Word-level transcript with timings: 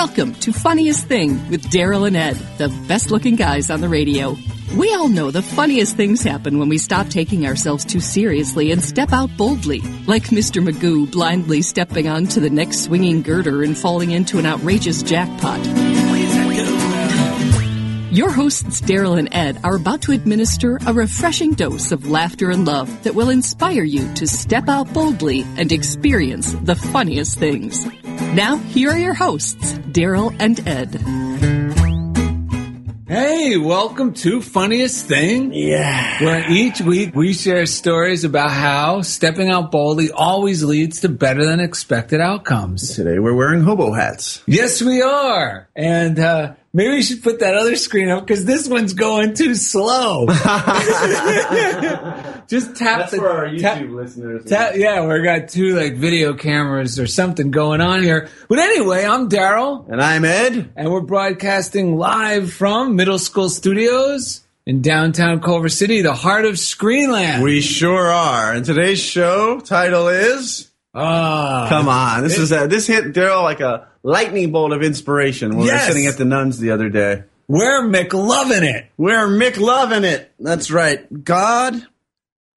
Welcome 0.00 0.32
to 0.36 0.52
Funniest 0.54 1.04
Thing 1.08 1.50
with 1.50 1.64
Daryl 1.64 2.06
and 2.06 2.16
Ed, 2.16 2.38
the 2.56 2.70
best 2.88 3.10
looking 3.10 3.36
guys 3.36 3.68
on 3.68 3.82
the 3.82 3.88
radio. 3.90 4.34
We 4.74 4.94
all 4.94 5.08
know 5.10 5.30
the 5.30 5.42
funniest 5.42 5.94
things 5.94 6.22
happen 6.22 6.58
when 6.58 6.70
we 6.70 6.78
stop 6.78 7.08
taking 7.08 7.46
ourselves 7.46 7.84
too 7.84 8.00
seriously 8.00 8.72
and 8.72 8.82
step 8.82 9.12
out 9.12 9.28
boldly, 9.36 9.80
like 10.06 10.22
Mr. 10.28 10.66
Magoo 10.66 11.10
blindly 11.12 11.60
stepping 11.60 12.08
onto 12.08 12.40
the 12.40 12.48
next 12.48 12.84
swinging 12.84 13.20
girder 13.20 13.62
and 13.62 13.76
falling 13.76 14.10
into 14.10 14.38
an 14.38 14.46
outrageous 14.46 15.02
jackpot. 15.02 15.62
Your 18.10 18.30
hosts, 18.30 18.80
Daryl 18.80 19.18
and 19.18 19.28
Ed, 19.34 19.60
are 19.64 19.76
about 19.76 20.00
to 20.02 20.12
administer 20.12 20.78
a 20.86 20.94
refreshing 20.94 21.52
dose 21.52 21.92
of 21.92 22.08
laughter 22.08 22.50
and 22.50 22.66
love 22.66 23.04
that 23.04 23.14
will 23.14 23.28
inspire 23.28 23.84
you 23.84 24.10
to 24.14 24.26
step 24.26 24.66
out 24.70 24.94
boldly 24.94 25.42
and 25.58 25.70
experience 25.70 26.54
the 26.54 26.74
funniest 26.74 27.38
things. 27.38 27.86
Now, 28.20 28.58
here 28.58 28.90
are 28.90 28.98
your 28.98 29.14
hosts, 29.14 29.72
Daryl 29.90 30.36
and 30.38 30.60
Ed. 30.68 31.00
Hey, 33.08 33.56
welcome 33.56 34.14
to 34.14 34.40
Funniest 34.40 35.06
Thing. 35.06 35.52
Yeah. 35.52 36.22
Where 36.22 36.48
each 36.48 36.80
week 36.80 37.16
we 37.16 37.32
share 37.32 37.66
stories 37.66 38.22
about 38.22 38.52
how 38.52 39.02
stepping 39.02 39.50
out 39.50 39.72
boldly 39.72 40.12
always 40.12 40.62
leads 40.62 41.00
to 41.00 41.08
better 41.08 41.44
than 41.44 41.58
expected 41.58 42.20
outcomes. 42.20 42.94
Today 42.94 43.18
we're 43.18 43.34
wearing 43.34 43.62
hobo 43.62 43.92
hats. 43.92 44.44
Yes, 44.46 44.80
we 44.80 45.02
are. 45.02 45.68
And 45.74 46.20
uh, 46.20 46.54
maybe 46.72 46.94
we 46.94 47.02
should 47.02 47.22
put 47.22 47.40
that 47.40 47.54
other 47.56 47.76
screen 47.76 48.08
up 48.08 48.26
because 48.26 48.44
this 48.44 48.68
one's 48.68 48.94
going 48.94 49.34
too 49.34 49.54
slow. 49.54 50.26
Just 52.48 52.76
tap 52.76 52.76
the 52.76 52.84
That's 52.98 53.10
the 53.12 53.16
for 53.18 53.28
our 53.28 53.46
YouTube 53.46 53.60
tap- 53.60 53.88
listeners. 53.90 54.44
Ta- 54.44 54.72
yeah, 54.74 55.06
we've 55.06 55.22
got 55.22 55.48
two 55.48 55.76
like 55.76 55.94
video 55.94 56.34
cameras 56.34 56.98
or 56.98 57.06
something 57.06 57.50
going 57.50 57.80
on 57.80 58.02
here. 58.02 58.28
But 58.48 58.58
anyway, 58.58 59.04
I'm 59.04 59.28
Daryl, 59.28 59.88
and 59.88 60.00
I'm 60.02 60.24
Ed. 60.24 60.70
and 60.76 60.90
we're 60.90 61.00
broadcasting 61.00 61.96
live 61.96 62.52
from 62.52 62.96
Middle 62.96 63.18
School 63.18 63.48
Studios 63.48 64.42
in 64.66 64.82
downtown 64.82 65.40
Culver 65.40 65.68
City, 65.68 66.02
the 66.02 66.14
heart 66.14 66.44
of 66.44 66.54
Screenland. 66.54 67.42
We 67.42 67.60
sure 67.60 68.10
are. 68.10 68.52
And 68.52 68.64
today's 68.64 69.00
show 69.00 69.60
title 69.60 70.08
is. 70.08 70.69
Ah, 70.94 71.66
Come 71.68 71.88
on, 71.88 72.22
this 72.22 72.38
is 72.38 72.52
a, 72.52 72.66
this 72.66 72.86
hit 72.86 73.12
Daryl 73.12 73.42
like 73.42 73.60
a 73.60 73.88
lightning 74.02 74.50
bolt 74.52 74.72
of 74.72 74.82
inspiration 74.82 75.50
when 75.50 75.58
we 75.60 75.66
Yes. 75.66 75.86
were 75.88 75.92
sitting 75.92 76.06
at 76.06 76.16
the 76.16 76.24
nuns 76.24 76.58
the 76.58 76.70
other 76.70 76.88
day. 76.88 77.24
we're 77.48 77.82
McLovin' 77.84 78.62
it. 78.62 78.86
We're 78.96 79.28
McLovin' 79.28 80.04
it. 80.04 80.32
That's 80.38 80.70
right. 80.70 81.24
God 81.24 81.86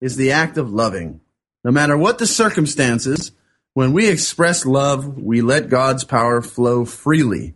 is 0.00 0.16
the 0.16 0.32
act 0.32 0.58
of 0.58 0.72
loving. 0.72 1.20
No 1.64 1.70
matter 1.70 1.96
what 1.96 2.18
the 2.18 2.26
circumstances, 2.26 3.32
when 3.74 3.92
we 3.92 4.08
express 4.08 4.66
love, 4.66 5.16
we 5.18 5.40
let 5.40 5.68
God's 5.68 6.04
power 6.04 6.42
flow 6.42 6.84
freely, 6.84 7.54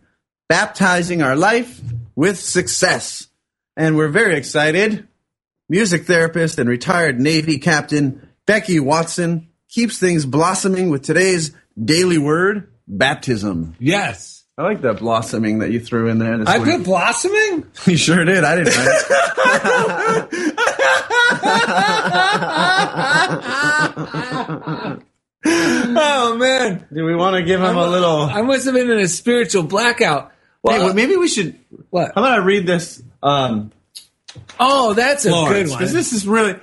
baptizing 0.49 1.21
our 1.21 1.35
life 1.35 1.81
with 2.15 2.39
success. 2.39 3.27
And 3.75 3.95
we're 3.97 4.07
very 4.07 4.35
excited. 4.37 5.07
Music 5.69 6.05
therapist 6.05 6.57
and 6.57 6.69
retired 6.69 7.19
Navy 7.19 7.59
captain 7.59 8.27
Becky 8.45 8.79
Watson 8.79 9.49
keeps 9.69 9.99
things 9.99 10.25
blossoming 10.25 10.89
with 10.89 11.03
today's 11.03 11.53
daily 11.81 12.17
word, 12.17 12.71
baptism. 12.87 13.75
Yes, 13.79 14.43
I 14.57 14.63
like 14.63 14.81
that 14.81 14.99
blossoming 14.99 15.59
that 15.59 15.71
you 15.71 15.79
threw 15.79 16.07
in 16.09 16.17
there. 16.19 16.41
I 16.47 16.57
week. 16.59 16.77
put 16.77 16.83
blossoming. 16.85 17.65
You 17.85 17.97
sure 17.97 18.25
did. 18.25 18.43
I 18.43 18.55
didn't. 18.55 18.73
Oh 25.49 26.35
man, 26.37 26.85
Do 26.93 27.05
we 27.05 27.15
want 27.15 27.35
to 27.35 27.43
give 27.43 27.61
him 27.61 27.77
a 27.77 27.87
little? 27.87 28.21
I 28.21 28.41
must 28.41 28.65
have 28.65 28.73
been 28.73 28.89
in 28.89 28.99
a 28.99 29.07
spiritual 29.07 29.63
blackout. 29.63 30.29
Hey, 30.29 30.33
Well, 30.63 30.85
well, 30.87 30.93
maybe 30.93 31.15
we 31.15 31.27
should. 31.27 31.57
what? 31.89 32.11
How 32.15 32.21
about 32.21 32.33
I 32.33 32.37
read 32.43 32.65
this? 32.65 33.01
Um, 33.23 33.71
Oh, 34.59 34.93
that's 34.93 35.25
a 35.25 35.29
good 35.29 35.69
one. 35.69 35.77
because 35.79 35.93
this 35.93 36.13
is 36.13 36.27
really 36.27 36.55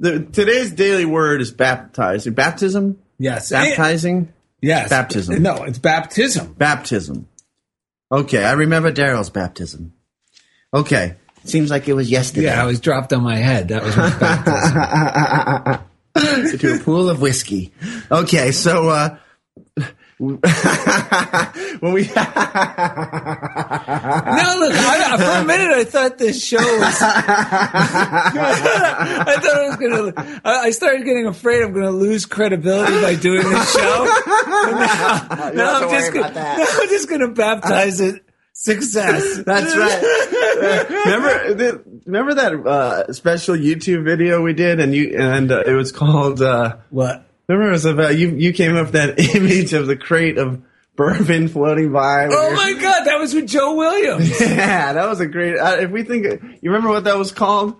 the 0.00 0.20
today's 0.20 0.72
daily 0.72 1.04
word 1.04 1.40
is 1.40 1.52
baptize. 1.52 2.26
Baptism, 2.26 2.98
yes, 3.18 3.50
baptizing, 3.50 4.32
yes, 4.60 4.88
baptism. 4.88 5.42
No, 5.42 5.62
it's 5.64 5.78
baptism. 5.78 6.54
baptism. 6.54 7.28
Okay, 8.10 8.42
I 8.44 8.52
remember 8.52 8.90
Daryl's 8.90 9.30
baptism. 9.30 9.92
Okay, 10.74 11.14
seems 11.44 11.70
like 11.70 11.86
it 11.86 11.92
was 11.92 12.10
yesterday. 12.10 12.46
Yeah, 12.46 12.62
I 12.62 12.66
was 12.66 12.80
dropped 12.80 13.12
on 13.12 13.22
my 13.22 13.36
head. 13.36 13.68
That 13.68 13.84
was 13.84 13.96
my 13.96 14.10
baptism. 14.18 15.86
to 16.58 16.74
a 16.74 16.78
pool 16.78 17.08
of 17.08 17.20
whiskey. 17.20 17.72
Okay, 18.10 18.50
so 18.52 18.88
uh, 18.88 19.16
when 20.20 20.36
we 21.94 22.02
no, 22.04 22.12
look, 22.12 22.18
I, 24.76 25.16
for 25.16 25.40
a 25.40 25.44
minute 25.46 25.70
I 25.70 25.84
thought 25.84 26.18
this 26.18 26.44
show 26.44 26.58
was. 26.58 26.62
I 27.02 27.14
thought 29.40 29.56
I 29.56 29.66
was 29.66 29.76
gonna. 29.76 30.40
I 30.44 30.50
I 30.66 30.70
started 30.72 31.06
getting 31.06 31.26
afraid 31.26 31.62
I'm 31.62 31.72
gonna 31.72 31.90
lose 31.90 32.26
credibility 32.26 33.00
by 33.00 33.14
doing 33.14 33.48
this 33.48 33.72
show. 33.72 34.04
now, 34.04 35.52
now 35.54 35.80
I'm 35.80 35.88
just 35.88 36.12
gonna, 36.12 36.34
now 36.34 36.66
I'm 36.68 36.88
just 36.90 37.08
gonna 37.08 37.28
baptize 37.28 38.02
it 38.02 38.22
success. 38.52 39.42
That's 39.42 39.74
right. 39.74 40.02
remember, 41.06 41.82
remember 42.04 42.34
that 42.34 42.52
uh, 42.66 43.10
special 43.14 43.56
YouTube 43.56 44.04
video 44.04 44.42
we 44.42 44.52
did, 44.52 44.80
and 44.80 44.94
you 44.94 45.16
and 45.18 45.50
uh, 45.50 45.62
it 45.66 45.72
was 45.72 45.92
called. 45.92 46.42
Uh, 46.42 46.76
What? 46.90 47.24
Remember, 47.58 47.90
about 47.90 48.16
you. 48.18 48.30
You 48.30 48.52
came 48.52 48.76
up 48.76 48.86
with 48.86 48.92
that 48.94 49.18
image 49.36 49.72
of 49.72 49.86
the 49.86 49.96
crate 49.96 50.38
of 50.38 50.62
bourbon 50.96 51.48
floating 51.48 51.92
by. 51.92 52.26
Oh 52.30 52.54
my 52.54 52.72
God, 52.74 53.04
that 53.04 53.18
was 53.18 53.32
with 53.34 53.46
Joe 53.48 53.74
Williams. 53.76 54.38
Yeah, 54.40 54.92
that 54.92 55.08
was 55.08 55.20
a 55.20 55.26
great. 55.26 55.56
Uh, 55.58 55.76
if 55.80 55.90
we 55.90 56.02
think, 56.02 56.24
you 56.24 56.70
remember 56.70 56.88
what 56.90 57.04
that 57.04 57.16
was 57.18 57.32
called? 57.32 57.76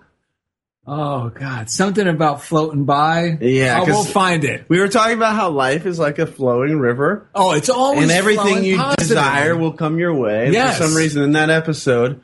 Oh 0.87 1.29
God, 1.29 1.69
something 1.69 2.07
about 2.07 2.41
floating 2.41 2.85
by. 2.85 3.37
Yeah, 3.39 3.79
I 3.79 3.85
'cause- 3.85 3.93
won't 3.93 4.09
find 4.09 4.43
it. 4.43 4.65
We 4.67 4.79
were 4.79 4.87
talking 4.87 5.15
about 5.15 5.35
how 5.35 5.51
life 5.51 5.85
is 5.85 5.99
like 5.99 6.17
a 6.17 6.25
flowing 6.25 6.79
river, 6.79 7.29
Oh, 7.35 7.51
it's 7.53 7.69
always 7.69 8.01
and 8.03 8.11
everything 8.11 8.63
you 8.63 8.77
positive. 8.77 9.07
desire 9.09 9.55
will 9.55 9.73
come 9.73 9.99
your 9.99 10.13
way. 10.15 10.51
Yes. 10.51 10.77
For 10.79 10.85
some 10.85 10.95
reason, 10.95 11.21
in 11.21 11.33
that 11.33 11.51
episode, 11.51 12.21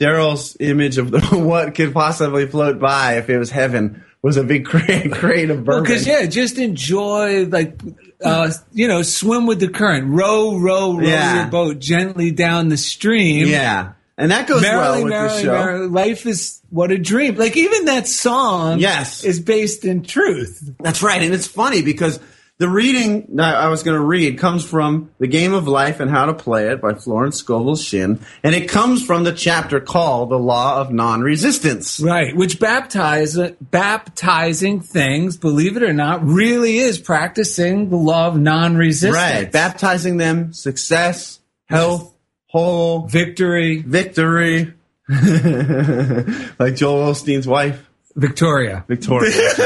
Daryl's 0.00 0.56
image 0.58 0.96
of 0.96 1.10
the, 1.10 1.20
what 1.32 1.74
could 1.74 1.92
possibly 1.92 2.46
float 2.46 2.78
by 2.78 3.18
if 3.18 3.28
it 3.28 3.36
was 3.38 3.50
heaven 3.50 4.04
was 4.22 4.36
a 4.36 4.44
big 4.44 4.64
crate, 4.66 5.12
crate 5.12 5.50
of 5.50 5.64
bourbon. 5.64 5.84
Because 5.84 6.06
yeah, 6.06 6.26
just 6.26 6.58
enjoy 6.58 7.46
like 7.46 7.80
uh, 8.24 8.50
you 8.72 8.88
know, 8.88 9.02
swim 9.02 9.46
with 9.46 9.60
the 9.60 9.68
current, 9.68 10.08
row, 10.08 10.58
row, 10.58 10.94
row 10.96 11.00
Yeah. 11.06 11.36
your 11.42 11.46
boat 11.50 11.78
gently 11.78 12.30
down 12.32 12.68
the 12.68 12.76
stream. 12.76 13.46
yeah. 13.48 13.92
And 14.20 14.32
that 14.32 14.48
goes 14.48 14.62
Merrily, 14.62 14.82
well 14.82 15.02
with 15.04 15.10
merrily, 15.12 15.34
the 15.36 15.42
show. 15.42 15.52
merrily, 15.52 15.86
life 15.86 16.26
is 16.26 16.60
what 16.70 16.90
a 16.90 16.98
dream. 16.98 17.36
Like 17.36 17.56
even 17.56 17.84
that 17.84 18.08
song, 18.08 18.80
Yes. 18.80 19.22
is 19.22 19.38
based 19.38 19.84
in 19.84 20.02
truth. 20.02 20.68
That's 20.80 21.02
right. 21.04 21.22
And 21.22 21.32
it's 21.32 21.46
funny 21.46 21.82
because 21.82 22.18
the 22.58 22.68
reading 22.68 23.36
that 23.36 23.54
I 23.54 23.68
was 23.68 23.84
going 23.84 23.96
to 23.96 24.04
read 24.04 24.36
comes 24.38 24.64
from 24.64 25.12
The 25.18 25.28
Game 25.28 25.52
of 25.52 25.68
Life 25.68 26.00
and 26.00 26.10
How 26.10 26.26
to 26.26 26.34
Play 26.34 26.68
It 26.68 26.80
by 26.80 26.94
Florence 26.94 27.36
Scovel 27.36 27.76
Shinn. 27.76 28.18
And 28.42 28.52
it 28.52 28.68
comes 28.68 29.04
from 29.04 29.22
the 29.22 29.32
chapter 29.32 29.78
called 29.78 30.30
The 30.30 30.38
Law 30.38 30.80
of 30.80 30.90
Non-Resistance. 30.90 32.00
Right, 32.00 32.34
which 32.34 32.58
baptize 32.58 33.38
baptizing 33.60 34.80
things, 34.80 35.36
believe 35.36 35.76
it 35.76 35.84
or 35.84 35.92
not, 35.92 36.24
really 36.24 36.78
is 36.78 36.98
practicing 36.98 37.90
the 37.90 37.96
law 37.96 38.26
of 38.26 38.36
non-resistance. 38.36 39.14
Right. 39.14 39.52
Baptizing 39.52 40.16
them 40.16 40.52
success, 40.52 41.38
health, 41.66 42.12
whole, 42.46 43.06
Victory, 43.06 43.82
victory. 43.82 44.74
like 45.08 46.74
Joel 46.74 47.12
Osteen's 47.12 47.46
wife, 47.46 47.88
Victoria. 48.16 48.84
Victoria. 48.88 49.30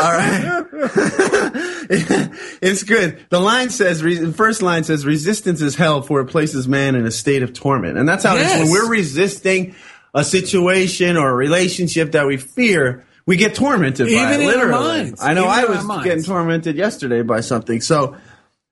All 0.00 0.12
right. 0.12 0.66
it's 2.60 2.82
good. 2.82 3.24
The 3.30 3.40
line 3.40 3.70
says, 3.70 4.00
the 4.00 4.32
first 4.32 4.62
line 4.62 4.84
says, 4.84 5.06
resistance 5.06 5.60
is 5.62 5.74
hell 5.74 6.02
for 6.02 6.20
it 6.20 6.26
places 6.26 6.68
man 6.68 6.94
in 6.94 7.06
a 7.06 7.10
state 7.10 7.42
of 7.42 7.52
torment. 7.52 7.98
And 7.98 8.08
that's 8.08 8.24
how 8.24 8.36
it 8.36 8.40
Yes. 8.40 8.60
is. 8.60 8.70
When 8.70 8.70
we're 8.72 8.90
resisting 8.90 9.74
a 10.14 10.24
situation 10.24 11.16
or 11.16 11.30
a 11.30 11.34
relationship 11.34 12.12
that 12.12 12.26
we 12.26 12.36
fear, 12.36 13.04
we 13.26 13.36
get 13.36 13.54
tormented 13.54 14.06
by 14.06 14.12
Even 14.12 14.40
it, 14.40 14.40
in 14.40 14.60
our 14.60 14.66
literally. 14.66 15.14
I 15.20 15.34
know 15.34 15.42
Even 15.50 15.52
I 15.52 15.64
was 15.64 16.04
getting 16.04 16.24
tormented 16.24 16.76
yesterday 16.76 17.22
by 17.22 17.40
something. 17.40 17.80
So 17.80 18.16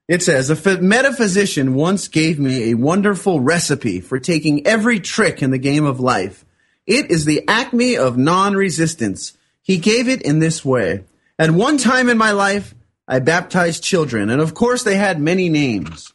it 0.08 0.22
says, 0.22 0.50
a 0.50 0.80
metaphysician 0.80 1.74
once 1.74 2.08
gave 2.08 2.38
me 2.38 2.70
a 2.70 2.74
wonderful 2.74 3.40
recipe 3.40 4.00
for 4.00 4.18
taking 4.18 4.66
every 4.66 5.00
trick 5.00 5.42
in 5.42 5.50
the 5.50 5.58
game 5.58 5.84
of 5.84 6.00
life. 6.00 6.44
It 6.86 7.10
is 7.10 7.24
the 7.24 7.42
acme 7.48 7.96
of 7.96 8.16
non-resistance. 8.16 9.36
He 9.62 9.78
gave 9.78 10.08
it 10.08 10.22
in 10.22 10.38
this 10.38 10.64
way. 10.64 11.02
At 11.38 11.50
one 11.50 11.76
time 11.76 12.08
in 12.08 12.16
my 12.16 12.30
life, 12.30 12.72
I 13.08 13.20
baptized 13.20 13.82
children, 13.82 14.30
and 14.30 14.40
of 14.40 14.54
course 14.54 14.82
they 14.82 14.96
had 14.96 15.20
many 15.20 15.48
names. 15.48 16.12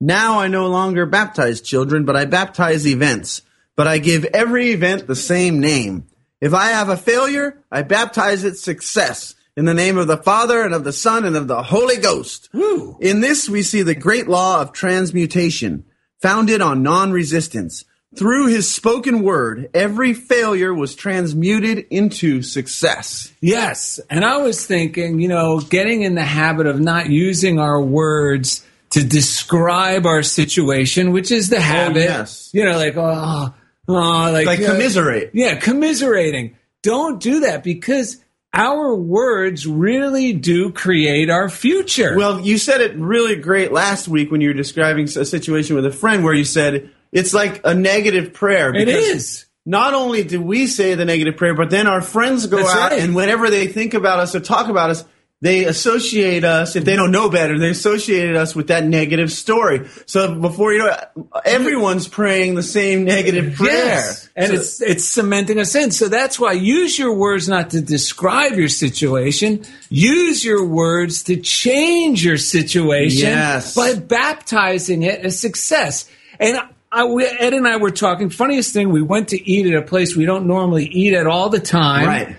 Now 0.00 0.40
I 0.40 0.48
no 0.48 0.66
longer 0.68 1.04
baptize 1.04 1.60
children, 1.60 2.04
but 2.04 2.16
I 2.16 2.24
baptize 2.24 2.86
events. 2.86 3.42
But 3.76 3.86
I 3.86 3.98
give 3.98 4.24
every 4.26 4.70
event 4.70 5.06
the 5.06 5.16
same 5.16 5.60
name. 5.60 6.06
If 6.40 6.54
I 6.54 6.68
have 6.68 6.88
a 6.88 6.96
failure, 6.96 7.62
I 7.70 7.82
baptize 7.82 8.44
it 8.44 8.56
success 8.56 9.34
in 9.56 9.66
the 9.66 9.74
name 9.74 9.98
of 9.98 10.06
the 10.06 10.16
Father 10.16 10.62
and 10.62 10.72
of 10.72 10.84
the 10.84 10.92
Son 10.92 11.24
and 11.24 11.36
of 11.36 11.48
the 11.48 11.62
Holy 11.62 11.96
Ghost. 11.96 12.48
Woo. 12.52 12.96
In 13.00 13.20
this 13.20 13.48
we 13.48 13.62
see 13.62 13.82
the 13.82 13.94
great 13.94 14.26
law 14.28 14.62
of 14.62 14.72
transmutation, 14.72 15.84
founded 16.20 16.62
on 16.62 16.82
non-resistance. 16.82 17.84
Through 18.16 18.48
his 18.48 18.68
spoken 18.68 19.22
word, 19.22 19.70
every 19.72 20.14
failure 20.14 20.74
was 20.74 20.96
transmuted 20.96 21.86
into 21.90 22.42
success. 22.42 23.32
Yes. 23.40 24.00
And 24.10 24.24
I 24.24 24.38
was 24.38 24.66
thinking, 24.66 25.20
you 25.20 25.28
know, 25.28 25.60
getting 25.60 26.02
in 26.02 26.16
the 26.16 26.24
habit 26.24 26.66
of 26.66 26.80
not 26.80 27.08
using 27.08 27.60
our 27.60 27.80
words 27.80 28.66
to 28.90 29.04
describe 29.04 30.06
our 30.06 30.24
situation, 30.24 31.12
which 31.12 31.30
is 31.30 31.50
the 31.50 31.58
oh, 31.58 31.60
habit. 31.60 32.02
yes. 32.02 32.50
You 32.52 32.64
know, 32.64 32.76
like, 32.76 32.96
oh, 32.96 33.54
oh 33.86 33.92
like, 34.32 34.46
Like 34.46 34.64
commiserate. 34.64 35.30
Yeah, 35.32 35.54
commiserating. 35.56 36.56
Don't 36.82 37.22
do 37.22 37.40
that 37.40 37.62
because 37.62 38.16
our 38.52 38.92
words 38.92 39.68
really 39.68 40.32
do 40.32 40.72
create 40.72 41.30
our 41.30 41.48
future. 41.48 42.16
Well, 42.16 42.40
you 42.40 42.58
said 42.58 42.80
it 42.80 42.96
really 42.96 43.36
great 43.36 43.70
last 43.72 44.08
week 44.08 44.32
when 44.32 44.40
you 44.40 44.48
were 44.48 44.54
describing 44.54 45.04
a 45.04 45.24
situation 45.24 45.76
with 45.76 45.86
a 45.86 45.92
friend 45.92 46.24
where 46.24 46.34
you 46.34 46.44
said 46.44 46.90
it's 47.12 47.34
like 47.34 47.60
a 47.64 47.74
negative 47.74 48.32
prayer. 48.32 48.74
It 48.74 48.88
is. 48.88 49.46
Not 49.66 49.94
only 49.94 50.24
do 50.24 50.40
we 50.40 50.66
say 50.66 50.94
the 50.94 51.04
negative 51.04 51.36
prayer, 51.36 51.54
but 51.54 51.70
then 51.70 51.86
our 51.86 52.00
friends 52.00 52.46
go 52.46 52.56
That's 52.58 52.70
out 52.70 52.90
right. 52.92 53.00
and 53.00 53.14
whenever 53.14 53.50
they 53.50 53.66
think 53.66 53.94
about 53.94 54.18
us 54.18 54.34
or 54.34 54.40
talk 54.40 54.68
about 54.68 54.90
us, 54.90 55.04
they 55.42 55.64
associate 55.64 56.44
us, 56.44 56.76
if 56.76 56.84
they 56.84 56.96
don't 56.96 57.12
know 57.12 57.30
better, 57.30 57.58
they 57.58 57.70
associated 57.70 58.36
us 58.36 58.54
with 58.54 58.68
that 58.68 58.84
negative 58.84 59.32
story. 59.32 59.88
So 60.04 60.34
before 60.34 60.72
you 60.74 60.80
know 60.80 60.88
it, 60.88 61.08
everyone's 61.46 62.06
praying 62.08 62.56
the 62.56 62.62
same 62.62 63.04
negative 63.04 63.54
prayer. 63.54 63.72
Yes. 63.86 64.28
And 64.36 64.48
So- 64.48 64.54
it's 64.54 64.82
it's 64.82 65.04
cementing 65.06 65.58
us 65.58 65.74
in. 65.74 65.92
So 65.92 66.08
that's 66.08 66.38
why 66.38 66.52
use 66.52 66.98
your 66.98 67.14
words 67.14 67.48
not 67.48 67.70
to 67.70 67.80
describe 67.80 68.52
your 68.52 68.68
situation. 68.68 69.64
Use 69.88 70.44
your 70.44 70.66
words 70.66 71.22
to 71.24 71.36
change 71.36 72.22
your 72.22 72.36
situation 72.36 73.28
Yes. 73.28 73.74
by 73.74 73.94
baptizing 73.94 75.02
it 75.02 75.24
as 75.24 75.38
success. 75.40 76.04
And 76.38 76.60
I, 76.92 77.04
we, 77.04 77.24
Ed 77.24 77.54
and 77.54 77.68
I 77.68 77.76
were 77.76 77.90
talking. 77.90 78.30
Funniest 78.30 78.72
thing, 78.72 78.90
we 78.90 79.02
went 79.02 79.28
to 79.28 79.50
eat 79.50 79.66
at 79.66 79.80
a 79.80 79.86
place 79.86 80.16
we 80.16 80.26
don't 80.26 80.46
normally 80.46 80.86
eat 80.86 81.14
at 81.14 81.26
all 81.26 81.48
the 81.48 81.60
time. 81.60 82.06
right. 82.06 82.36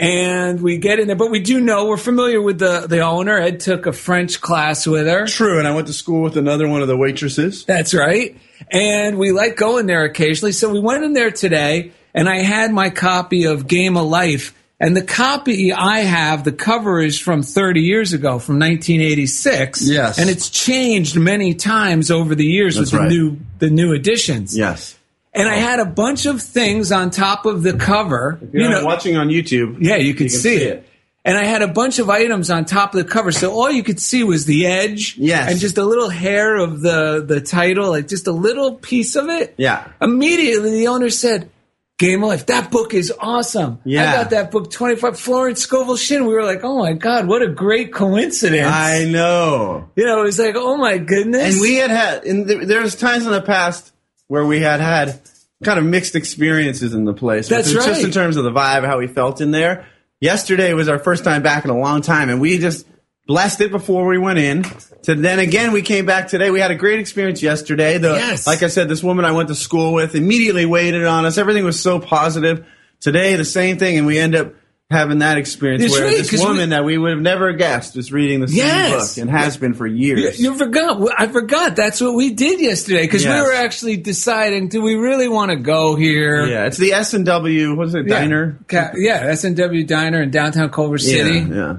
And 0.00 0.62
we 0.62 0.78
get 0.78 1.00
in 1.00 1.08
there, 1.08 1.16
but 1.16 1.28
we 1.28 1.40
do 1.40 1.60
know 1.60 1.86
we're 1.86 1.96
familiar 1.96 2.40
with 2.40 2.60
the 2.60 2.86
the 2.88 3.00
owner. 3.00 3.36
Ed 3.36 3.58
took 3.58 3.86
a 3.86 3.92
French 3.92 4.40
class 4.40 4.86
with 4.86 5.08
her. 5.08 5.26
True. 5.26 5.58
And 5.58 5.66
I 5.66 5.74
went 5.74 5.88
to 5.88 5.92
school 5.92 6.22
with 6.22 6.36
another 6.36 6.68
one 6.68 6.82
of 6.82 6.88
the 6.88 6.96
waitresses. 6.96 7.64
That's 7.64 7.92
right. 7.94 8.36
And 8.70 9.18
we 9.18 9.32
like 9.32 9.56
going 9.56 9.86
there 9.86 10.04
occasionally. 10.04 10.52
So 10.52 10.70
we 10.70 10.78
went 10.78 11.02
in 11.02 11.14
there 11.14 11.32
today 11.32 11.90
and 12.14 12.28
I 12.28 12.42
had 12.42 12.70
my 12.72 12.90
copy 12.90 13.46
of 13.46 13.66
Game 13.66 13.96
of 13.96 14.06
Life. 14.06 14.54
And 14.80 14.96
the 14.96 15.02
copy 15.02 15.72
I 15.72 16.00
have, 16.00 16.44
the 16.44 16.52
cover 16.52 17.00
is 17.00 17.18
from 17.18 17.42
30 17.42 17.80
years 17.80 18.12
ago, 18.12 18.38
from 18.38 18.60
1986. 18.60 19.82
Yes. 19.88 20.18
And 20.18 20.30
it's 20.30 20.50
changed 20.50 21.16
many 21.18 21.54
times 21.54 22.10
over 22.10 22.34
the 22.34 22.44
years 22.44 22.76
That's 22.76 22.92
with 22.92 23.00
right. 23.00 23.08
the 23.08 23.14
new 23.14 23.36
the 23.58 23.70
new 23.70 23.92
editions. 23.92 24.56
Yes. 24.56 24.96
And 25.34 25.48
I 25.48 25.56
had 25.56 25.80
a 25.80 25.84
bunch 25.84 26.26
of 26.26 26.40
things 26.42 26.90
on 26.92 27.10
top 27.10 27.44
of 27.46 27.62
the 27.62 27.74
cover. 27.74 28.38
If 28.40 28.54
you're 28.54 28.70
not 28.70 28.84
watching 28.84 29.16
on 29.16 29.28
YouTube, 29.28 29.78
Yeah, 29.80 29.96
you 29.96 30.14
can 30.14 30.28
see, 30.28 30.56
it. 30.56 30.88
And 31.24 31.36
I 31.36 31.44
had 31.44 31.60
a 31.62 31.68
bunch 31.68 31.98
of 31.98 32.08
items 32.08 32.48
on 32.50 32.64
top 32.64 32.94
of 32.94 33.04
the 33.04 33.08
cover, 33.10 33.30
so 33.32 33.52
all 33.52 33.70
you 33.70 33.82
could 33.82 34.00
see 34.00 34.24
was 34.24 34.46
the 34.46 34.66
edge, 34.66 35.16
Yes. 35.18 35.50
and 35.50 35.60
just 35.60 35.76
a 35.76 35.84
little 35.84 36.08
hair 36.08 36.56
of 36.56 36.80
the 36.80 37.24
the 37.26 37.40
title, 37.40 37.90
like 37.90 38.08
just 38.08 38.26
a 38.28 38.32
little 38.32 38.74
piece 38.76 39.16
of 39.16 39.28
it. 39.28 39.54
Yeah. 39.58 39.86
Immediately, 40.00 40.70
the 40.70 40.86
owner 40.88 41.10
said, 41.10 41.50
"Game 41.98 42.22
of 42.22 42.28
Life, 42.30 42.46
that 42.46 42.70
book 42.70 42.94
is 42.94 43.12
awesome. 43.18 43.80
Yeah. 43.84 44.10
I 44.10 44.16
got 44.16 44.30
that 44.30 44.50
book 44.50 44.70
twenty 44.70 44.96
five. 44.96 45.18
Florence 45.18 45.60
Scovel 45.60 45.96
Shinn. 45.96 46.26
We 46.26 46.32
were 46.32 46.44
like, 46.44 46.60
oh 46.62 46.78
my 46.78 46.92
god, 46.94 47.26
what 47.26 47.42
a 47.42 47.48
great 47.48 47.92
coincidence. 47.92 48.66
I 48.72 49.04
know. 49.04 49.90
you 49.96 50.06
know, 50.06 50.20
it 50.20 50.24
was 50.24 50.38
like, 50.38 50.54
oh 50.56 50.76
my 50.76 50.98
goodness. 50.98 51.54
And 51.54 51.60
we 51.60 51.74
had 51.74 51.90
had, 51.90 52.24
and 52.24 52.48
there, 52.48 52.64
there's 52.64 52.96
times 52.96 53.26
in 53.26 53.32
the 53.32 53.42
past 53.42 53.92
where 54.28 54.46
we 54.46 54.60
had 54.60 54.80
had 54.80 55.20
kind 55.64 55.78
of 55.78 55.84
mixed 55.84 56.14
experiences 56.14 56.94
in 56.94 57.04
the 57.04 57.14
place. 57.14 57.48
That's 57.48 57.72
Just 57.72 57.88
right. 57.88 58.04
in 58.04 58.10
terms 58.10 58.36
of 58.36 58.44
the 58.44 58.52
vibe, 58.52 58.84
how 58.86 58.98
we 58.98 59.08
felt 59.08 59.40
in 59.40 59.50
there. 59.50 59.86
Yesterday 60.20 60.72
was 60.74 60.88
our 60.88 60.98
first 60.98 61.24
time 61.24 61.42
back 61.42 61.64
in 61.64 61.70
a 61.70 61.78
long 61.78 62.00
time, 62.02 62.28
and 62.28 62.40
we 62.40 62.58
just 62.58 62.86
blessed 63.28 63.60
it 63.60 63.70
before 63.70 64.06
we 64.08 64.18
went 64.18 64.38
in. 64.40 64.64
To 65.04 65.14
then 65.14 65.38
again, 65.38 65.70
we 65.72 65.82
came 65.82 66.04
back 66.06 66.26
today. 66.28 66.50
We 66.50 66.58
had 66.60 66.72
a 66.72 66.74
great 66.74 66.98
experience 66.98 67.42
yesterday. 67.42 67.98
The, 67.98 68.14
Yes. 68.14 68.46
Like 68.46 68.62
I 68.64 68.68
said, 68.68 68.88
this 68.88 69.02
woman 69.04 69.24
I 69.24 69.30
went 69.32 69.48
to 69.48 69.54
school 69.54 69.92
with 69.92 70.16
immediately 70.16 70.66
waited 70.66 71.04
on 71.04 71.24
us. 71.24 71.38
Everything 71.38 71.64
was 71.64 71.80
so 71.80 72.00
positive. 72.00 72.66
Today, 73.00 73.36
the 73.36 73.44
same 73.44 73.78
thing, 73.78 73.96
and 73.98 74.06
we 74.08 74.18
end 74.18 74.34
up 74.34 74.54
having 74.90 75.18
that 75.18 75.36
experience 75.36 75.82
That's 75.82 75.92
where 75.94 76.06
right, 76.06 76.16
this 76.16 76.30
'cause 76.30 76.40
we- 76.40 76.46
woman 76.46 76.70
that 76.70 76.82
we 76.84 76.96
would 76.96 77.10
have 77.12 77.20
never 77.20 77.52
guessed 77.52 77.96
is 77.98 78.10
reading 78.10 78.40
the 78.40 78.48
same 78.48 78.56
Yes. 78.56 79.14
book 79.14 79.22
and 79.22 79.30
has 79.30 79.56
been 79.58 79.74
for 79.74 79.86
years. 79.86 80.40
You, 80.40 80.52
you 80.52 80.58
forgot. 80.58 80.98
I 81.16 81.26
forgot. 81.26 81.76
That's 81.76 82.00
what 82.00 82.14
we 82.14 82.32
did 82.32 82.58
yesterday 82.60 83.02
because 83.02 83.22
Yes. 83.22 83.34
we 83.44 83.46
were 83.46 83.54
actually 83.54 83.98
deciding: 83.98 84.68
do 84.68 84.80
we 84.80 84.94
really 84.94 85.28
want 85.28 85.50
to 85.50 85.56
go 85.56 85.94
here? 85.94 86.46
Yeah, 86.46 86.64
it's 86.64 86.78
the 86.78 86.94
S 86.94 87.12
and 87.12 87.26
W. 87.26 87.76
What 87.76 87.88
is 87.88 87.94
it? 87.94 88.06
Yeah. 88.08 88.18
Diner. 88.20 88.58
Ca- 88.66 88.92
yeah, 88.96 89.20
S 89.28 89.44
and 89.44 89.54
W 89.56 89.84
Diner 89.84 90.22
in 90.22 90.30
downtown 90.30 90.70
Culver 90.70 90.96
City. 90.98 91.40
Yeah, 91.40 91.54
yeah. 91.54 91.74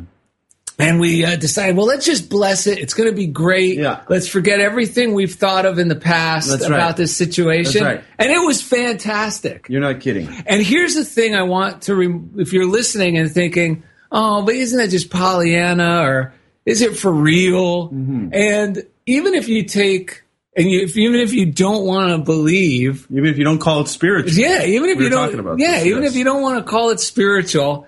And 0.80 1.00
we 1.00 1.26
uh, 1.26 1.36
decided, 1.36 1.76
well, 1.76 1.86
let's 1.86 2.06
just 2.06 2.30
bless 2.30 2.66
it. 2.66 2.80
It's 2.80 2.94
going 2.94 3.10
to 3.10 3.16
be 3.16 3.28
great. 3.28 3.78
Yeah. 3.78 4.02
Let's 4.08 4.30
forget 4.30 4.62
everything 4.62 5.14
we've 5.14 5.36
thought 5.36 5.66
of 5.66 5.78
in 5.78 5.90
the 5.90 5.96
past 5.98 6.50
That's 6.50 6.66
about 6.66 6.80
right. 6.80 6.96
this 6.96 7.16
situation. 7.18 7.84
Right. 7.84 8.04
And 8.18 8.32
it 8.32 8.40
was 8.40 8.62
fantastic. 8.62 9.68
You're 9.70 9.82
not 9.82 10.00
kidding. 10.00 10.30
And 10.48 10.64
here's 10.64 10.96
the 10.96 11.04
thing 11.04 11.36
I 11.36 11.44
want 11.44 11.82
to, 11.84 11.96
rem- 11.96 12.36
if 12.38 12.54
you're 12.54 12.66
listening 12.66 13.18
and 13.18 13.30
thinking, 13.30 13.84
oh, 14.10 14.42
but 14.44 14.56
isn't 14.56 14.80
that 14.80 14.90
just 14.90 15.10
Pollyanna 15.10 16.02
or 16.02 16.34
is 16.66 16.82
it 16.82 16.98
for 16.98 17.12
real? 17.12 17.90
Mm-hmm. 17.90 18.30
And 18.32 18.84
even 19.06 19.34
if 19.34 19.50
you 19.50 19.64
take, 19.66 20.24
and 20.56 20.70
you, 20.70 20.82
if, 20.84 20.96
even 20.96 21.20
if 21.20 21.34
you 21.34 21.48
don't 21.52 21.86
want 21.86 22.12
to 22.12 22.20
believe, 22.20 23.06
Even 23.12 23.26
if 23.26 23.38
you 23.38 23.44
don't 23.44 23.60
call 23.60 23.82
it 23.82 23.88
spiritual. 23.90 24.32
yeah, 24.32 24.64
even 24.64 24.90
if 24.90 24.98
We 24.98 25.04
you 25.06 25.10
don't, 25.10 25.26
talking 25.26 25.40
about 25.40 25.60
yeah, 25.60 25.74
this, 25.80 25.88
even 25.88 26.04
yes. 26.04 26.12
if 26.14 26.18
you 26.18 26.24
don't 26.24 26.42
want 26.42 26.66
to 26.66 26.70
call 26.70 26.92
it 26.92 27.02
spiritual, 27.02 27.86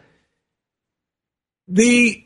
the, 1.69 2.25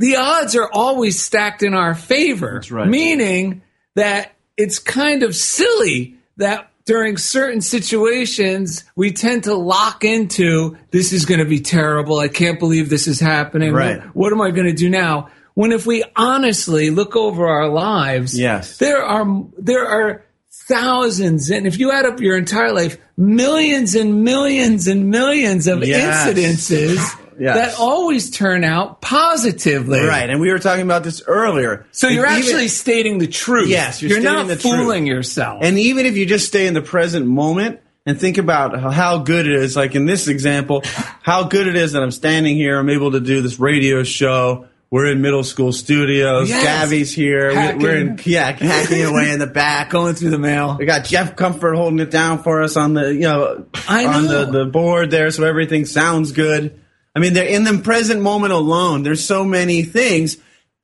the 0.00 0.16
odds 0.16 0.56
are 0.56 0.68
always 0.72 1.20
stacked 1.22 1.62
in 1.62 1.74
our 1.74 1.94
favor. 1.94 2.54
That's 2.54 2.70
right. 2.70 2.88
Meaning 2.88 3.60
that 3.94 4.32
it's 4.56 4.78
kind 4.78 5.22
of 5.22 5.36
silly 5.36 6.16
that 6.38 6.70
during 6.86 7.18
certain 7.18 7.60
situations 7.60 8.84
we 8.96 9.12
tend 9.12 9.44
to 9.44 9.54
lock 9.54 10.02
into 10.02 10.76
this 10.90 11.12
is 11.12 11.26
going 11.26 11.40
to 11.40 11.44
be 11.46 11.60
terrible. 11.60 12.18
I 12.18 12.28
can't 12.28 12.58
believe 12.58 12.88
this 12.88 13.06
is 13.06 13.20
happening. 13.20 13.72
Right. 13.74 14.00
What, 14.00 14.14
what 14.14 14.32
am 14.32 14.40
I 14.40 14.50
going 14.50 14.66
to 14.66 14.72
do 14.72 14.88
now? 14.88 15.28
When 15.54 15.72
if 15.72 15.84
we 15.86 16.02
honestly 16.16 16.88
look 16.90 17.14
over 17.14 17.46
our 17.46 17.68
lives, 17.68 18.38
Yes. 18.38 18.78
there 18.78 19.02
are 19.04 19.44
there 19.58 19.86
are 19.86 20.24
thousands, 20.66 21.50
and 21.50 21.66
if 21.66 21.78
you 21.78 21.90
add 21.92 22.06
up 22.06 22.20
your 22.20 22.38
entire 22.38 22.72
life, 22.72 22.96
millions 23.16 23.94
and 23.94 24.24
millions 24.24 24.86
and 24.86 25.10
millions 25.10 25.66
of 25.66 25.84
Yes. 25.84 26.26
incidences 26.28 27.19
Yes. 27.40 27.56
that 27.56 27.80
always 27.80 28.30
turn 28.30 28.62
out 28.64 29.00
positively. 29.00 30.00
Right, 30.00 30.28
and 30.28 30.40
we 30.40 30.50
were 30.50 30.58
talking 30.58 30.84
about 30.84 31.04
this 31.04 31.22
earlier. 31.26 31.86
So 31.92 32.08
you're 32.08 32.26
Even- 32.26 32.38
actually 32.38 32.68
stating 32.68 33.18
the 33.18 33.26
truth. 33.26 33.68
Yes, 33.68 34.02
you're 34.02 34.20
not 34.20 34.46
stating 34.46 34.46
the 34.48 34.56
truth. 34.56 34.74
fooling 34.74 35.06
yourself. 35.06 35.60
And 35.62 35.78
even 35.78 36.06
if 36.06 36.16
you 36.16 36.26
just 36.26 36.46
stay 36.46 36.66
in 36.66 36.74
the 36.74 36.82
present 36.82 37.26
moment 37.26 37.80
and 38.06 38.20
think 38.20 38.38
about 38.38 38.78
how- 38.92 39.18
good 39.18 39.46
it 39.46 39.54
is, 39.54 39.74
like 39.76 39.94
in 39.94 40.06
this 40.06 40.28
example, 40.28 40.82
how 41.22 41.44
good 41.44 41.66
it 41.66 41.76
is 41.76 41.92
that 41.92 42.02
I'm 42.02 42.10
standing 42.10 42.56
here, 42.56 42.78
I'm 42.78 42.90
able 42.90 43.12
to 43.12 43.20
do 43.20 43.40
this 43.40 43.58
radio 43.58 44.02
show. 44.02 44.66
We're 44.90 45.06
in 45.12 45.22
middle 45.22 45.44
school 45.44 45.72
studios. 45.72 46.48
Yes. 46.48 46.64
Gabby's 46.64 47.12
here. 47.12 47.54
Hacking. 47.54 47.80
We're 47.80 47.96
in 47.96 48.20
yeah, 48.24 48.50
hacking 48.50 49.04
away 49.04 49.30
in 49.30 49.38
the 49.38 49.46
back. 49.46 49.90
going 49.90 50.16
through 50.16 50.30
the 50.30 50.38
mail. 50.38 50.76
We 50.80 50.84
got 50.84 51.04
Jeff 51.04 51.36
Comfort 51.36 51.74
holding 51.76 52.00
it 52.00 52.10
down 52.10 52.42
for 52.42 52.60
us 52.62 52.76
on 52.76 52.94
the 52.94 53.14
you 53.14 53.20
know 53.20 53.66
I 53.88 54.06
on 54.06 54.24
know. 54.26 54.44
the, 54.46 54.58
the 54.58 54.64
board 54.64 55.12
there, 55.12 55.30
so 55.30 55.44
everything 55.44 55.84
sounds 55.86 56.32
good. 56.32 56.79
I 57.14 57.18
mean, 57.20 57.32
they're 57.34 57.44
in 57.46 57.64
the 57.64 57.78
present 57.78 58.22
moment 58.22 58.52
alone. 58.52 59.02
There's 59.02 59.24
so 59.24 59.44
many 59.44 59.82
things 59.82 60.36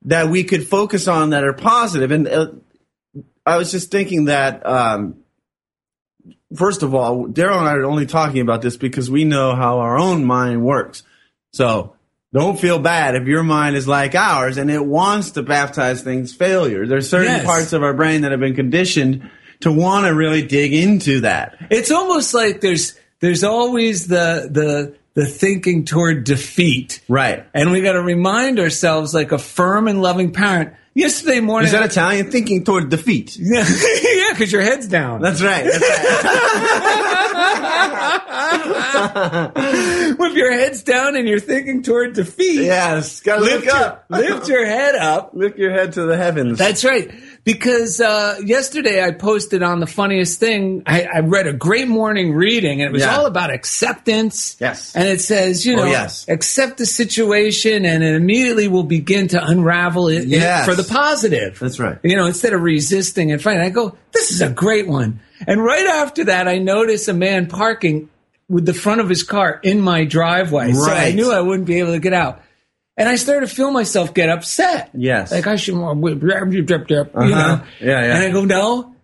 that 0.02 0.28
we 0.28 0.45
could 0.45 0.66
focus 0.66 1.09
on 1.09 1.30
that 1.30 1.45
are 1.45 1.52
positive. 1.52 2.11
And 2.11 2.28
uh, 2.28 2.47
I 3.45 3.56
was 3.56 3.71
just 3.71 3.90
thinking 3.90 4.26
that 4.26 4.64
um, 4.66 5.16
first 6.54 6.83
of 6.83 6.95
all, 6.95 7.26
Daryl 7.26 7.59
and 7.59 7.68
I 7.68 7.73
are 7.75 7.85
only 7.85 8.06
talking 8.06 8.40
about 8.40 8.62
this 8.62 8.76
because 8.76 9.11
we 9.11 9.25
know 9.25 9.54
how 9.54 9.78
our 9.80 9.99
own 9.99 10.25
mind 10.25 10.64
works. 10.64 11.02
So 11.52 11.95
don't 12.33 12.59
feel 12.59 12.78
bad 12.78 13.14
if 13.14 13.26
your 13.26 13.42
mind 13.42 13.76
is 13.76 13.87
like 13.88 14.14
ours 14.14 14.59
and 14.59 14.71
it 14.71 14.85
wants 14.85 15.33
to 15.33 15.42
baptize 15.42 16.02
things 16.02 16.35
failure. 16.35 16.87
There's 16.87 17.09
certain 17.09 17.33
Yes. 17.33 17.45
parts 17.47 17.73
of 17.73 17.83
our 17.83 17.95
brain 17.95 18.23
that 18.23 18.30
have 18.33 18.40
been 18.40 18.54
conditioned 18.56 19.30
to 19.61 19.73
want 19.73 20.06
to 20.06 20.14
really 20.14 20.42
dig 20.47 20.75
into 20.75 21.21
that. 21.21 21.56
It's 21.71 21.90
almost 21.90 22.35
like 22.35 22.61
there's 22.61 22.99
there's 23.21 23.42
always 23.45 24.06
the 24.06 24.49
the 24.50 24.97
the 25.16 25.26
thinking 25.26 25.85
toward 25.87 26.23
defeat. 26.25 27.00
Right. 27.08 27.44
And 27.54 27.70
we 27.73 27.80
got 27.80 27.94
to 27.94 28.02
remind 28.02 28.61
ourselves, 28.61 29.12
like 29.14 29.32
a 29.32 29.38
firm 29.38 29.88
and 29.88 30.00
loving 30.02 30.32
parent. 30.32 30.75
Yesterday 30.94 31.40
morning, 31.40 31.66
Is 31.66 31.73
that 31.73 31.90
Italian? 31.90 32.30
Thinking 32.30 32.62
toward 32.64 32.88
defeat. 32.90 33.37
yeah, 33.40 33.64
because 34.30 34.52
your 34.52 34.62
head's 34.62 34.87
down. 34.88 35.20
That's 35.20 35.42
right. 35.42 35.64
That's 35.64 35.82
right. 35.82 37.06
With 40.18 40.35
your 40.35 40.52
head's 40.52 40.82
down 40.82 41.16
and 41.16 41.28
you're 41.28 41.40
thinking 41.40 41.82
toward 41.82 42.14
defeat. 42.14 42.64
yes. 42.64 43.20
Gotta 43.20 43.42
Lift 43.42 43.66
look 43.66 43.75
your, 43.75 43.76
up. 43.76 44.04
lift 44.08 44.49
your 44.49 44.64
head 44.66 44.94
up. 44.94 45.30
Lift 45.35 45.58
your 45.58 45.73
head 45.73 45.92
to 45.94 46.02
the 46.04 46.16
heavens. 46.16 46.58
That's 46.58 46.85
right. 46.85 47.11
Because 47.47 48.00
uh, 48.00 48.41
yesterday 48.45 49.05
I 49.05 49.12
posted 49.12 49.62
on 49.62 49.79
the 49.79 49.87
funniest 49.87 50.41
thing. 50.41 50.83
I, 50.85 51.05
I 51.05 51.21
read 51.21 51.47
a 51.47 51.53
great 51.53 51.87
morning 51.87 52.33
reading, 52.35 52.81
and 52.83 52.91
it 52.91 52.93
was 52.93 53.03
Yeah. 53.03 53.17
all 53.17 53.26
about 53.26 53.53
acceptance. 53.53 54.57
Yes. 54.59 54.97
And 54.97 55.07
it 55.07 55.21
says, 55.21 55.65
you 55.65 55.75
Oh, 55.75 55.76
know, 55.76 55.85
yes. 55.85 56.26
accept 56.29 56.76
the 56.79 56.87
situation, 56.87 57.85
and 57.85 58.03
it 58.03 58.17
immediately 58.17 58.67
will 58.67 58.83
begin 58.83 59.29
to 59.29 59.41
unravel 59.43 60.09
it, 60.09 60.23
it 60.23 60.26
Yes. 60.26 60.65
for 60.67 60.75
the 60.75 60.83
positive. 60.83 61.57
That's 61.61 61.79
right. 61.79 61.99
You 62.03 62.17
know, 62.17 62.26
instead 62.26 62.53
of 62.53 62.62
resisting 62.62 63.31
and 63.31 63.41
fighting, 63.41 63.62
I 63.62 63.71
go, 63.71 63.97
this 64.12 64.33
is 64.33 64.43
a 64.43 64.50
great 64.50 64.88
one. 64.88 65.21
And 65.47 65.62
right 65.62 65.87
after 65.87 66.25
that, 66.25 66.49
I 66.49 66.59
notice 66.59 67.07
a 67.07 67.15
man 67.15 67.47
parking 67.47 68.09
with 68.49 68.67
the 68.67 68.75
front 68.75 69.00
of 69.00 69.09
his 69.09 69.23
car 69.23 69.61
in 69.62 69.81
my 69.81 70.05
driveway. 70.05 70.73
So 70.73 70.91
I 70.91 71.12
knew 71.12 71.31
I 71.31 71.43
wouldn't 71.43 71.69
be 71.69 71.79
able 71.79 71.93
to 71.93 72.00
get 72.00 72.12
out. 72.12 72.43
And 72.97 73.09
I 73.09 73.17
started 73.17 73.49
to 73.49 73.55
feel 73.55 73.71
myself 73.71 74.15
get 74.15 74.29
upset. 74.31 74.91
Yes. 74.95 75.31
Like 75.31 75.47
I 75.47 75.57
should 75.57 75.75
more, 77.15 77.25
you 77.25 77.31
know. 77.31 77.37
Uh-huh. 77.37 77.65
Yeah, 77.81 77.88
yeah. 78.05 78.15
And 78.17 78.25
I 78.25 78.31
go, 78.31 78.45
no, 78.47 78.95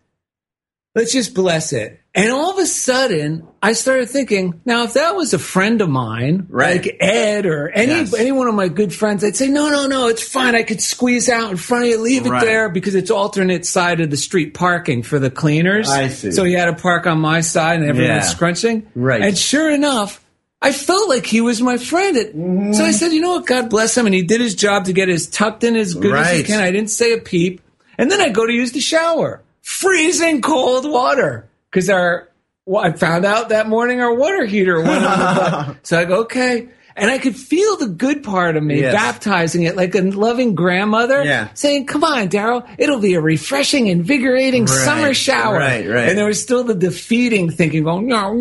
let's 0.95 1.13
just 1.13 1.35
bless 1.35 1.73
it. 1.73 1.99
And 2.15 2.31
all 2.31 2.51
of 2.53 2.59
a 2.59 2.67
sudden, 2.67 3.47
I 3.63 3.73
started 3.73 4.09
thinking, 4.11 4.61
now 4.67 4.85
if 4.85 4.95
that 4.95 5.17
was 5.17 5.33
a 5.33 5.39
friend 5.39 5.81
of 5.81 5.89
mine, 5.89 6.47
Right. 6.51 6.83
like 6.85 6.97
Ed 7.01 7.47
or 7.47 7.71
any 7.71 7.93
Yes. 7.93 8.15
any 8.15 8.33
one 8.33 8.49
of 8.49 8.55
my 8.55 8.69
good 8.69 8.93
friends, 8.95 9.25
I'd 9.25 9.35
say, 9.35 9.49
no, 9.49 9.71
no, 9.71 9.87
no, 9.87 10.09
it's 10.09 10.23
fine. 10.23 10.55
I 10.55 10.63
could 10.63 10.83
squeeze 10.83 11.31
out 11.31 11.51
in 11.51 11.57
front 11.57 11.85
of 11.85 11.91
you, 11.91 11.99
leave 11.99 12.27
it 12.27 12.41
there 12.41 12.69
because 12.69 12.95
it's 12.95 13.11
alternate 13.11 13.65
side 13.65 14.01
of 14.03 14.11
the 14.11 14.19
street 14.19 14.53
parking 14.53 15.03
for 15.03 15.19
the 15.19 15.31
cleaners. 15.31 15.89
I 15.89 16.09
see. 16.09 16.33
So 16.33 16.45
he 16.45 16.53
had 16.53 16.67
to 16.67 16.75
park 16.75 17.07
on 17.07 17.19
my 17.19 17.41
side 17.41 17.81
and 17.81 17.89
everyone's 17.89 18.25
Yeah. 18.25 18.31
scrunching. 18.31 18.87
Right. 18.95 19.23
And 19.23 19.37
sure 19.39 19.71
enough, 19.71 20.22
I 20.65 20.71
felt 20.73 21.09
like 21.09 21.27
he 21.27 21.41
was 21.41 21.61
my 21.61 21.77
friend. 21.77 22.17
It- 22.17 22.37
Mm-hmm. 22.37 22.73
So 22.73 22.85
I 22.85 22.93
said, 22.93 23.13
you 23.13 23.21
know 23.21 23.33
what? 23.33 23.47
God 23.47 23.69
bless 23.69 23.97
him. 23.97 24.07
And 24.07 24.15
he 24.15 24.23
did 24.23 24.41
his 24.41 24.55
job 24.55 24.85
to 24.87 24.93
get 24.93 25.09
his 25.09 25.27
tucked 25.27 25.65
in 25.65 25.77
as 25.77 25.95
good 25.95 26.15
as 26.15 26.27
he 26.39 26.43
can. 26.45 26.61
I 26.63 26.71
didn't 26.71 26.91
say 26.91 27.13
a 27.13 27.19
peep. 27.19 27.61
And 27.99 28.11
then 28.11 28.21
I 28.21 28.29
go 28.31 28.47
to 28.47 28.53
use 28.53 28.73
the 28.73 28.81
shower. 28.81 29.43
Freezing 29.63 30.41
cold 30.41 30.89
water. 30.91 31.49
Because 31.71 31.91
our, 31.91 32.29
well, 32.65 32.83
I 32.85 32.93
found 32.93 33.25
out 33.25 33.49
that 33.51 33.69
morning 33.69 34.01
our 34.01 34.15
water 34.15 34.45
heater 34.47 34.81
went 34.81 35.05
on 35.05 35.19
the. 35.35 35.77
So 35.83 35.99
I 35.99 36.05
go, 36.05 36.21
okay. 36.23 36.69
And 36.97 37.11
I 37.11 37.19
could 37.19 37.37
feel 37.37 37.77
the 37.77 37.87
good 37.89 38.23
part 38.23 38.57
of 38.57 38.63
me 38.63 38.81
Yes. 38.81 38.95
baptizing 38.95 39.63
it 39.63 39.77
like 39.77 39.95
a 39.95 40.01
loving 40.03 40.55
grandmother 40.55 41.23
Yeah. 41.25 41.49
saying, 41.55 41.87
come 41.87 42.05
on, 42.05 42.29
Daryl, 42.29 42.67
it'll 42.79 43.01
be 43.01 43.15
a 43.15 43.21
refreshing, 43.21 43.87
invigorating 43.87 44.67
Right, 44.67 44.71
summer 44.85 45.15
shower. 45.15 45.59
right, 45.59 45.89
right. 45.89 46.09
And 46.11 46.19
there 46.19 46.27
was 46.27 46.41
still 46.43 46.65
the 46.65 46.75
defeating 46.75 47.51
thinking 47.51 47.85
going, 47.85 48.07
no, 48.09 48.35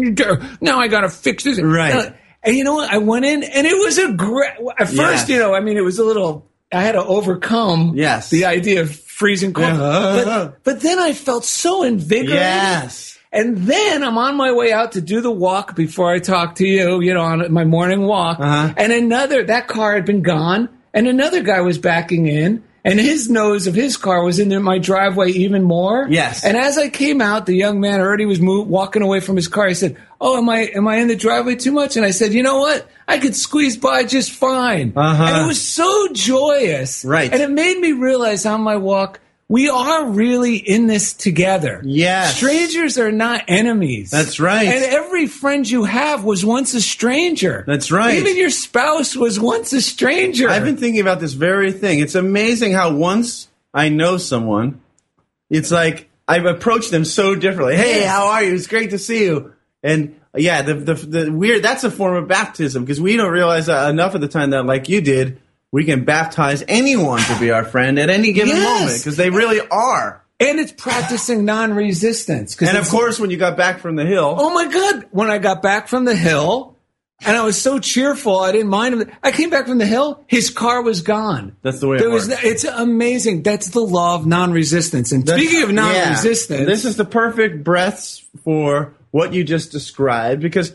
now 0.62 0.80
I 0.80 0.88
got 0.88 1.02
to 1.02 1.10
fix 1.10 1.44
this. 1.44 1.60
Right. 1.62 1.94
Uh, 1.96 2.10
And 2.44 2.56
you 2.56 2.64
know 2.64 2.74
what? 2.74 2.90
I 2.92 2.98
went 2.98 3.24
in 3.26 3.44
and 3.44 3.68
it 3.68 3.78
was 3.78 3.98
a 4.00 4.14
great, 4.14 4.52
at 4.80 4.88
first, 4.88 4.98
Yes. 4.98 5.30
you 5.30 5.38
know, 5.38 5.54
I 5.54 5.60
mean, 5.60 5.78
it 5.78 5.84
was 5.84 6.00
a 6.00 6.04
little, 6.04 6.50
I 6.74 6.82
had 6.82 6.94
to 6.94 7.04
overcome 7.06 7.94
Yes. 7.96 8.30
the 8.32 8.46
idea 8.46 8.82
of 8.82 8.96
freezing 8.96 9.54
cold. 9.54 9.68
Yeah. 9.68 10.24
But, 10.26 10.64
but 10.64 10.82
then 10.82 10.98
I 10.98 11.14
felt 11.14 11.46
so 11.46 11.84
invigorated. 11.84 12.36
Yes. 12.36 13.20
And 13.32 13.60
then 13.60 14.04
I'm 14.04 14.18
on 14.18 14.36
my 14.36 14.52
way 14.52 14.74
out 14.74 14.94
to 14.94 15.02
do 15.02 15.22
the 15.22 15.32
walk 15.32 15.76
before 15.76 16.12
I 16.12 16.20
talk 16.20 16.56
to 16.56 16.68
you, 16.68 17.00
you 17.02 17.14
know, 17.14 17.22
on 17.22 17.52
my 17.54 17.64
morning 17.64 18.02
walk. 18.02 18.40
Uh-huh. 18.40 18.74
And 18.76 18.92
another, 18.92 19.44
that 19.46 19.68
car 19.68 19.96
had 19.96 20.06
been 20.06 20.22
gone, 20.22 20.68
and 20.94 21.08
another 21.08 21.42
guy 21.42 21.62
was 21.62 21.78
backing 21.78 22.28
in, 22.28 22.62
and 22.84 23.00
his 23.00 23.30
nose 23.30 23.68
of 23.68 23.76
his 23.76 23.96
car 23.96 24.24
was 24.24 24.40
in 24.40 24.62
my 24.64 24.80
driveway 24.80 25.30
even 25.32 25.64
more. 25.64 26.08
Yes. 26.10 26.44
And 26.44 26.58
as 26.58 26.78
I 26.78 26.90
came 26.90 27.22
out, 27.22 27.46
the 27.46 27.56
young 27.56 27.80
man 27.80 28.02
already 28.02 28.26
was 28.26 28.42
move, 28.42 28.68
walking 28.68 29.02
away 29.02 29.20
from 29.20 29.36
his 29.36 29.48
car. 29.48 29.68
He 29.68 29.76
said, 29.76 29.98
"Oh, 30.20 30.38
am 30.38 30.50
I 30.50 30.72
am 30.76 30.88
I 30.88 30.98
in 30.98 31.08
the 31.08 31.16
driveway 31.16 31.56
too 31.56 31.72
much?" 31.72 31.96
And 31.96 32.06
I 32.06 32.12
said, 32.12 32.34
"You 32.34 32.44
know 32.44 32.60
what? 32.60 32.90
I 33.08 33.20
could 33.20 33.36
squeeze 33.36 33.78
by 33.78 34.04
just 34.04 34.32
fine." 34.32 34.94
Uh-huh. 34.96 35.24
And 35.24 35.46
it 35.46 35.48
was 35.48 35.62
so 35.62 36.08
joyous, 36.12 37.06
Right. 37.06 37.32
And 37.32 37.42
it 37.42 37.52
made 37.52 37.78
me 37.80 37.92
realize 37.92 38.46
on 38.46 38.62
my 38.62 38.78
walk. 38.78 39.20
We 39.52 39.68
are 39.68 40.06
really 40.08 40.56
in 40.56 40.88
this 40.88 41.12
together. 41.12 41.82
Yes. 41.84 42.38
Strangers 42.38 42.98
are 42.98 43.12
not 43.12 43.44
enemies. 43.50 44.10
That's 44.10 44.40
right. 44.40 44.66
And 44.66 44.82
every 44.86 45.28
friend 45.28 45.70
you 45.70 45.84
have 45.84 46.24
was 46.24 46.46
once 46.46 46.74
a 46.74 46.80
stranger. 46.80 47.66
That's 47.68 47.92
right. 47.92 48.18
Even 48.18 48.38
your 48.38 48.50
spouse 48.50 49.14
was 49.14 49.42
once 49.42 49.74
a 49.74 49.82
stranger. 49.82 50.48
I've 50.50 50.64
been 50.64 50.78
thinking 50.78 51.02
about 51.02 51.20
this 51.20 51.34
very 51.34 51.74
thing. 51.74 52.00
It's 52.00 52.16
amazing 52.16 52.72
how 52.72 52.94
once 52.94 53.50
I 53.74 53.90
know 53.90 54.16
someone, 54.16 54.80
it's 55.50 55.70
like 55.70 56.10
I've 56.30 56.46
approached 56.46 56.92
them 56.92 57.04
so 57.04 57.36
differently. 57.36 57.76
Hey, 57.76 58.04
how 58.04 58.28
are 58.28 58.42
you? 58.42 58.54
It's 58.54 58.68
great 58.68 58.92
to 58.92 58.98
see 58.98 59.26
you. 59.26 59.54
And 59.84 60.18
yeah, 60.34 60.62
the 60.62 60.76
the, 60.76 60.94
the 60.94 61.30
weird 61.30 61.62
that's 61.62 61.84
a 61.84 61.92
form 61.92 62.16
of 62.16 62.30
baptism 62.30 62.86
because 62.86 63.02
we 63.02 63.18
don't 63.18 63.34
realize 63.34 63.68
enough 63.68 64.16
of 64.16 64.22
the 64.22 64.30
time 64.30 64.52
that 64.52 64.66
like 64.66 64.88
you 64.88 65.02
did, 65.02 65.42
we 65.72 65.84
can 65.86 66.04
baptize 66.04 66.64
anyone 66.68 67.22
to 67.22 67.40
be 67.40 67.52
our 67.52 67.64
friend 67.64 67.98
at 68.00 68.10
any 68.10 68.34
given 68.34 68.56
Yes. 68.56 68.80
moment 68.80 69.00
because 69.00 69.18
they 69.18 69.30
really 69.30 69.60
are. 69.72 70.22
and 70.40 70.60
it's 70.60 70.72
practicing 70.72 71.46
non-resistance. 71.46 72.60
And 72.62 72.76
of 72.78 72.90
course, 72.90 73.20
when 73.20 73.30
you 73.30 73.38
got 73.38 73.58
back 73.58 73.80
from 73.80 73.96
the 73.96 74.06
hill, 74.06 74.36
oh 74.40 74.52
my 74.54 74.68
god! 74.72 75.06
When 75.12 75.30
I 75.30 75.38
got 75.38 75.62
back 75.62 75.88
from 75.88 76.06
the 76.06 76.16
hill, 76.16 76.76
and 77.24 77.38
I 77.38 77.44
was 77.44 77.62
so 77.62 77.78
cheerful, 77.78 78.40
I 78.40 78.52
didn't 78.52 78.70
mind 78.70 78.96
him. 79.00 79.12
I 79.22 79.32
came 79.32 79.52
back 79.52 79.68
from 79.68 79.78
the 79.78 79.86
hill. 79.86 80.24
His 80.26 80.50
car 80.50 80.82
was 80.82 81.04
gone. 81.04 81.56
That's 81.62 81.80
the 81.80 81.88
way 81.88 81.98
it 81.98 82.10
was. 82.10 82.28
works. 82.28 82.44
It's 82.44 82.64
amazing. 82.64 83.44
That's 83.44 83.70
the 83.70 83.82
law 83.82 84.16
of 84.16 84.26
non-resistance. 84.26 85.12
And 85.12 85.24
That's- 85.28 85.46
speaking 85.46 85.64
of 85.64 85.72
non-resistance, 85.72 86.66
this 86.66 86.86
is 86.86 86.96
the 86.98 87.06
perfect 87.06 87.64
breaths 87.64 88.24
for 88.44 88.94
what 89.12 89.34
you 89.34 89.44
just 89.44 89.72
described 89.72 90.42
because 90.42 90.74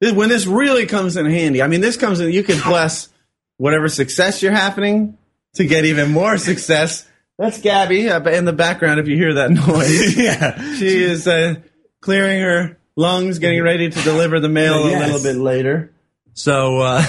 when 0.00 0.28
this 0.28 0.44
really 0.46 0.86
comes 0.86 1.16
in 1.16 1.26
handy, 1.26 1.62
I 1.62 1.68
mean, 1.68 1.80
this 1.82 1.96
comes 1.96 2.18
in, 2.18 2.32
you 2.32 2.42
can 2.42 2.60
bless 2.68 3.08
whatever 3.56 3.88
success 3.88 4.42
you're 4.42 4.52
happening 4.52 5.16
to 5.54 5.64
get 5.66 5.84
even 5.84 6.10
more 6.10 6.38
success. 6.38 7.08
That's 7.38 7.60
Gabby 7.60 8.06
in 8.08 8.44
the 8.44 8.52
background 8.52 9.00
if 9.00 9.08
you 9.08 9.16
hear 9.16 9.34
that 9.34 9.50
noise. 9.50 10.16
yeah. 10.18 10.74
she 10.76 11.02
is 11.02 11.26
uh, 11.26 11.56
clearing 12.00 12.40
her 12.40 12.78
lungs, 12.96 13.38
getting 13.38 13.62
ready 13.62 13.90
to 13.90 14.02
deliver 14.02 14.38
the 14.40 14.48
mail 14.48 14.88
Yes. 14.88 15.02
a 15.02 15.12
little 15.12 15.22
bit 15.32 15.40
later. 15.40 15.92
So, 16.34 16.78
uh, 16.80 17.00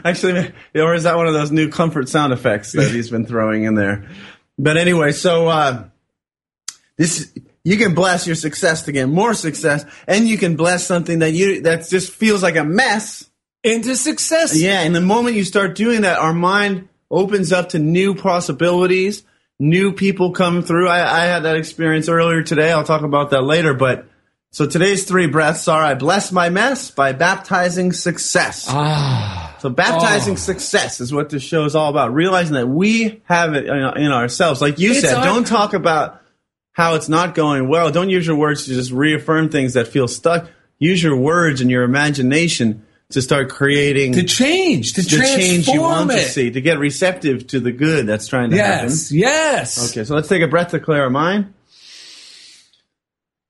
actually, 0.04 0.52
or 0.76 0.94
is 0.94 1.02
that 1.04 1.16
one 1.16 1.26
of 1.26 1.34
those 1.34 1.50
new 1.50 1.68
comfort 1.70 2.08
sound 2.08 2.32
effects 2.32 2.72
that 2.72 2.90
he's 2.92 3.10
been 3.10 3.26
throwing 3.26 3.64
in 3.64 3.74
there? 3.74 4.08
But 4.56 4.76
anyway, 4.76 5.10
so 5.10 5.48
uh, 5.48 5.84
this 6.96 7.32
you 7.64 7.76
can 7.76 7.94
bless 7.94 8.26
your 8.26 8.36
success 8.36 8.82
to 8.82 8.92
get 8.92 9.08
more 9.08 9.34
success, 9.34 9.84
and 10.06 10.28
you 10.28 10.38
can 10.38 10.54
bless 10.54 10.86
something 10.86 11.18
that 11.18 11.32
you 11.32 11.62
that 11.62 11.88
just 11.88 12.12
feels 12.12 12.42
like 12.44 12.54
a 12.56 12.62
mess. 12.64 13.28
Into 13.64 13.96
success. 13.96 14.60
Yeah, 14.60 14.80
and 14.80 14.94
the 14.94 15.00
moment 15.00 15.36
you 15.36 15.44
start 15.44 15.74
doing 15.74 16.02
that, 16.02 16.18
our 16.18 16.34
mind 16.34 16.88
opens 17.10 17.52
up 17.52 17.70
to 17.70 17.78
new 17.78 18.14
possibilities, 18.14 19.24
new 19.58 19.92
people 19.92 20.32
come 20.32 20.62
through. 20.62 20.88
I, 20.88 21.22
I 21.22 21.24
had 21.26 21.44
that 21.44 21.56
experience 21.56 22.08
earlier 22.08 22.42
today. 22.42 22.70
I'll 22.72 22.84
talk 22.84 23.02
about 23.02 23.30
that 23.30 23.42
later. 23.42 23.72
But 23.74 24.06
so 24.50 24.66
today's 24.66 25.04
three 25.04 25.26
breaths 25.26 25.66
are 25.68 25.82
I 25.82 25.94
bless 25.94 26.30
my 26.30 26.48
mess 26.50 26.90
by 26.90 27.12
baptizing 27.12 27.92
success. 27.92 28.66
Ah. 28.68 29.56
So 29.60 29.70
baptizing 29.70 30.34
Oh. 30.34 30.36
success 30.36 31.00
is 31.00 31.12
what 31.12 31.30
this 31.30 31.42
show 31.42 31.64
is 31.64 31.74
all 31.74 31.88
about. 31.88 32.12
Realizing 32.12 32.54
that 32.54 32.68
we 32.68 33.22
have 33.24 33.54
it 33.54 33.64
in 33.66 33.76
in 34.04 34.12
ourselves. 34.12 34.60
Like 34.60 34.78
you 34.78 34.90
It's 34.90 35.00
said, 35.00 35.14
our- 35.14 35.24
don't 35.24 35.46
talk 35.46 35.72
about 35.72 36.20
how 36.72 36.94
it's 36.96 37.08
not 37.08 37.34
going 37.34 37.68
well. 37.68 37.90
Don't 37.90 38.10
use 38.10 38.26
your 38.26 38.36
words 38.36 38.64
to 38.66 38.74
just 38.74 38.90
reaffirm 38.90 39.48
things 39.48 39.74
that 39.74 39.86
feel 39.88 40.08
stuck. 40.08 40.50
Use 40.78 41.02
your 41.02 41.16
words 41.16 41.60
and 41.60 41.70
your 41.70 41.84
imagination 41.84 42.84
to 43.14 43.22
start 43.22 43.48
creating 43.48 44.12
To 44.12 44.22
change, 44.22 44.92
to, 44.92 45.02
the 45.02 45.08
change 45.08 45.66
you 45.66 45.80
want 45.80 46.10
to 46.10 46.16
it. 46.18 46.26
see, 46.28 46.50
to 46.50 46.60
get 46.60 46.78
receptive 46.78 47.46
to 47.48 47.58
the 47.60 47.72
good 47.72 48.06
that's 48.06 48.28
trying 48.28 48.50
to 48.50 48.56
happen. 48.56 48.90
Yes, 48.90 49.10
yes. 49.12 49.90
Okay, 49.90 50.04
so 50.04 50.14
let's 50.14 50.28
take 50.28 50.42
a 50.42 50.48
breath 50.48 50.70
to 50.70 50.78
clear 50.80 51.02
our 51.02 51.10
mind. 51.10 51.52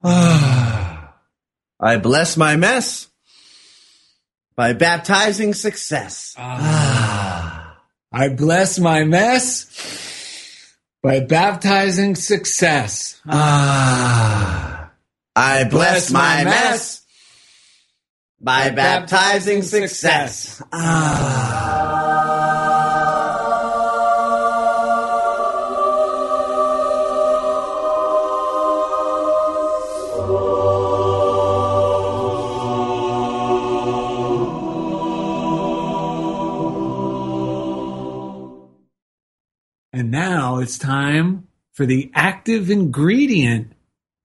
I 0.02 1.96
bless 2.00 2.36
my 2.36 2.56
mess 2.56 3.08
by 4.56 4.72
baptizing 4.72 5.54
success. 5.54 6.34
I 6.38 8.28
bless 8.36 8.78
my 8.78 9.04
mess 9.04 9.66
by 11.02 11.20
baptizing 11.20 12.14
success. 12.14 13.20
Ah. 13.28 14.90
I 15.36 15.64
bless 15.64 16.10
my 16.12 16.44
mess 16.44 17.03
by 18.44 18.68
baptizing 18.68 19.62
success. 19.62 20.62
Ah. 20.70 22.04
And 39.94 40.10
now 40.10 40.58
it's 40.58 40.76
time 40.76 41.46
for 41.72 41.86
the 41.86 42.10
active 42.14 42.68
ingredient 42.68 43.72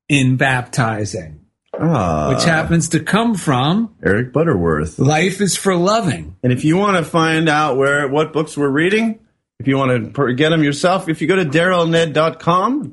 in 0.09 0.35
baptizing, 0.35 1.45
Ah, 1.81 2.29
which 2.33 2.43
happens 2.43 2.89
to 2.89 2.99
come 2.99 3.35
from 3.35 3.95
Eric 4.03 4.33
Butterworth. 4.33 4.99
Life 4.99 5.39
is 5.41 5.55
for 5.55 5.75
Loving. 5.75 6.35
And 6.43 6.51
if 6.51 6.65
you 6.65 6.75
want 6.77 6.97
to 6.97 7.03
find 7.09 7.47
out 7.47 7.77
where 7.77 8.07
what 8.07 8.33
books 8.33 8.57
we're 8.57 8.67
reading, 8.69 9.19
if 9.59 9.67
you 9.67 9.77
want 9.77 10.13
to 10.15 10.33
get 10.33 10.49
them 10.49 10.63
yourself, 10.63 11.07
if 11.09 11.21
you 11.21 11.27
go 11.27 11.35
to 11.37 11.45
darrellned.com, 11.45 12.89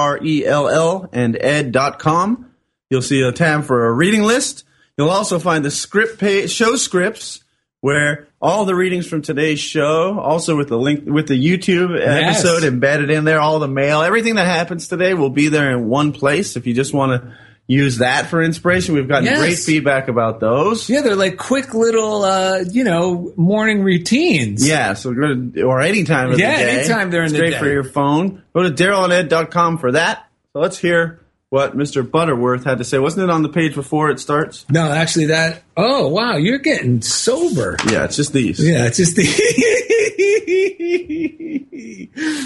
D-A-R-R-E-L-L 0.00 1.08
and 1.12 1.36
ed.com, 1.40 2.50
you'll 2.90 3.02
see 3.02 3.22
a 3.22 3.32
tab 3.32 3.64
for 3.64 3.86
a 3.86 3.92
reading 3.92 4.22
list. 4.22 4.64
You'll 4.96 5.10
also 5.10 5.38
find 5.38 5.64
the 5.64 5.70
script 5.70 6.18
page, 6.18 6.50
show 6.50 6.76
scripts 6.76 7.42
where 7.80 8.28
all 8.42 8.66
the 8.66 8.74
readings 8.74 9.06
from 9.06 9.22
today's 9.22 9.58
show, 9.58 10.18
also 10.20 10.54
with 10.56 10.68
the 10.68 10.76
link 10.76 11.04
with 11.06 11.28
the 11.28 11.34
YouTube 11.42 11.98
Yes. 11.98 12.44
episode 12.44 12.64
embedded 12.66 13.10
in 13.10 13.24
there, 13.24 13.40
all 13.40 13.58
the 13.58 13.68
mail, 13.68 14.02
everything 14.02 14.34
that 14.34 14.46
happens 14.46 14.86
today 14.88 15.14
will 15.14 15.30
be 15.30 15.48
there 15.48 15.70
in 15.70 15.88
one 15.88 16.12
place. 16.12 16.56
If 16.56 16.66
you 16.66 16.74
just 16.74 16.92
want 16.92 17.22
to 17.22 17.32
use 17.70 17.98
that 17.98 18.26
for 18.26 18.42
inspiration, 18.42 18.94
we've 18.96 19.06
gotten 19.06 19.26
Yes. 19.26 19.38
great 19.38 19.58
feedback 19.58 20.08
about 20.08 20.40
those. 20.40 20.88
Yeah, 20.90 21.02
they're 21.02 21.14
like 21.14 21.36
quick 21.36 21.72
little, 21.72 22.24
uh, 22.24 22.64
you 22.70 22.82
know, 22.84 23.32
morning 23.36 23.82
routines. 23.84 24.66
Yeah, 24.66 24.94
so 24.94 25.12
go 25.14 25.34
to, 25.34 25.62
or 25.62 25.80
anytime 25.80 26.32
of 26.32 26.38
Yeah, 26.40 26.50
the 26.50 26.56
day. 26.56 26.72
Yeah, 26.74 26.78
anytime 26.80 27.10
during 27.10 27.30
the 27.30 27.36
Straight 27.36 27.50
day. 27.52 27.58
for 27.58 27.68
your 27.70 27.84
phone. 27.84 28.42
Go 28.54 28.62
to 28.64 28.70
darrellanded.com 28.70 29.78
for 29.78 29.92
that. 29.92 30.26
So 30.52 30.60
let's 30.60 30.78
hear 30.78 31.20
what 31.50 31.76
Mr. 31.76 32.08
Butterworth 32.08 32.64
had 32.64 32.78
to 32.78 32.84
say. 32.84 32.98
Wasn't 32.98 33.22
it 33.22 33.28
on 33.30 33.42
the 33.42 33.48
page 33.48 33.74
before 33.74 34.08
it 34.10 34.20
starts? 34.20 34.64
No, 34.70 34.90
actually, 34.90 35.26
that. 35.26 35.62
Oh, 35.76 36.08
wow, 36.08 36.36
you're 36.36 36.58
getting 36.58 37.02
sober. 37.02 37.76
Yeah, 37.90 38.04
it's 38.04 38.16
just 38.16 38.32
these. 38.32 38.64
Yeah, 38.66 38.86
it's 38.86 38.96
just 38.96 39.16
these. 39.16 39.36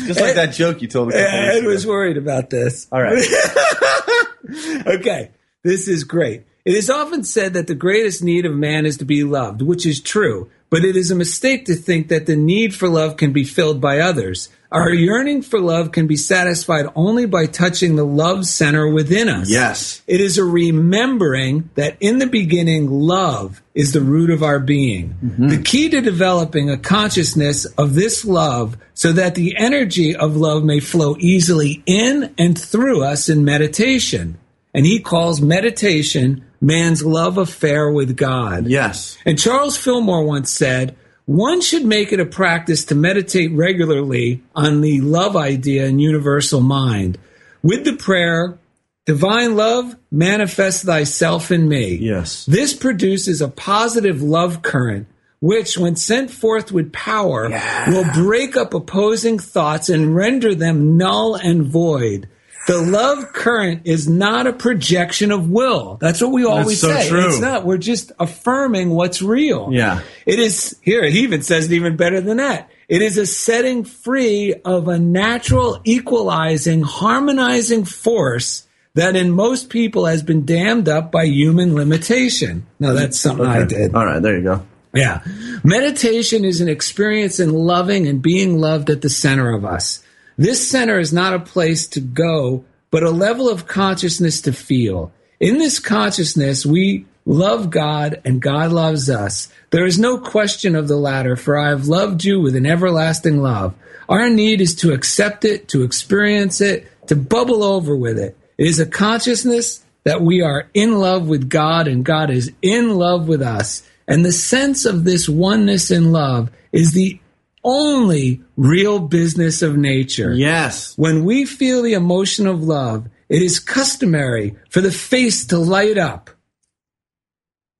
Just 0.06 0.20
like 0.20 0.34
that 0.34 0.52
joke 0.54 0.82
you 0.82 0.88
told 0.88 1.10
a 1.10 1.12
couple 1.12 1.26
Ed 1.26 1.54
weeks 1.56 1.66
was 1.66 1.84
ago. 1.84 1.92
worried 1.92 2.16
about 2.16 2.50
this. 2.50 2.86
All 2.90 3.02
right. 3.02 3.12
okay, 4.86 5.30
this 5.62 5.88
is 5.88 6.04
great. 6.04 6.44
It 6.64 6.74
is 6.74 6.88
often 6.88 7.24
said 7.24 7.52
that 7.54 7.66
the 7.66 7.74
greatest 7.74 8.22
need 8.22 8.46
of 8.46 8.54
man 8.54 8.86
is 8.86 8.96
to 8.98 9.04
be 9.04 9.22
loved, 9.22 9.60
which 9.60 9.84
is 9.84 10.00
true, 10.00 10.50
but 10.70 10.82
it 10.84 10.96
is 10.96 11.10
a 11.10 11.14
mistake 11.14 11.66
to 11.66 11.74
think 11.74 12.08
that 12.08 12.24
the 12.24 12.36
need 12.36 12.74
for 12.74 12.88
love 12.88 13.18
can 13.18 13.32
be 13.34 13.44
filled 13.44 13.82
by 13.82 14.00
others. 14.00 14.48
Our 14.74 14.92
yearning 14.92 15.42
for 15.42 15.60
love 15.60 15.92
can 15.92 16.08
be 16.08 16.16
satisfied 16.16 16.86
only 16.96 17.26
by 17.26 17.46
touching 17.46 17.94
the 17.94 18.04
love 18.04 18.44
center 18.44 18.88
within 18.88 19.28
us. 19.28 19.48
Yes. 19.48 20.02
It 20.08 20.20
is 20.20 20.36
a 20.36 20.44
remembering 20.44 21.70
that 21.76 21.96
in 22.00 22.18
the 22.18 22.26
beginning, 22.26 22.90
love 22.90 23.62
is 23.72 23.92
the 23.92 24.00
root 24.00 24.30
of 24.30 24.42
our 24.42 24.58
being. 24.58 25.10
Mm-hmm. 25.24 25.46
The 25.46 25.62
key 25.62 25.90
to 25.90 26.00
developing 26.00 26.70
a 26.70 26.76
consciousness 26.76 27.66
of 27.66 27.94
this 27.94 28.24
love 28.24 28.76
so 28.94 29.12
that 29.12 29.36
the 29.36 29.56
energy 29.56 30.16
of 30.16 30.36
love 30.36 30.64
may 30.64 30.80
flow 30.80 31.14
easily 31.20 31.84
in 31.86 32.34
and 32.36 32.60
through 32.60 33.04
us 33.04 33.28
in 33.28 33.44
meditation. 33.44 34.38
And 34.74 34.84
he 34.84 34.98
calls 34.98 35.40
meditation 35.40 36.44
man's 36.60 37.04
love 37.04 37.38
affair 37.38 37.92
with 37.92 38.16
God. 38.16 38.66
Yes. 38.66 39.18
And 39.24 39.38
Charles 39.38 39.76
Fillmore 39.76 40.24
once 40.24 40.50
said, 40.50 40.96
one 41.26 41.60
should 41.60 41.84
make 41.84 42.12
it 42.12 42.20
a 42.20 42.26
practice 42.26 42.84
to 42.86 42.94
meditate 42.94 43.52
regularly 43.52 44.42
on 44.54 44.80
the 44.80 45.00
love 45.00 45.36
idea 45.36 45.86
in 45.86 45.98
universal 45.98 46.60
mind. 46.60 47.18
With 47.62 47.84
the 47.84 47.96
prayer, 47.96 48.58
Divine 49.06 49.54
love, 49.54 49.96
manifest 50.10 50.84
thyself 50.84 51.50
in 51.50 51.68
me. 51.68 51.96
Yes. 51.96 52.46
This 52.46 52.72
produces 52.72 53.42
a 53.42 53.48
positive 53.48 54.22
love 54.22 54.62
current, 54.62 55.06
which, 55.40 55.76
when 55.76 55.94
sent 55.94 56.30
forth 56.30 56.72
with 56.72 56.90
power, 56.90 57.50
will 57.86 58.10
break 58.14 58.56
up 58.56 58.72
opposing 58.72 59.38
thoughts 59.38 59.90
and 59.90 60.16
render 60.16 60.54
them 60.54 60.96
null 60.96 61.34
and 61.34 61.64
void. 61.64 62.30
The 62.66 62.80
love 62.80 63.32
current 63.32 63.82
is 63.84 64.08
not 64.08 64.46
a 64.46 64.52
projection 64.52 65.30
of 65.32 65.50
will. 65.50 65.98
That's 66.00 66.20
what 66.22 66.32
we 66.32 66.44
always 66.44 66.80
so 66.80 66.88
say. 66.88 67.08
true. 67.08 67.26
It's 67.26 67.40
not. 67.40 67.66
We're 67.66 67.76
just 67.76 68.12
affirming 68.18 68.90
what's 68.90 69.20
real. 69.20 69.68
Yeah. 69.70 70.00
It 70.24 70.38
is 70.38 70.76
here. 70.80 71.04
He 71.04 71.20
even 71.20 71.42
says 71.42 71.66
it 71.66 71.74
even 71.74 71.96
better 71.96 72.20
than 72.20 72.38
that. 72.38 72.70
It 72.88 73.02
is 73.02 73.18
a 73.18 73.26
setting 73.26 73.84
free 73.84 74.54
of 74.64 74.88
a 74.88 74.98
natural, 74.98 75.80
equalizing, 75.84 76.82
harmonizing 76.82 77.84
force 77.84 78.66
that 78.94 79.16
in 79.16 79.30
most 79.30 79.70
people 79.70 80.06
has 80.06 80.22
been 80.22 80.46
dammed 80.46 80.88
up 80.88 81.10
by 81.10 81.24
human 81.24 81.74
limitation. 81.74 82.66
Now 82.78 82.92
that's 82.92 83.18
something 83.18 83.46
I 83.46 83.64
did. 83.64 83.94
All 83.94 84.06
right, 84.06 84.22
there 84.22 84.36
you 84.36 84.44
go. 84.44 84.66
Yeah. 84.94 85.22
Meditation 85.64 86.44
is 86.44 86.60
an 86.60 86.68
experience 86.68 87.40
in 87.40 87.52
loving 87.52 88.06
and 88.06 88.22
being 88.22 88.58
loved 88.58 88.90
at 88.90 89.02
the 89.02 89.10
center 89.10 89.52
of 89.52 89.64
us. 89.64 90.03
This 90.36 90.68
center 90.68 90.98
is 90.98 91.12
not 91.12 91.34
a 91.34 91.38
place 91.38 91.86
to 91.88 92.00
go, 92.00 92.64
but 92.90 93.02
a 93.02 93.10
level 93.10 93.48
of 93.48 93.66
consciousness 93.66 94.40
to 94.42 94.52
feel. 94.52 95.12
In 95.40 95.58
this 95.58 95.78
consciousness, 95.78 96.66
we 96.66 97.06
love 97.26 97.70
God 97.70 98.20
and 98.24 98.40
God 98.40 98.72
loves 98.72 99.08
us. 99.08 99.48
There 99.70 99.86
is 99.86 99.98
no 99.98 100.18
question 100.18 100.74
of 100.74 100.88
the 100.88 100.96
latter, 100.96 101.36
for 101.36 101.58
I 101.58 101.70
have 101.70 101.88
loved 101.88 102.24
you 102.24 102.40
with 102.40 102.56
an 102.56 102.66
everlasting 102.66 103.42
love. 103.42 103.74
Our 104.08 104.28
need 104.28 104.60
is 104.60 104.74
to 104.76 104.92
accept 104.92 105.44
it, 105.44 105.68
to 105.68 105.82
experience 105.82 106.60
it, 106.60 106.86
to 107.08 107.16
bubble 107.16 107.62
over 107.62 107.96
with 107.96 108.18
it. 108.18 108.36
It 108.58 108.66
is 108.66 108.80
a 108.80 108.86
consciousness 108.86 109.84
that 110.04 110.20
we 110.20 110.42
are 110.42 110.68
in 110.74 110.98
love 110.98 111.26
with 111.26 111.48
God 111.48 111.88
and 111.88 112.04
God 112.04 112.30
is 112.30 112.52
in 112.60 112.94
love 112.96 113.26
with 113.26 113.42
us. 113.42 113.82
And 114.06 114.24
the 114.24 114.32
sense 114.32 114.84
of 114.84 115.04
this 115.04 115.28
oneness 115.28 115.90
in 115.90 116.12
love 116.12 116.50
is 116.72 116.92
the 116.92 117.18
only 117.64 118.42
real 118.56 118.98
business 119.00 119.62
of 119.62 119.76
nature. 119.76 120.32
Yes. 120.34 120.96
When 120.96 121.24
we 121.24 121.44
feel 121.46 121.82
the 121.82 121.94
emotion 121.94 122.46
of 122.46 122.62
love, 122.62 123.08
it 123.28 123.42
is 123.42 123.58
customary 123.58 124.54
for 124.70 124.80
the 124.80 124.92
face 124.92 125.46
to 125.46 125.58
light 125.58 125.98
up. 125.98 126.30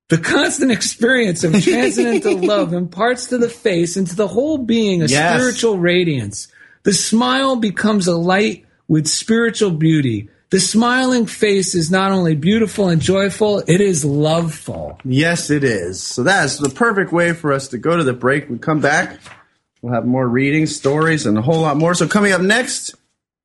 The 0.09 0.19
constant 0.19 0.71
experience 0.71 1.45
of 1.45 1.53
transcendental 1.63 2.37
love 2.39 2.73
imparts 2.73 3.27
to 3.27 3.39
the 3.39 3.49
face 3.49 3.97
and 3.97 4.07
to 4.07 4.17
the 4.17 4.29
whole 4.29 4.59
being 4.59 5.03
a 5.03 5.07
Yes. 5.07 5.35
spiritual 5.39 5.79
radiance. 5.79 6.49
The 6.83 6.93
smile 6.93 7.57
becomes 7.57 8.07
a 8.07 8.17
light 8.17 8.65
with 8.89 9.07
spiritual 9.07 9.71
beauty. 9.71 10.29
The 10.51 10.61
smiling 10.61 11.27
face 11.27 11.75
is 11.75 11.91
not 11.91 12.13
only 12.13 12.37
beautiful 12.37 12.89
and 12.89 13.01
joyful, 13.01 13.61
it 13.67 13.81
is 13.81 14.05
loveful. 14.05 14.99
Yes, 15.05 15.51
it 15.51 15.65
is. 15.65 16.03
So 16.03 16.23
that's 16.23 16.59
the 16.59 16.69
perfect 16.69 17.11
way 17.13 17.33
for 17.33 17.53
us 17.53 17.69
to 17.69 17.79
go 17.79 17.97
to 17.97 18.05
the 18.05 18.13
break. 18.13 18.49
We 18.51 18.59
come 18.59 18.81
back. 18.81 19.19
We'll 19.85 19.93
have 19.93 20.07
more 20.07 20.27
readings, 20.27 20.75
stories, 20.75 21.27
and 21.27 21.37
a 21.37 21.43
whole 21.43 21.61
lot 21.61 21.77
more. 21.77 21.93
So 21.93 22.09
coming 22.09 22.33
up 22.33 22.41
next, 22.41 22.95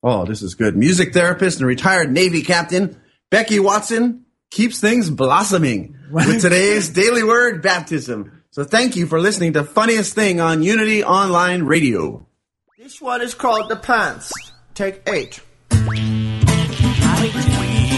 oh, 0.01 0.23
this 0.23 0.41
is 0.41 0.55
good. 0.55 0.77
Music 0.77 1.11
therapist 1.11 1.59
and 1.59 1.67
retired 1.67 2.13
Navy 2.13 2.43
captain 2.43 2.97
Becky 3.29 3.59
Watson 3.59 4.23
keeps 4.49 4.79
things 4.79 5.09
blossoming 5.09 5.97
with 6.09 6.39
today's 6.41 6.87
daily 6.87 7.25
word 7.25 7.61
baptism. 7.61 8.41
So 8.51 8.63
thank 8.63 8.95
you 8.95 9.05
for 9.05 9.19
listening 9.19 9.51
to 9.51 9.65
Funniest 9.65 10.15
Thing 10.15 10.39
on 10.39 10.63
Unity 10.63 11.03
Online 11.03 11.63
Radio. 11.63 12.25
This 12.77 13.01
one 13.01 13.21
is 13.21 13.33
called 13.33 13.67
The 13.67 13.75
Pants. 13.75 14.31
Take 14.75 15.01
eight. 15.09 15.41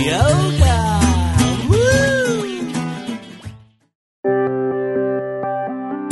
Yoga. 0.04 0.81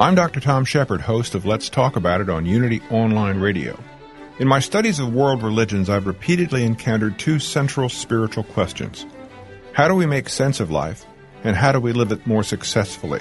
I'm 0.00 0.14
Dr. 0.14 0.40
Tom 0.40 0.64
Shepherd, 0.64 1.02
host 1.02 1.34
of 1.34 1.44
Let's 1.44 1.68
Talk 1.68 1.94
About 1.94 2.22
It 2.22 2.30
on 2.30 2.46
Unity 2.46 2.80
Online 2.90 3.38
Radio. 3.38 3.78
In 4.38 4.48
my 4.48 4.58
studies 4.58 4.98
of 4.98 5.12
world 5.12 5.42
religions, 5.42 5.90
I've 5.90 6.06
repeatedly 6.06 6.64
encountered 6.64 7.18
two 7.18 7.38
central 7.38 7.90
spiritual 7.90 8.44
questions. 8.44 9.04
How 9.74 9.88
do 9.88 9.94
we 9.94 10.06
make 10.06 10.30
sense 10.30 10.58
of 10.58 10.70
life, 10.70 11.04
and 11.44 11.54
how 11.54 11.72
do 11.72 11.80
we 11.80 11.92
live 11.92 12.12
it 12.12 12.26
more 12.26 12.42
successfully? 12.42 13.20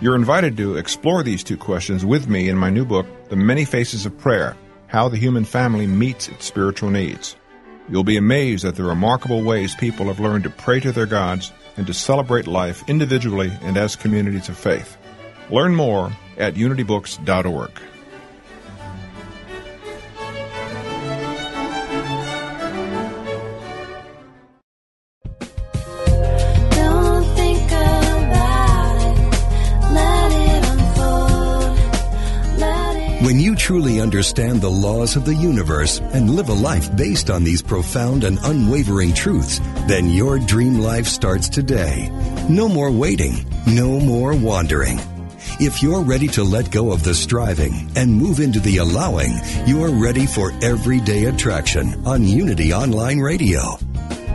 You're 0.00 0.14
invited 0.14 0.56
to 0.58 0.76
explore 0.76 1.24
these 1.24 1.42
two 1.42 1.56
questions 1.56 2.04
with 2.04 2.28
me 2.28 2.48
in 2.48 2.56
my 2.56 2.70
new 2.70 2.84
book, 2.84 3.06
The 3.28 3.34
Many 3.34 3.64
Faces 3.64 4.06
of 4.06 4.16
Prayer 4.16 4.56
How 4.86 5.08
the 5.08 5.18
Human 5.18 5.44
Family 5.44 5.88
Meets 5.88 6.28
Its 6.28 6.44
Spiritual 6.44 6.90
Needs. 6.90 7.34
You'll 7.88 8.04
be 8.04 8.18
amazed 8.18 8.64
at 8.64 8.76
the 8.76 8.84
remarkable 8.84 9.42
ways 9.42 9.74
people 9.74 10.06
have 10.06 10.20
learned 10.20 10.44
to 10.44 10.50
pray 10.50 10.78
to 10.78 10.92
their 10.92 11.06
gods 11.06 11.50
and 11.76 11.88
to 11.88 11.92
celebrate 11.92 12.46
life 12.46 12.88
individually 12.88 13.50
and 13.62 13.76
as 13.76 13.96
communities 13.96 14.48
of 14.48 14.56
faith. 14.56 14.96
Learn 15.50 15.74
more 15.74 16.12
at 16.36 16.54
unitybooks.org. 16.54 17.70
Don't 26.70 27.24
think 27.36 27.66
about 27.70 28.96
it. 29.00 29.18
Let 29.92 30.32
it 30.32 30.64
unfold. 30.68 32.58
Let 32.58 32.96
it 32.96 33.22
When 33.22 33.38
you 33.38 33.54
truly 33.54 34.00
understand 34.00 34.60
the 34.60 34.70
laws 34.70 35.16
of 35.16 35.24
the 35.24 35.34
universe 35.34 36.00
and 36.00 36.30
live 36.30 36.48
a 36.48 36.54
life 36.54 36.94
based 36.96 37.30
on 37.30 37.44
these 37.44 37.62
profound 37.62 38.24
and 38.24 38.38
unwavering 38.42 39.14
truths, 39.14 39.60
then 39.86 40.08
your 40.10 40.38
dream 40.38 40.78
life 40.80 41.06
starts 41.06 41.48
today. 41.48 42.10
No 42.48 42.68
more 42.68 42.90
waiting. 42.90 43.46
No 43.66 44.00
more 44.00 44.34
wandering. 44.34 44.98
If 45.60 45.84
you're 45.84 46.02
ready 46.02 46.26
to 46.28 46.42
let 46.42 46.72
go 46.72 46.90
of 46.90 47.04
the 47.04 47.14
striving 47.14 47.88
and 47.94 48.12
move 48.12 48.40
into 48.40 48.58
the 48.58 48.78
allowing, 48.78 49.38
you're 49.66 49.90
ready 49.90 50.26
for 50.26 50.52
everyday 50.62 51.26
attraction 51.26 52.04
on 52.04 52.24
Unity 52.24 52.74
Online 52.74 53.20
Radio. 53.20 53.78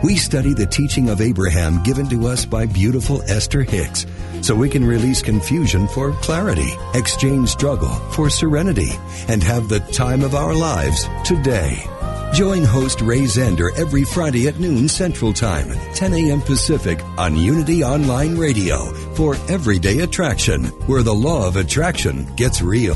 We 0.02 0.16
study 0.16 0.54
the 0.54 0.64
teaching 0.64 1.10
of 1.10 1.20
Abraham 1.20 1.82
given 1.82 2.08
to 2.08 2.26
us 2.26 2.46
by 2.46 2.64
beautiful 2.64 3.20
Esther 3.22 3.62
Hicks 3.62 4.06
so 4.40 4.54
we 4.54 4.70
can 4.70 4.82
release 4.82 5.20
confusion 5.20 5.86
for 5.88 6.12
clarity, 6.12 6.72
exchange 6.94 7.50
struggle 7.50 7.94
for 8.12 8.30
serenity, 8.30 8.92
and 9.28 9.42
have 9.42 9.68
the 9.68 9.80
time 9.80 10.22
of 10.22 10.34
our 10.34 10.54
lives 10.54 11.06
today. 11.26 11.84
Join 12.32 12.62
host 12.62 13.00
Ray 13.00 13.22
Zander 13.22 13.76
every 13.76 14.04
Friday 14.04 14.46
at 14.46 14.60
noon 14.60 14.88
Central 14.88 15.32
Time, 15.32 15.68
10 15.94 16.14
a.m. 16.14 16.40
Pacific 16.40 17.02
on 17.18 17.36
Unity 17.36 17.82
Online 17.82 18.38
Radio 18.38 18.92
for 19.14 19.34
Everyday 19.48 20.00
Attraction, 20.00 20.66
where 20.86 21.02
the 21.02 21.14
law 21.14 21.48
of 21.48 21.56
attraction 21.56 22.32
gets 22.36 22.62
real. 22.62 22.94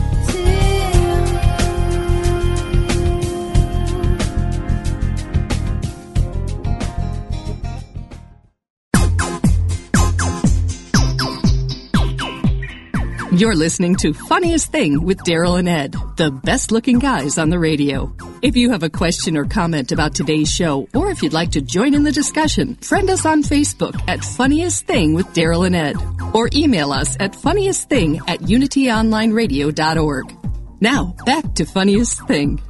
You're 13.37 13.57
listening 13.57 13.97
to 13.97 14.12
Funniest 14.12 14.70
Thing 14.70 15.03
with 15.03 15.18
Daryl 15.25 15.59
and 15.59 15.68
Ed, 15.68 15.97
the 16.16 16.31
best 16.31 16.70
looking 16.70 17.01
guys 17.01 17.37
on 17.37 17.51
the 17.51 17.59
radio. 17.59 18.14
If 18.42 18.55
you 18.55 18.70
have 18.70 18.85
a 18.85 18.88
question 18.88 19.37
or 19.37 19.44
comment 19.44 19.90
about 19.90 20.14
today's 20.14 20.49
show, 20.49 20.87
or 20.94 21.11
if 21.11 21.20
you'd 21.20 21.33
like 21.33 21.51
to 21.53 21.61
join 21.61 21.94
in 21.94 22.05
the 22.05 22.12
discussion, 22.12 22.77
friend 22.77 23.11
us 23.11 23.27
on 23.27 23.42
Facebook 23.42 24.01
at 24.09 24.25
Funniest 24.25 24.87
Thing 24.87 25.14
with 25.14 25.27
Daryl 25.29 25.66
and 25.66 25.75
Ed, 25.75 25.97
or 26.33 26.49
email 26.55 26.92
us 26.92 27.16
at 27.18 27.33
funniestthing 27.33 28.20
at 28.29 28.38
unityonlineradio.org. 28.38 30.37
Now, 30.81 31.16
back 31.27 31.55
to 31.57 31.64
Funniest 31.64 32.25
Thing. 32.29 32.62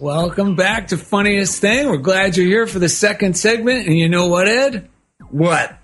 Welcome 0.00 0.56
back 0.56 0.88
to 0.88 0.96
Funniest 0.96 1.60
Thing. 1.60 1.90
We're 1.90 1.98
glad 1.98 2.38
you're 2.38 2.46
here 2.46 2.66
for 2.66 2.78
the 2.78 2.88
second 2.88 3.36
segment. 3.36 3.86
And 3.86 3.98
you 3.98 4.08
know 4.08 4.28
what, 4.28 4.48
Ed? 4.48 4.88
What? 5.28 5.79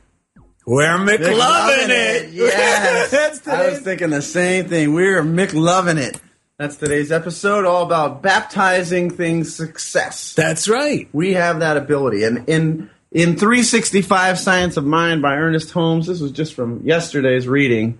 We're 0.66 0.98
McLovin' 0.98 1.88
it. 1.90 2.31
Yes. 2.31 3.11
That's 3.12 3.46
I 3.46 3.70
was 3.70 3.81
thinking 3.81 4.11
the 4.11 4.20
same 4.20 4.66
thing. 4.68 4.92
We're 4.94 5.22
McLovin' 5.22 5.96
it. 5.98 6.20
That's 6.59 6.76
today's 6.76 7.12
episode, 7.12 7.64
all 7.64 7.85
about 7.85 8.22
baptizing 8.22 9.11
things 9.11 9.55
success. 9.55 10.35
That's 10.35 10.68
right. 10.68 11.09
We 11.12 11.35
have 11.35 11.61
that 11.61 11.76
ability. 11.76 12.24
And 12.24 12.48
in 12.48 12.90
in 13.12 13.37
365 13.37 14.38
Science 14.38 14.76
of 14.76 14.85
Mind 14.85 15.22
by 15.22 15.37
Ernest 15.37 15.70
Holmes, 15.70 16.07
this 16.09 16.20
was 16.20 16.33
just 16.33 16.55
from 16.55 16.81
yesterday's 16.85 17.46
reading. 17.46 17.98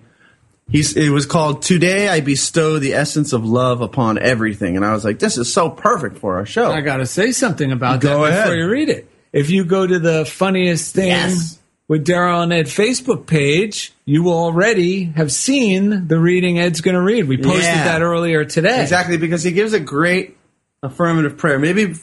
He's, 0.69 0.97
it 0.97 1.09
was 1.09 1.25
called 1.25 1.61
Today 1.61 2.09
I 2.09 2.19
Bestow 2.19 2.77
the 2.77 2.93
Essence 2.93 3.31
of 3.31 3.45
Love 3.45 3.79
Upon 3.79 4.17
Everything. 4.17 4.75
And 4.75 4.83
I 4.83 4.91
was 4.91 5.05
like, 5.05 5.17
this 5.17 5.37
is 5.37 5.51
so 5.53 5.69
perfect 5.69 6.17
for 6.17 6.35
our 6.35 6.45
show. 6.45 6.69
I 6.71 6.81
got 6.81 6.97
to 6.97 7.05
say 7.05 7.31
something 7.31 7.71
about 7.71 8.01
Go 8.01 8.23
that 8.25 8.31
ahead. 8.33 8.43
before 8.43 8.55
you 8.57 8.69
read 8.69 8.89
it. 8.89 9.09
If 9.31 9.49
you 9.49 9.63
go 9.63 9.87
to 9.87 9.97
the 9.97 10.25
Funniest 10.25 10.93
Thing 10.93 11.07
Yes. 11.07 11.56
With 11.87 12.05
Daryl 12.05 12.43
and 12.43 12.51
Ed 12.53 12.65
Facebook 12.65 13.25
page, 13.27 13.93
you 14.05 14.23
will 14.23 14.33
already 14.37 15.05
have 15.15 15.31
seen 15.31 16.07
the 16.07 16.19
reading 16.19 16.59
Ed's 16.59 16.81
going 16.81 16.95
to 16.95 17.01
read. 17.01 17.27
We 17.27 17.37
posted 17.37 17.63
Yeah. 17.63 17.85
that 17.85 18.01
earlier 18.01 18.43
today. 18.45 18.81
Exactly, 18.81 19.17
because 19.17 19.43
he 19.43 19.51
gives 19.51 19.73
a 19.73 19.79
great 19.79 20.35
affirmative 20.83 21.37
prayer. 21.37 21.57
Maybe 21.59 21.93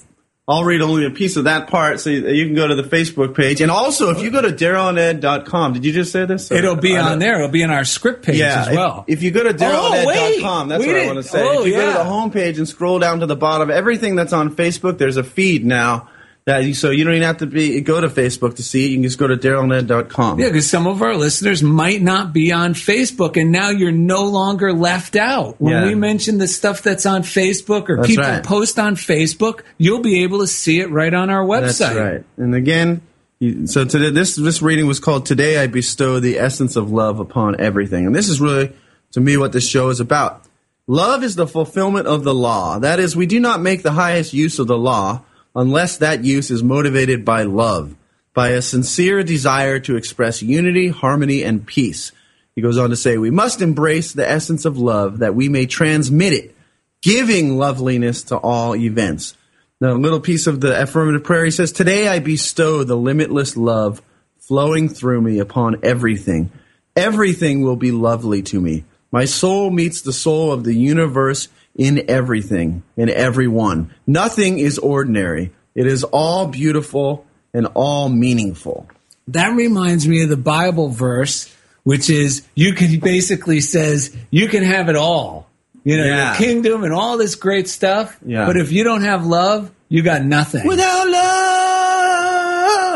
I'll 0.48 0.64
read 0.64 0.82
only 0.82 1.06
a 1.06 1.10
piece 1.10 1.36
of 1.36 1.44
that 1.44 1.68
part 1.68 2.00
so 2.00 2.10
you 2.10 2.44
can 2.46 2.54
go 2.54 2.66
to 2.66 2.74
the 2.74 2.82
Facebook 2.82 3.34
page. 3.34 3.60
And 3.62 3.70
also, 3.70 4.10
if 4.10 4.20
you 4.22 4.30
go 4.30 4.42
to 4.42 4.48
darylanded.com, 4.50 5.72
did 5.74 5.84
you 5.84 5.92
just 5.92 6.12
say 6.12 6.24
this? 6.26 6.50
It'll 6.50 6.76
be 6.76 6.96
on 6.96 7.18
there. 7.18 7.36
It'll 7.36 7.48
be 7.48 7.62
in 7.62 7.70
our 7.70 7.84
script 7.84 8.24
page 8.26 8.38
Yeah, 8.40 8.66
as 8.68 8.74
well. 8.76 9.04
If, 9.06 9.22
you 9.22 9.30
go 9.30 9.42
to 9.42 9.50
Oh, 9.64 9.90
wait. 10.06 10.40
darylanded.com, 10.40 10.68
that's 10.68 10.80
We 10.82 10.86
what 10.88 10.96
I 10.96 10.98
didn't- 11.00 11.14
want 11.14 11.26
to 11.26 11.30
say. 11.32 11.42
oh, 11.42 11.60
if 11.60 11.66
you 11.66 11.72
go 11.72 11.80
to 11.80 11.86
yeah. 11.86 11.98
the 12.04 12.10
homepage 12.10 12.58
and 12.58 12.68
scroll 12.68 12.98
down 12.98 13.20
to 13.20 13.26
the 13.26 13.36
bottom, 13.36 13.70
everything 13.70 14.16
that's 14.16 14.32
on 14.32 14.54
Facebook, 14.54 14.98
there's 14.98 15.16
a 15.16 15.24
feed 15.24 15.64
now. 15.64 16.08
That 16.46 16.74
so 16.74 16.90
you 16.90 17.04
don't 17.04 17.14
even 17.14 17.22
have 17.26 17.38
to 17.38 17.46
be 17.46 17.80
go 17.80 18.02
to 18.02 18.08
Facebook 18.08 18.56
to 18.56 18.62
see 18.62 18.84
it. 18.84 18.88
You 18.88 18.96
can 18.96 19.02
just 19.04 19.16
go 19.16 19.26
to 19.26 19.36
darylanded.com. 19.36 20.38
Yeah, 20.38 20.48
because 20.48 20.68
some 20.68 20.86
of 20.86 21.00
our 21.00 21.16
listeners 21.16 21.62
might 21.62 22.02
not 22.02 22.34
be 22.34 22.52
on 22.52 22.74
Facebook, 22.74 23.40
and 23.40 23.50
now 23.50 23.70
you're 23.70 23.90
no 23.92 24.24
longer 24.26 24.70
left 24.74 25.16
out. 25.16 25.56
When 25.58 25.72
Yeah. 25.72 25.86
we 25.86 25.94
mention 25.94 26.36
the 26.36 26.46
stuff 26.46 26.82
that's 26.82 27.06
on 27.06 27.22
Facebook 27.22 27.88
or 27.88 27.96
That's 27.96 28.08
people 28.08 28.24
right. 28.24 28.44
post 28.44 28.78
on 28.78 28.94
Facebook, 28.96 29.60
you'll 29.78 30.02
be 30.02 30.22
able 30.22 30.40
to 30.40 30.46
see 30.46 30.80
it 30.80 30.90
right 30.90 31.14
on 31.14 31.30
our 31.30 31.42
website. 31.46 31.78
That's 31.78 31.96
right. 31.96 32.24
And 32.36 32.54
again, 32.54 33.00
you- 33.40 33.66
so 33.66 33.86
today 33.86 34.10
this 34.10 34.36
this 34.36 34.60
reading 34.60 34.86
was 34.86 35.00
called 35.00 35.24
"Today 35.24 35.56
I 35.58 35.66
Bestow 35.66 36.20
the 36.20 36.38
Essence 36.38 36.76
of 36.76 36.92
Love 36.92 37.20
Upon 37.20 37.58
Everything," 37.58 38.04
and 38.04 38.14
this 38.14 38.28
is 38.28 38.38
really 38.38 38.70
to 39.12 39.20
me 39.20 39.38
what 39.38 39.52
this 39.52 39.66
show 39.66 39.88
is 39.88 39.98
about. 39.98 40.42
Love 40.86 41.24
is 41.24 41.36
the 41.36 41.46
fulfillment 41.46 42.06
of 42.06 42.22
the 42.22 42.34
law. 42.34 42.78
That 42.78 43.00
is, 43.00 43.16
we 43.16 43.24
do 43.24 43.40
not 43.40 43.62
make 43.62 43.82
the 43.82 43.92
highest 43.92 44.34
use 44.34 44.58
of 44.58 44.66
the 44.66 44.76
law 44.76 45.22
unless 45.54 45.98
that 45.98 46.24
use 46.24 46.50
is 46.50 46.62
motivated 46.62 47.24
by 47.24 47.42
love, 47.44 47.94
by 48.32 48.50
a 48.50 48.62
sincere 48.62 49.22
desire 49.22 49.78
to 49.80 49.96
express 49.96 50.42
unity, 50.42 50.88
harmony, 50.88 51.42
and 51.42 51.66
peace. 51.66 52.12
He 52.56 52.62
goes 52.62 52.78
on 52.78 52.90
to 52.90 52.96
say, 52.96 53.18
we 53.18 53.30
must 53.30 53.60
embrace 53.60 54.12
the 54.12 54.28
essence 54.28 54.64
of 54.64 54.78
love 54.78 55.18
that 55.18 55.34
we 55.34 55.48
may 55.48 55.66
transmit 55.66 56.32
it, 56.32 56.56
giving 57.02 57.56
loveliness 57.56 58.22
to 58.24 58.36
all 58.36 58.76
events. 58.76 59.36
Now, 59.80 59.92
a 59.92 59.98
little 59.98 60.20
piece 60.20 60.46
of 60.46 60.60
the 60.60 60.80
affirmative 60.80 61.24
prayer. 61.24 61.44
He 61.44 61.50
says, 61.50 61.72
Today 61.72 62.08
I 62.08 62.20
bestow 62.20 62.84
the 62.84 62.96
limitless 62.96 63.56
love 63.56 64.00
flowing 64.38 64.88
through 64.88 65.20
me 65.20 65.38
upon 65.38 65.80
everything. 65.82 66.50
Everything 66.96 67.62
will 67.62 67.76
be 67.76 67.90
lovely 67.90 68.42
to 68.42 68.60
me. 68.60 68.84
My 69.14 69.26
soul 69.26 69.70
meets 69.70 70.00
the 70.02 70.12
soul 70.12 70.50
of 70.50 70.64
the 70.64 70.74
universe 70.74 71.46
in 71.76 72.10
everything, 72.10 72.82
in 72.96 73.08
everyone. 73.08 73.94
Nothing 74.08 74.58
is 74.58 74.76
ordinary. 74.76 75.52
It 75.76 75.86
is 75.86 76.02
all 76.02 76.48
beautiful 76.48 77.24
and 77.54 77.68
all 77.74 78.08
meaningful. 78.08 78.88
that 79.28 79.54
reminds 79.54 80.08
me 80.08 80.24
of 80.24 80.30
the 80.30 80.36
Bible 80.36 80.88
verse, 80.88 81.48
which 81.84 82.10
is 82.10 82.42
you 82.56 82.72
can 82.74 82.98
basically 82.98 83.60
says 83.60 84.10
you 84.30 84.48
can 84.48 84.64
have 84.64 84.88
it 84.88 84.96
all. 84.96 85.48
You 85.84 85.96
know, 85.96 86.06
Yeah. 86.06 86.30
your 86.30 86.34
kingdom 86.36 86.82
and 86.82 86.92
all 86.92 87.16
this 87.16 87.36
great 87.36 87.68
stuff. 87.68 88.18
Yeah. 88.26 88.46
But 88.46 88.56
if 88.56 88.72
you 88.72 88.82
don't 88.82 89.02
have 89.02 89.24
love, 89.24 89.70
you 89.88 90.02
got 90.02 90.24
nothing. 90.24 90.66
Without 90.66 91.08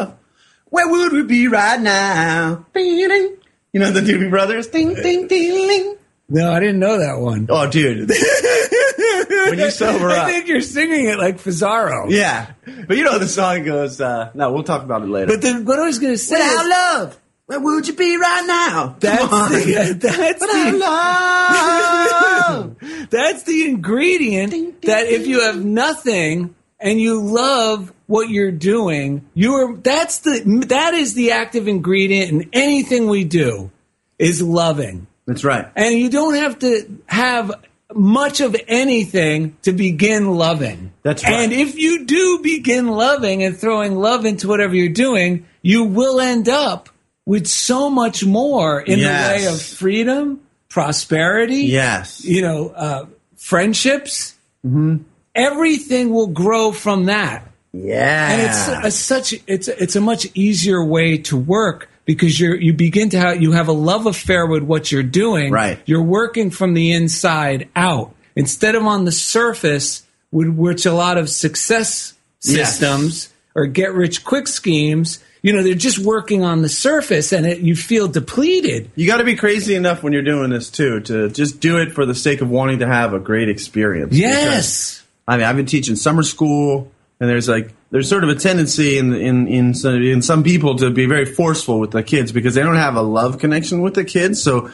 love, 0.03 0.15
where 0.71 0.89
would 0.89 1.13
we 1.13 1.23
be 1.23 1.47
right 1.47 1.81
now? 1.81 2.67
You 2.75 3.79
know 3.81 3.93
the 3.93 4.01
Doobie 4.01 4.31
Brothers? 4.31 4.67
Ding, 4.67 4.95
ding, 4.95 5.29
ding, 5.29 5.69
ding. 5.69 5.95
No, 6.29 6.53
I 6.53 6.61
didn't 6.61 6.79
know 6.79 6.99
that 6.99 7.19
one. 7.19 7.47
Oh, 7.49 7.69
dude. 7.69 8.11
when 9.51 9.59
you 9.59 9.71
sober 9.71 10.11
up. 10.11 10.27
I 10.27 10.31
think 10.31 10.49
you're 10.49 10.61
singing 10.61 11.07
it 11.07 11.19
like 11.19 11.39
Fazaro. 11.39 12.11
Yeah. 12.11 12.53
But 12.87 12.97
you 12.97 13.05
know 13.05 13.19
the 13.19 13.29
song 13.29 13.65
goes, 13.65 14.01
uh, 14.01 14.31
no, 14.35 14.53
we'll 14.53 14.63
talk 14.63 14.83
about 14.83 15.03
it 15.03 15.09
later. 15.09 15.27
But 15.29 15.43
the, 15.43 15.55
what 15.63 15.79
I 15.79 15.87
was 15.87 15.99
going 15.99 16.15
to 16.15 16.19
say 16.19 16.37
Without 16.37 16.65
is, 16.65 16.71
love, 16.71 17.21
where 17.47 17.61
would 17.61 17.89
you 17.89 17.95
be 17.95 18.17
right 18.17 18.45
now? 18.47 18.97
that's 19.01 19.23
Come 19.23 19.33
on. 19.33 19.53
the, 19.53 19.99
that's 20.01 20.41
Without 20.41 20.71
the, 20.71 20.79
love. 20.79 22.77
That's 23.11 23.43
the 23.45 23.65
ingredient 23.65 24.83
that 24.83 25.07
if 25.07 25.27
you 25.27 25.41
have 25.41 25.65
nothing 25.65 26.55
and 26.79 27.01
you 27.01 27.23
love 27.23 27.93
what 28.07 28.29
you're 28.29 28.53
doing, 28.53 29.27
you're 29.35 29.77
that's 29.79 30.21
the 30.21 30.41
that 30.69 30.93
is 30.95 31.15
the 31.15 31.33
active 31.33 31.69
ingredient 31.69 32.31
in 32.31 32.51
anything 32.53 33.09
we 33.09 33.25
do 33.25 33.71
is 34.19 34.43
loving. 34.43 35.08
That's 35.29 35.45
right. 35.45 35.69
And 35.77 35.95
you 35.95 36.09
don't 36.11 36.35
have 36.35 36.59
to 36.61 36.99
have 37.07 37.53
much 37.95 38.41
of 38.41 38.57
anything 38.67 39.57
to 39.63 39.73
begin 39.73 40.27
loving. 40.37 40.91
That's 41.03 41.23
right. 41.23 41.35
And 41.35 41.53
if 41.53 41.77
you 41.77 42.07
do 42.07 42.41
begin 42.43 42.87
loving 42.89 43.43
and 43.43 43.57
throwing 43.57 43.95
love 43.95 44.25
into 44.25 44.49
whatever 44.49 44.75
you're 44.75 44.89
doing, 44.89 45.47
you 45.63 45.85
will 45.85 46.19
end 46.19 46.49
up 46.49 46.89
with 47.27 47.47
so 47.47 47.91
much 47.91 48.25
more 48.25 48.81
in 48.81 48.99
Yes. 49.01 49.29
the 49.43 49.47
way 49.49 49.53
of 49.55 49.61
freedom, 49.61 50.41
prosperity, 50.71 51.65
Yes. 51.65 52.25
you 52.25 52.41
know, 52.41 52.71
uh, 52.75 53.05
friendships. 53.37 54.35
Everything 55.35 56.11
will 56.11 56.27
grow 56.29 56.73
from 56.73 57.05
that, 57.07 57.47
Yeah. 57.73 58.33
and 58.33 58.43
it's 58.43 58.87
a, 58.87 58.91
such 58.99 59.35
it's 59.47 59.69
it's 59.69 59.95
a 59.95 60.01
much 60.01 60.27
easier 60.35 60.83
way 60.85 61.19
to 61.19 61.37
work 61.37 61.88
because 62.09 62.41
you're 62.41 62.57
you 62.59 62.73
begin 62.73 63.11
to 63.11 63.19
have 63.19 63.43
you 63.43 63.53
have 63.53 63.69
a 63.69 63.73
love 63.73 64.07
affair 64.07 64.47
with 64.47 64.63
what 64.63 64.91
you're 64.91 65.03
doing. 65.03 65.53
Right. 65.53 65.79
You're 65.85 66.03
working 66.03 66.51
from 66.51 66.73
the 66.73 66.93
inside 66.93 67.69
out 67.77 68.15
instead 68.35 68.75
of 68.75 68.87
on 68.87 69.05
the 69.05 69.13
surface, 69.13 70.05
with 70.33 70.49
which 70.49 70.87
a 70.87 70.93
lot 70.93 71.19
of 71.19 71.29
success 71.29 72.15
Yes. 72.43 72.79
systems 72.79 73.33
or 73.55 73.67
get 73.67 73.93
rich 73.93 74.25
quick 74.25 74.49
schemes. 74.49 75.23
You 75.43 75.53
know, 75.53 75.63
they're 75.63 75.75
just 75.75 75.99
working 75.99 76.45
on 76.45 76.63
the 76.63 76.69
surface, 76.69 77.33
and 77.33 77.45
it, 77.47 77.59
you 77.61 77.77
feel 77.77 78.09
depleted. 78.09 78.91
You 78.97 79.07
got 79.07 79.19
to 79.19 79.25
be 79.25 79.37
crazy 79.37 79.75
enough 79.75 80.03
when 80.03 80.13
you're 80.13 80.23
doing 80.23 80.51
this 80.51 80.71
too 80.71 81.01
to 81.01 81.29
just 81.29 81.61
do 81.61 81.79
it 81.79 81.93
for 81.93 82.07
the 82.07 82.15
sake 82.15 82.41
of 82.41 82.49
wanting 82.49 82.79
to 82.79 82.87
have 82.87 83.13
a 83.13 83.19
great 83.19 83.49
experience. 83.49 84.15
Yes. 84.15 84.45
Because, 84.45 85.03
I 85.29 85.37
mean, 85.37 85.47
I've 85.47 85.57
been 85.57 85.67
teaching 85.67 85.95
summer 85.97 86.23
school, 86.23 86.91
and 87.21 87.29
there's 87.29 87.49
like 87.49 87.75
there's 87.91 88.09
sort 88.09 88.25
of 88.25 88.31
a 88.31 88.35
tendency 88.35 88.99
in 88.99 89.13
in 89.15 89.49
in 89.49 89.75
some, 89.75 90.03
in 90.03 90.23
some 90.23 90.43
people 90.43 90.77
to 90.77 90.91
be 90.91 91.07
very 91.07 91.25
forceful 91.25 91.81
with 91.81 91.91
the 91.91 92.03
kids 92.03 92.33
because 92.33 92.55
they 92.55 92.63
don't 92.63 92.77
have 92.77 92.97
a 92.97 93.03
love 93.03 93.39
connection 93.39 93.83
with 93.83 93.95
the 93.95 94.05
kids. 94.05 94.43
So 94.43 94.71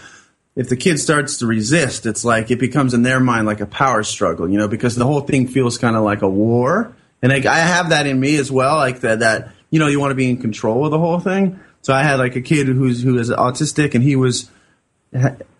if 0.57 0.69
the 0.69 0.77
kid 0.77 0.99
starts 0.99 1.39
to 1.39 1.47
resist, 1.47 2.07
it's 2.07 2.25
like 2.25 2.51
it 2.51 2.59
becomes 2.59 2.95
in 2.95 3.03
their 3.03 3.19
mind 3.19 3.47
like 3.47 3.61
a 3.61 3.67
power 3.67 4.03
struggle, 4.03 4.49
you 4.49 4.59
know, 4.59 4.69
because 4.69 4.95
the 4.95 5.07
whole 5.07 5.23
thing 5.23 5.49
feels 5.49 5.79
kind 5.79 5.97
of 5.97 6.05
like 6.05 6.23
a 6.23 6.29
war. 6.29 6.95
And 7.23 7.33
I, 7.33 7.37
I 7.37 7.59
have 7.59 7.89
that 7.89 8.07
in 8.07 8.21
me 8.21 8.37
as 8.37 8.53
well, 8.53 8.77
like 8.77 9.01
that 9.01 9.21
that 9.21 9.51
you 9.71 9.79
know 9.79 9.87
you 9.87 9.99
want 9.99 10.11
to 10.11 10.17
be 10.17 10.29
in 10.29 10.37
control 10.37 10.85
of 10.85 10.91
the 10.91 10.99
whole 10.99 11.21
thing. 11.21 11.61
So 11.81 11.93
I 11.93 12.03
had 12.03 12.19
like 12.19 12.37
a 12.37 12.41
kid 12.41 12.67
who's 12.67 13.03
who 13.03 13.19
is 13.19 13.31
autistic, 13.31 13.95
and 13.95 14.05
he 14.05 14.17
was 14.17 14.51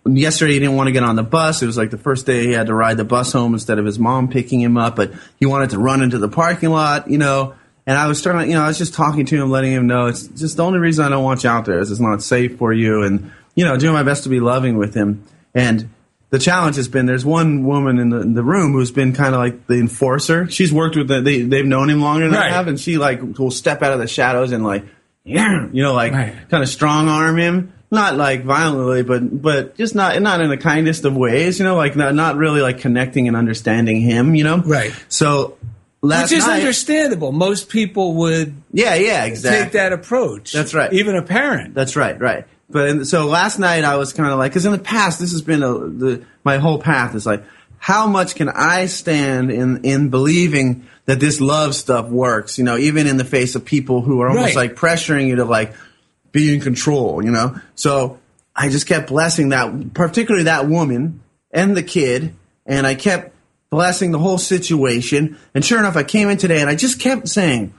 yesterday 0.07 0.55
he 0.55 0.59
didn't 0.59 0.77
want 0.77 0.89
to 0.89 0.93
get 0.93 1.03
on 1.03 1.17
the 1.17 1.23
bus. 1.23 1.63
It 1.63 1.67
was 1.67 1.77
like 1.77 1.91
the 1.91 1.99
first 1.99 2.27
day 2.27 2.45
he 2.47 2.53
had 2.53 2.67
to 2.67 2.75
ride 2.75 2.97
the 2.97 3.05
bus 3.05 3.33
home 3.33 3.55
instead 3.55 3.79
of 3.79 3.87
his 3.87 3.99
mom 3.99 4.29
picking 4.29 4.61
him 4.61 4.77
up, 4.77 4.97
but 4.97 5.13
he 5.39 5.47
wanted 5.47 5.71
to 5.71 5.79
run 5.79 6.03
into 6.03 6.19
the 6.19 6.29
parking 6.29 6.71
lot, 6.71 7.09
you 7.11 7.19
know. 7.19 7.55
And 7.87 7.99
I 7.99 8.07
was 8.07 8.23
trying 8.23 8.39
to, 8.45 8.47
you 8.47 8.55
know, 8.55 8.63
I 8.63 8.69
was 8.69 8.79
just 8.79 8.95
talking 8.95 9.27
to 9.27 9.37
him, 9.43 9.51
letting 9.51 9.73
him 9.73 9.87
know 9.87 10.07
it's 10.07 10.27
just 10.27 10.57
the 10.57 10.65
only 10.65 10.79
reason 10.79 11.05
I 11.05 11.11
don't 11.11 11.23
want 11.23 11.45
you 11.45 11.51
out 11.51 11.67
there 11.67 11.79
is 11.81 11.91
it's 11.91 12.01
not 12.01 12.23
safe 12.23 12.57
for 12.57 12.73
you, 12.73 13.03
and 13.03 13.31
you 13.55 13.65
know, 13.65 13.77
doing 13.77 13.93
my 13.93 14.03
best 14.03 14.23
to 14.25 14.31
be 14.31 14.41
loving 14.41 14.79
with 14.79 14.95
him. 14.95 15.23
And 15.55 15.91
the 16.31 16.39
challenge 16.39 16.77
has 16.77 16.89
been 16.89 17.05
there's 17.07 17.27
one 17.27 17.65
woman 17.65 17.99
in 17.99 18.09
the, 18.09 18.21
in 18.21 18.35
the 18.35 18.43
room 18.43 18.73
who's 18.73 18.91
been 18.91 19.13
kind 19.13 19.35
of 19.35 19.41
like 19.41 19.67
the 19.67 19.75
enforcer. 19.75 20.51
She's 20.51 20.73
worked 20.73 20.97
with 20.97 21.09
the, 21.09 21.21
they 21.21 21.43
they've 21.43 21.67
known 21.67 21.91
him 21.91 22.01
longer 22.01 22.25
than 22.25 22.35
Right. 22.35 22.51
I 22.51 22.55
have, 22.57 22.69
and 22.69 22.81
she 22.81 22.97
like 22.97 23.21
will 23.39 23.51
step 23.51 23.83
out 23.83 23.93
of 23.93 23.99
the 24.01 24.09
shadows 24.09 24.51
and 24.53 24.65
like, 24.65 24.85
yeah, 25.23 25.69
you 25.73 25.83
know, 25.83 25.93
like 25.93 26.13
Right. 26.13 26.35
kind 26.49 26.63
of 26.63 26.69
strong 26.71 27.09
arm 27.09 27.37
him. 27.37 27.74
Not 27.95 28.17
like 28.17 28.43
violently, 28.45 29.03
but 29.03 29.41
but 29.43 29.77
just 29.77 29.95
not 29.95 30.21
not 30.21 30.41
in 30.41 30.51
the 30.51 30.57
kindest 30.57 31.05
of 31.05 31.17
ways, 31.17 31.59
you 31.59 31.65
know, 31.65 31.77
like 31.77 31.97
not 31.97 32.15
not 32.15 32.37
really 32.37 32.61
like 32.61 32.81
connecting 32.81 33.29
and 33.29 33.37
understanding 33.37 34.01
him, 34.01 34.35
you 34.35 34.45
know. 34.45 34.59
Right. 34.59 34.93
So 35.09 35.57
last 36.03 36.31
Which 36.31 36.39
is 36.39 36.47
night, 36.47 36.59
understandable. 36.59 37.33
Most 37.33 37.69
people 37.69 38.15
would 38.17 38.55
yeah, 38.73 38.95
yeah, 38.97 39.25
exactly. 39.25 39.63
take 39.65 39.73
that 39.73 39.93
approach. 39.93 40.53
That's 40.53 40.75
right. 40.75 40.93
Even 40.93 41.17
a 41.17 41.23
parent. 41.23 41.75
That's 41.75 41.97
right, 41.97 42.19
right. 42.21 42.47
But 42.69 42.89
and 42.89 43.07
so 43.07 43.27
last 43.27 43.59
night 43.59 43.85
I 43.85 43.97
was 43.97 44.13
kind 44.13 44.31
of 44.33 44.39
like, 44.39 44.51
because 44.53 44.67
in 44.67 44.73
the 44.73 44.79
past 44.79 45.21
this 45.21 45.33
has 45.33 45.43
been 45.43 45.63
a, 45.63 45.73
the 45.79 46.25
my 46.45 46.59
whole 46.59 46.81
path 46.81 47.15
is 47.15 47.25
like, 47.27 47.45
how 47.79 48.07
much 48.07 48.35
can 48.35 48.49
I 48.49 48.87
stand 48.87 49.51
in 49.51 49.85
in 49.85 50.09
believing 50.11 50.89
that 51.07 51.21
this 51.21 51.41
love 51.41 51.75
stuff 51.75 52.09
works? 52.09 52.59
You 52.59 52.65
know, 52.65 52.77
even 52.77 53.07
in 53.07 53.19
the 53.19 53.25
face 53.25 53.55
of 53.55 53.65
people 53.65 54.01
who 54.01 54.21
are 54.23 54.29
almost 54.29 54.57
Right. 54.57 54.71
like 54.71 54.75
pressuring 54.77 55.29
you 55.29 55.37
to 55.37 55.45
like 55.45 55.75
be 56.35 56.53
in 56.53 56.61
control. 56.61 57.25
You 57.25 57.31
know, 57.31 57.59
so 57.75 58.19
I 58.55 58.69
just 58.69 58.87
kept 58.87 59.09
blessing 59.09 59.49
that, 59.49 59.95
particularly 59.95 60.45
that 60.45 60.69
woman 60.69 61.23
and 61.51 61.75
the 61.75 61.83
kid, 61.83 62.35
and 62.67 62.87
I 62.87 62.95
kept 62.95 63.35
blessing 63.71 64.13
the 64.13 64.19
whole 64.19 64.39
situation. 64.39 65.39
And 65.55 65.65
sure 65.65 65.79
enough, 65.79 65.97
I 65.97 66.03
came 66.03 66.29
in 66.29 66.37
today 66.37 66.61
and 66.61 66.69
I 66.69 66.75
just 66.75 67.01
kept 67.01 67.29
saying, 67.29 67.73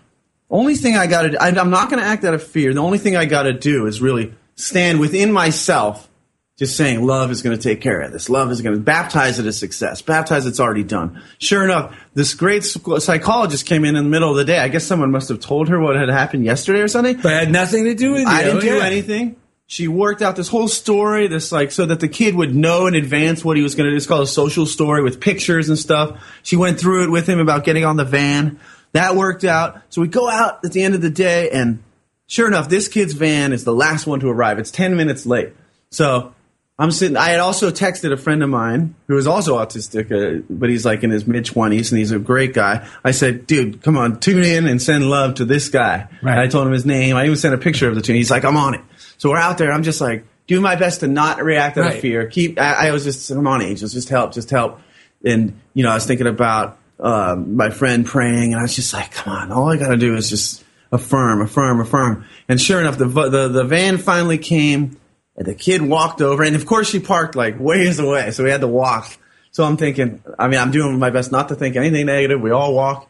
only 0.50 0.76
thing 0.76 0.98
I 0.98 1.08
got 1.08 1.24
to, 1.24 1.30
do, 1.32 1.38
I'm 1.40 1.70
not 1.70 1.90
going 1.90 2.02
to 2.02 2.08
act 2.08 2.24
out 2.24 2.34
of 2.34 2.44
fear. 2.44 2.74
The 2.74 2.82
only 2.82 2.98
thing 2.98 3.16
I 3.16 3.26
got 3.26 3.44
to 3.44 3.54
do 3.54 3.88
is 3.88 4.02
really 4.02 4.34
stand 4.56 5.00
within 5.00 5.32
myself, 5.32 6.10
just 6.58 6.78
saying, 6.78 7.06
love 7.06 7.32
is 7.32 7.42
going 7.42 7.58
to 7.58 7.62
take 7.62 7.82
care 7.82 8.00
of 8.02 8.14
this. 8.14 8.30
Love 8.30 8.50
is 8.50 8.62
going 8.62 8.76
to 8.76 8.82
baptize 8.82 9.40
it 9.40 9.46
as 9.46 9.58
success. 9.58 10.02
Baptize 10.02 10.46
it's 10.46 10.60
already 10.60 10.84
done. 10.84 11.22
Sure 11.38 11.66
enough, 11.66 11.98
this 12.14 12.34
great 12.34 12.64
psychologist 12.64 13.66
came 13.66 13.84
in 13.84 13.98
in 13.98 14.06
the 14.06 14.10
middle 14.10 14.32
of 14.32 14.38
the 14.38 14.46
day. 14.46 14.60
I 14.60 14.70
guess 14.70 14.86
someone 14.86 15.12
must 15.12 15.28
have 15.30 15.42
told 15.42 15.68
her 15.68 15.80
what 15.80 15.98
had 15.98 16.08
happened 16.08 16.46
yesterday 16.46 16.80
or 16.80 16.88
something. 16.88 17.18
But 17.18 17.34
it 17.34 17.40
had 17.40 17.52
nothing 17.52 17.84
to 17.86 17.96
do 17.96 18.14
with 18.14 18.22
you. 18.22 18.28
I 18.28 18.44
didn't 18.44 18.62
do 18.62 18.76
yeah. 18.78 18.86
anything. 18.86 19.36
She 19.68 19.88
worked 19.88 20.22
out 20.22 20.36
this 20.36 20.48
whole 20.48 20.68
story, 20.68 21.28
this 21.28 21.52
like 21.52 21.72
so 21.72 21.88
that 21.88 22.00
the 22.00 22.08
kid 22.08 22.36
would 22.36 22.56
know 22.56 22.86
in 22.86 22.94
advance 22.94 23.44
what 23.44 23.58
he 23.58 23.64
was 23.64 23.74
going 23.74 23.86
to 23.86 23.92
do. 23.92 23.98
It's 23.98 24.06
called 24.06 24.22
a 24.22 24.28
social 24.28 24.68
story 24.68 25.02
with 25.02 25.20
pictures 25.20 25.70
and 25.70 25.78
stuff. 25.78 26.24
She 26.44 26.56
went 26.56 26.80
through 26.80 27.06
it 27.06 27.10
with 27.10 27.28
him 27.28 27.40
about 27.40 27.64
getting 27.64 27.84
on 27.84 27.98
the 27.98 28.06
van. 28.06 28.60
That 28.92 29.16
worked 29.16 29.44
out. 29.44 29.82
So 29.90 30.02
we 30.02 30.08
go 30.08 30.30
out 30.30 30.64
at 30.64 30.72
the 30.72 30.84
end 30.84 30.94
of 30.94 31.02
the 31.02 31.10
day, 31.10 31.50
and 31.50 31.84
sure 32.28 32.48
enough, 32.48 32.70
this 32.70 32.88
kid's 32.88 33.14
van 33.14 33.54
is 33.54 33.64
the 33.64 33.74
last 33.74 34.06
one 34.06 34.20
to 34.20 34.30
arrive. 34.30 34.60
It's 34.60 34.70
ten 34.70 34.96
minutes 34.96 35.26
late. 35.26 35.54
So 35.90 36.35
I'm 36.78 36.92
sitting. 36.92 37.16
I 37.16 37.30
had 37.30 37.40
also 37.40 37.72
texted 37.72 38.12
a 38.12 38.18
friend 38.18 38.44
of 38.44 38.50
mine 38.50 38.96
who 39.08 39.18
is 39.18 39.28
also 39.28 39.58
autistic, 39.58 40.12
uh, 40.12 40.44
but 40.50 40.70
he's 40.70 40.86
like 40.86 41.04
in 41.04 41.10
his 41.10 41.26
mid 41.26 41.46
twenties, 41.46 41.92
and 41.92 42.00
he's 42.00 42.12
a 42.12 42.20
great 42.20 42.54
guy. 42.54 42.86
I 43.04 43.12
said, 43.12 43.48
"Dude, 43.48 43.82
come 43.82 43.96
on, 43.98 44.20
tune 44.20 44.44
in 44.44 44.68
and 44.68 44.82
send 44.82 45.10
love 45.10 45.36
to 45.36 45.46
this 45.46 45.70
guy." 45.70 46.08
Right. 46.22 46.32
And 46.32 46.40
I 46.42 46.48
told 46.48 46.68
him 46.68 46.74
his 46.74 46.86
name. 46.86 47.16
I 47.16 47.24
even 47.26 47.38
sent 47.38 47.54
a 47.54 47.58
picture 47.58 47.88
of 47.88 47.96
the 47.96 48.02
tune. 48.02 48.18
He's 48.18 48.30
like, 48.32 48.44
"I'm 48.44 48.58
on 48.58 48.74
it." 48.74 48.82
So 49.18 49.30
we're 49.30 49.38
out 49.38 49.58
there. 49.58 49.72
I'm 49.72 49.84
just 49.84 50.02
like 50.02 50.26
doing 50.48 50.62
my 50.62 50.76
best 50.76 51.00
to 51.00 51.08
not 51.08 51.42
react 51.42 51.78
out 51.78 51.86
Right. 51.86 51.94
of 51.96 52.02
fear. 52.02 52.28
Keep. 52.28 52.60
I, 52.60 52.90
I 52.90 52.92
was 52.92 53.06
just, 53.06 53.32
"I'm 53.32 53.48
on 53.48 53.62
Angels. 53.62 53.94
Just 53.94 54.10
help. 54.10 54.34
Just 54.34 54.50
help." 54.50 54.82
And 55.24 55.58
you 55.74 55.84
know, 55.84 55.92
I 55.92 55.94
was 55.96 56.06
thinking 56.06 56.28
about 56.28 56.78
um, 57.00 57.56
my 57.56 57.70
friend 57.70 58.06
praying, 58.06 58.52
and 58.52 58.60
I 58.60 58.64
was 58.64 58.76
just 58.76 58.94
like, 58.94 59.12
"Come 59.12 59.32
on, 59.34 59.52
all 59.54 59.72
I 59.72 59.78
got 59.78 59.92
to 59.92 59.98
do 59.98 60.14
is 60.18 60.30
just 60.30 60.62
affirm, 60.92 61.42
affirm, 61.42 61.80
affirm." 61.80 62.26
And 62.50 62.60
sure 62.60 62.82
enough, 62.82 62.98
the 62.98 63.06
the 63.06 63.48
the 63.48 63.64
van 63.64 63.98
finally 63.98 64.38
came. 64.38 64.98
And 65.38 65.46
the 65.46 65.54
kid 65.56 65.82
walked 65.82 66.22
over, 66.22 66.44
and 66.44 66.56
of 66.56 66.66
course 66.66 66.90
she 66.90 67.00
parked 67.00 67.36
like 67.36 67.60
ways 67.60 68.00
away, 68.00 68.32
so 68.32 68.44
we 68.44 68.50
had 68.52 68.62
to 68.62 68.68
walk. 68.68 69.18
So 69.52 69.64
I'm 69.64 69.78
thinking, 69.78 70.22
I 70.40 70.48
mean, 70.48 70.60
I'm 70.60 70.72
doing 70.72 70.98
my 71.00 71.10
best 71.10 71.32
not 71.32 71.50
to 71.50 71.56
think 71.56 71.76
anything 71.76 72.06
negative. 72.06 72.42
We 72.42 72.52
all 72.52 72.74
walk. 72.74 73.10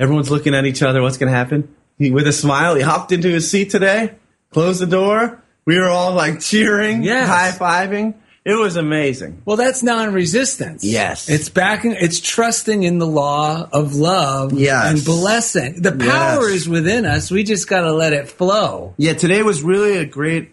Everyone's 0.00 0.30
looking 0.30 0.54
at 0.54 0.64
each 0.66 0.82
other. 0.82 1.00
What's 1.02 1.16
going 1.18 1.30
to 1.30 1.36
happen? 1.36 1.74
He, 1.98 2.10
with 2.10 2.26
a 2.26 2.32
smile, 2.32 2.74
he 2.74 2.82
hopped 2.82 3.12
into 3.12 3.28
his 3.28 3.50
seat 3.50 3.70
today, 3.70 4.14
closed 4.50 4.80
the 4.80 4.86
door. 4.86 5.42
We 5.64 5.78
were 5.78 5.88
all 5.88 6.12
like 6.14 6.40
cheering, 6.40 7.02
Yes. 7.04 7.28
high 7.28 7.52
fiving. 7.86 8.14
It 8.44 8.54
was 8.54 8.76
amazing. 8.76 9.42
Well, 9.44 9.56
that's 9.56 9.82
non-resistance. 9.84 10.82
Yes. 10.82 11.28
it's 11.28 11.48
backing. 11.48 11.92
It's 11.98 12.18
trusting 12.20 12.82
in 12.82 12.98
the 12.98 13.06
law 13.06 13.68
of 13.72 13.94
love. 13.94 14.52
Yes. 14.54 14.90
and 14.92 15.04
blessing. 15.04 15.80
The 15.80 15.92
power 15.92 16.48
Yes. 16.48 16.62
is 16.62 16.68
within 16.68 17.06
us. 17.06 17.30
We 17.30 17.44
just 17.44 17.68
got 17.68 17.82
to 17.82 17.92
let 17.92 18.12
it 18.12 18.28
flow. 18.28 18.94
Yeah, 18.96 19.12
today 19.14 19.42
was 19.42 19.62
really 19.62 19.96
a 19.98 20.04
great 20.04 20.52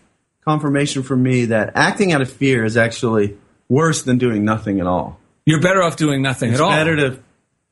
confirmation 0.53 1.03
for 1.03 1.15
me 1.15 1.45
that 1.45 1.73
acting 1.75 2.11
out 2.11 2.21
of 2.21 2.31
fear 2.31 2.65
is 2.65 2.75
actually 2.75 3.37
worse 3.67 4.01
than 4.01 4.17
doing 4.17 4.43
nothing 4.43 4.79
at 4.79 4.87
all. 4.87 5.19
You're 5.45 5.61
better 5.61 5.83
off 5.83 5.95
doing 5.95 6.23
nothing 6.23 6.49
It's 6.51 6.59
at 6.59 6.63
all. 6.63 6.71
It's 6.71 6.77
better 6.79 6.95
to 6.95 7.19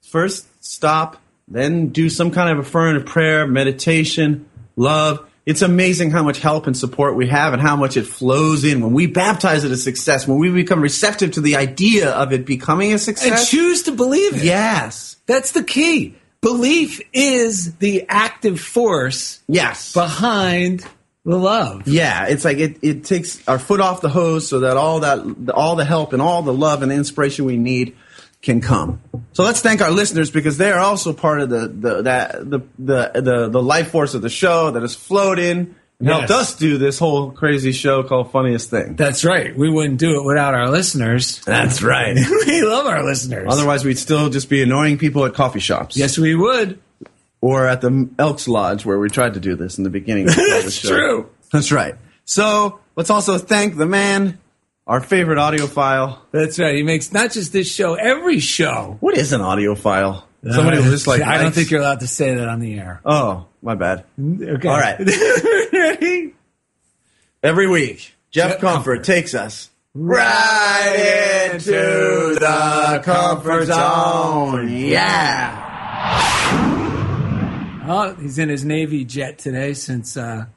first 0.04 0.46
stop, 0.64 1.20
then 1.48 1.88
do 1.88 2.08
some 2.08 2.30
kind 2.30 2.52
of 2.52 2.60
affirmative 2.66 3.08
prayer, 3.08 3.48
meditation, 3.48 4.48
love, 4.76 5.26
it's 5.48 5.62
amazing 5.62 6.12
how 6.12 6.22
much 6.24 6.40
help 6.40 6.68
and 6.68 6.76
support 6.78 7.16
we 7.16 7.28
have 7.30 7.54
and 7.54 7.62
how 7.62 7.76
much 7.78 7.96
it 7.98 8.06
flows 8.06 8.64
in 8.66 8.82
when 8.82 8.92
we 8.94 9.08
baptize 9.08 9.64
it 9.64 9.72
a 9.72 9.78
success, 9.78 10.28
when 10.28 10.38
we 10.40 10.52
become 10.52 10.82
receptive 10.82 11.32
to 11.32 11.42
the 11.42 11.56
idea 11.56 12.12
of 12.12 12.32
it 12.34 12.46
becoming 12.46 12.94
a 12.94 13.00
success. 13.00 13.40
and 13.40 13.48
choose 13.48 13.84
to 13.84 13.92
believe 13.94 14.36
it. 14.36 14.44
yes. 14.44 15.16
That's 15.26 15.54
the 15.54 15.64
key. 15.64 16.16
Belief 16.42 17.02
is 17.14 17.76
the 17.78 18.06
active 18.10 18.60
force 18.60 19.40
Yes. 19.48 19.94
behind 19.94 20.86
the 21.28 21.38
love. 21.38 21.88
Yeah, 21.88 22.26
it's 22.28 22.44
like 22.46 22.58
it, 22.58 22.78
it 22.82 23.04
takes 23.04 23.48
our 23.48 23.60
foot 23.60 23.80
off 23.82 24.02
the 24.02 24.10
hose 24.10 24.48
so 24.48 24.62
that 24.62 24.78
all 24.78 25.02
that 25.02 25.52
all 25.54 25.76
the 25.76 25.86
help 25.86 26.14
and 26.14 26.22
all 26.22 26.42
the 26.42 26.54
love 26.54 26.82
and 26.84 26.92
inspiration 26.92 27.46
we 27.46 27.58
need 27.58 27.96
can 28.42 28.62
come. 28.62 29.02
So 29.34 29.44
let's 29.44 29.62
thank 29.62 29.82
our 29.82 29.92
listeners 29.92 30.32
because 30.32 30.58
they 30.58 30.72
are 30.72 30.80
also 30.80 31.12
part 31.14 31.42
of 31.42 31.50
the 31.50 31.68
the 31.68 32.02
that 32.04 32.50
the 32.50 32.60
the 32.80 33.12
the, 33.22 33.50
the 33.50 33.62
life 33.62 33.92
force 33.92 34.14
of 34.14 34.22
the 34.22 34.30
show 34.30 34.72
that 34.72 34.82
has 34.82 34.96
flowed 34.96 35.38
in 35.40 35.76
and 36.00 36.08
helped 36.08 36.30
Yes. 36.30 36.40
us 36.40 36.56
do 36.56 36.78
this 36.78 37.00
whole 37.00 37.32
crazy 37.32 37.72
show 37.72 38.04
called 38.04 38.32
Funniest 38.32 38.70
Thing. 38.70 38.96
That's 38.96 39.26
right. 39.26 39.58
We 39.58 39.70
wouldn't 39.70 40.00
do 40.00 40.20
it 40.22 40.26
without 40.26 40.54
our 40.54 40.70
listeners. 40.70 41.42
That's 41.44 41.82
right. 41.82 42.16
we 42.48 42.62
love 42.62 42.86
our 42.86 43.04
listeners. 43.04 43.48
Otherwise, 43.52 43.84
we'd 43.84 43.98
still 43.98 44.30
just 44.30 44.48
be 44.48 44.62
annoying 44.62 45.00
people 45.00 45.26
at 45.26 45.34
coffee 45.34 45.60
shops. 45.60 45.98
yes, 45.98 46.18
we 46.18 46.36
would. 46.36 46.80
Or 47.42 47.68
at 47.68 47.82
the 47.82 48.10
Elks 48.18 48.48
Lodge 48.48 48.86
where 48.86 48.98
we 48.98 49.10
tried 49.10 49.36
to 49.36 49.40
do 49.40 49.56
this 49.56 49.78
in 49.78 49.84
the 49.84 49.90
beginning 49.90 50.26
the 50.26 50.60
That's 50.64 50.80
true. 50.80 51.30
That's 51.52 51.72
right. 51.72 51.96
So 52.26 52.80
let's 52.96 53.10
also 53.10 53.38
thank 53.38 53.78
the 53.78 53.86
man, 53.86 54.40
our 54.88 55.00
favorite 55.02 55.38
audiophile. 55.38 56.18
That's 56.32 56.58
right. 56.60 56.76
He 56.76 56.84
makes 56.84 57.14
not 57.14 57.32
just 57.32 57.54
this 57.54 57.72
show, 57.72 57.94
every 57.94 58.40
show. 58.40 58.98
What 59.02 59.16
is 59.18 59.34
an 59.34 59.42
audiophile? 59.42 60.24
Somebody 60.50 60.78
Uh, 60.78 60.82
who 60.82 60.92
just 60.92 61.08
like 61.08 61.22
I 61.22 61.36
don't 61.36 61.46
likes- 61.46 61.56
think 61.58 61.72
you're 61.72 61.82
allowed 61.82 62.00
to 62.02 62.08
say 62.08 62.34
that 62.36 62.48
on 62.48 62.60
the 62.60 62.80
air. 62.80 63.02
Oh, 63.06 63.46
my 63.62 63.76
bad. 63.76 64.04
Okay. 64.20 64.68
All 64.68 64.80
right. 64.80 65.00
Ready? 65.74 66.34
Every 67.44 67.68
week, 67.68 68.14
Jeff 68.32 68.52
Jeff 68.54 68.62
Comfort 68.62 69.04
takes 69.04 69.34
us 69.36 69.70
right 69.94 71.50
into 71.54 72.36
the 72.40 73.02
comfort 73.04 73.66
zone. 73.66 74.70
Yeah. 74.70 75.64
Oh, 77.90 78.14
he's 78.16 78.38
in 78.38 78.50
his 78.50 78.66
Navy 78.66 79.06
jet 79.06 79.38
today 79.38 79.74
since 79.74 80.18
uh, 80.18 80.48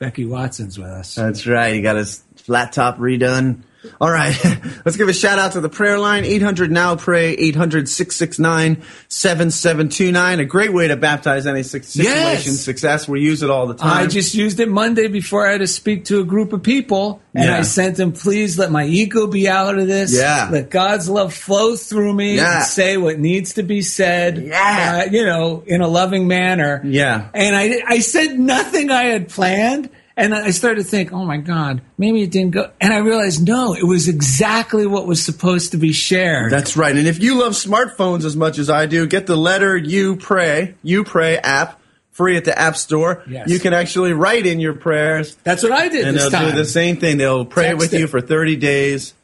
Becky 0.00 0.26
Watson's 0.26 0.76
with 0.76 0.88
us. 0.88 1.14
That's 1.14 1.46
right. 1.46 1.72
He 1.72 1.80
got 1.80 1.94
his 1.94 2.24
flat 2.36 2.72
top 2.72 2.98
redone. 2.98 3.62
All 4.00 4.10
right. 4.10 4.34
Let's 4.84 4.96
give 4.96 5.08
a 5.08 5.12
shout 5.12 5.38
out 5.38 5.52
to 5.52 5.60
the 5.60 5.68
prayer 5.68 5.98
line 5.98 6.24
800 6.24 6.70
now 6.70 6.96
pray 6.96 7.32
800 7.34 7.88
669 7.88 8.82
7729. 9.08 10.40
A 10.40 10.44
great 10.44 10.72
way 10.72 10.88
to 10.88 10.96
baptize 10.96 11.46
any 11.46 11.62
situation 11.62 12.04
Yes. 12.04 12.60
success. 12.60 13.08
We 13.08 13.20
use 13.20 13.42
it 13.42 13.50
all 13.50 13.66
the 13.66 13.74
time. 13.74 14.04
I 14.04 14.06
just 14.06 14.34
used 14.34 14.60
it 14.60 14.68
Monday 14.68 15.08
before 15.08 15.46
I 15.46 15.52
had 15.52 15.60
to 15.60 15.66
speak 15.66 16.06
to 16.06 16.20
a 16.20 16.24
group 16.24 16.52
of 16.52 16.62
people, 16.62 17.20
and 17.34 17.44
Yeah. 17.44 17.58
I 17.58 17.62
sent 17.62 17.96
them, 17.96 18.12
please 18.12 18.58
let 18.58 18.70
my 18.70 18.84
ego 18.84 19.26
be 19.26 19.48
out 19.48 19.78
of 19.78 19.86
this. 19.86 20.14
Yeah. 20.16 20.48
Let 20.50 20.70
God's 20.70 21.08
love 21.08 21.34
flow 21.34 21.76
through 21.76 22.14
me 22.14 22.36
Yeah. 22.36 22.58
and 22.58 22.64
say 22.66 22.96
what 22.96 23.18
needs 23.18 23.54
to 23.54 23.62
be 23.62 23.82
said. 23.82 24.38
Yeah. 24.38 25.04
uh, 25.06 25.10
you 25.10 25.24
know, 25.24 25.62
in 25.66 25.80
a 25.80 25.88
loving 25.88 26.28
manner. 26.28 26.80
Yeah. 26.84 27.28
And 27.34 27.54
I, 27.56 27.82
I 27.86 27.98
said 28.00 28.38
nothing 28.38 28.90
I 28.90 29.04
had 29.04 29.28
planned. 29.28 29.88
And 30.16 30.32
I 30.32 30.50
started 30.50 30.84
to 30.84 30.88
think, 30.88 31.12
oh 31.12 31.24
my 31.24 31.38
God, 31.38 31.82
maybe 31.98 32.22
it 32.22 32.30
didn't 32.30 32.52
go. 32.52 32.70
And 32.80 32.92
I 32.92 32.98
realized, 32.98 33.44
no, 33.46 33.74
it 33.74 33.82
was 33.82 34.06
exactly 34.06 34.86
what 34.86 35.08
was 35.08 35.20
supposed 35.24 35.72
to 35.72 35.76
be 35.76 35.92
shared. 35.92 36.52
That's 36.52 36.76
right. 36.76 36.94
And 36.96 37.08
if 37.08 37.20
you 37.20 37.40
love 37.40 37.52
smartphones 37.54 38.24
as 38.24 38.36
much 38.36 38.58
as 38.58 38.70
I 38.70 38.86
do, 38.86 39.08
get 39.08 39.26
the 39.26 39.34
letter 39.36 39.76
You 39.76 40.14
Pray, 40.16 40.76
You 40.84 41.02
Pray 41.02 41.38
app, 41.38 41.80
free 42.12 42.36
at 42.36 42.44
the 42.44 42.56
App 42.56 42.76
Store. 42.76 43.24
Yes. 43.28 43.48
You 43.48 43.58
can 43.58 43.72
actually 43.74 44.12
write 44.12 44.46
in 44.46 44.60
your 44.60 44.74
prayers, 44.74 45.34
That's 45.42 45.64
what 45.64 45.72
I 45.72 45.88
did 45.88 46.06
and 46.06 46.16
they'll 46.16 46.30
time. 46.30 46.52
do 46.52 46.56
the 46.58 46.64
same 46.64 46.96
thing. 46.98 47.16
They'll 47.18 47.44
pray 47.44 47.70
Text 47.70 47.78
with 47.80 47.92
you 47.94 48.06
for 48.06 48.20
30 48.20 48.54
days. 48.54 49.14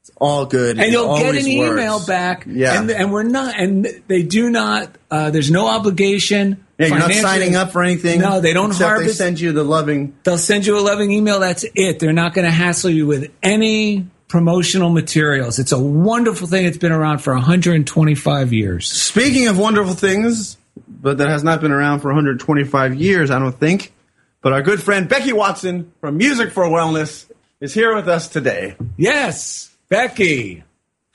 It's 0.00 0.10
all 0.16 0.46
good. 0.46 0.78
and 0.78 0.86
It 0.86 0.92
you'll 0.92 1.18
get 1.18 1.26
an 1.28 1.34
works. 1.34 1.46
email 1.46 2.06
back. 2.06 2.44
Yeah. 2.46 2.80
and, 2.80 2.90
and 2.90 3.12
we're 3.12 3.24
not, 3.24 3.58
and 3.60 3.86
they 4.08 4.22
do 4.22 4.48
not. 4.48 4.88
Uh, 5.10 5.28
there's 5.30 5.50
no 5.50 5.66
obligation. 5.66 6.64
Yeah, 6.80 6.88
you're 6.88 6.98
not 6.98 7.12
signing 7.12 7.56
up 7.56 7.72
for 7.72 7.82
anything. 7.82 8.20
No, 8.20 8.40
they 8.40 8.52
don't 8.52 8.70
except 8.70 8.88
harvest. 8.88 9.18
They 9.18 9.24
send 9.24 9.40
you 9.40 9.52
the 9.52 9.64
loving. 9.64 10.16
They'll 10.24 10.38
send 10.38 10.66
you 10.66 10.78
a 10.78 10.80
loving 10.80 11.10
email. 11.10 11.40
That's 11.40 11.64
it. 11.74 11.98
They're 11.98 12.12
not 12.12 12.32
going 12.32 12.46
to 12.46 12.50
hassle 12.50 12.90
you 12.90 13.06
with 13.06 13.30
any 13.42 14.06
promotional 14.28 14.90
materials. 14.90 15.58
It's 15.58 15.72
a 15.72 15.78
wonderful 15.78 16.46
thing. 16.46 16.64
It's 16.64 16.78
been 16.78 16.92
around 16.92 17.18
for 17.18 17.34
125 17.34 18.52
years. 18.52 18.88
Speaking 18.88 19.48
of 19.48 19.58
wonderful 19.58 19.94
things, 19.94 20.56
but 20.88 21.18
that 21.18 21.28
has 21.28 21.44
not 21.44 21.60
been 21.60 21.72
around 21.72 22.00
for 22.00 22.08
125 22.08 22.94
years, 22.94 23.30
I 23.30 23.38
don't 23.38 23.52
think. 23.52 23.92
But 24.40 24.54
our 24.54 24.62
good 24.62 24.82
friend 24.82 25.08
Becky 25.08 25.34
Watson 25.34 25.92
from 26.00 26.16
Music 26.16 26.50
for 26.52 26.64
Wellness 26.64 27.30
is 27.60 27.74
here 27.74 27.94
with 27.94 28.08
us 28.08 28.28
today. 28.28 28.76
Yes, 28.96 29.76
Becky. 29.90 30.64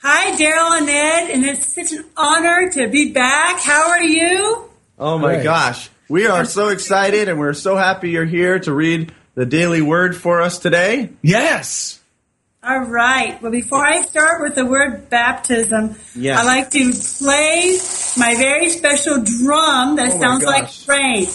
Hi, 0.00 0.36
Daryl 0.36 0.78
and 0.78 0.88
Ed, 0.88 1.30
and 1.32 1.44
it's 1.44 1.74
such 1.74 1.90
an 1.90 2.04
honor 2.16 2.70
to 2.70 2.88
be 2.88 3.10
back. 3.10 3.58
How 3.58 3.88
are 3.88 4.02
you? 4.02 4.65
Oh 4.98 5.18
my 5.18 5.36
Right. 5.36 5.44
gosh. 5.44 5.90
We 6.08 6.26
are 6.26 6.44
so 6.44 6.68
excited 6.68 7.28
and 7.28 7.38
we're 7.38 7.52
so 7.52 7.76
happy 7.76 8.10
you're 8.10 8.24
here 8.24 8.58
to 8.60 8.72
read 8.72 9.12
the 9.34 9.44
daily 9.44 9.82
word 9.82 10.16
for 10.16 10.40
us 10.40 10.58
today. 10.58 11.10
Yes. 11.22 12.00
All 12.62 12.80
right. 12.80 13.40
Well, 13.42 13.52
before 13.52 13.84
I 13.86 14.02
start 14.02 14.40
with 14.42 14.54
the 14.54 14.64
word 14.64 15.08
baptism, 15.10 15.96
Yes. 16.14 16.38
I 16.40 16.44
like 16.44 16.70
to 16.70 16.92
play 16.92 17.78
my 18.16 18.34
very 18.36 18.70
special 18.70 19.22
drum 19.22 19.96
that 19.96 20.12
Oh 20.12 20.18
my 20.18 20.20
sounds 20.20 20.44
like 20.44 20.62
gosh. 20.62 20.88
rain. 20.88 21.26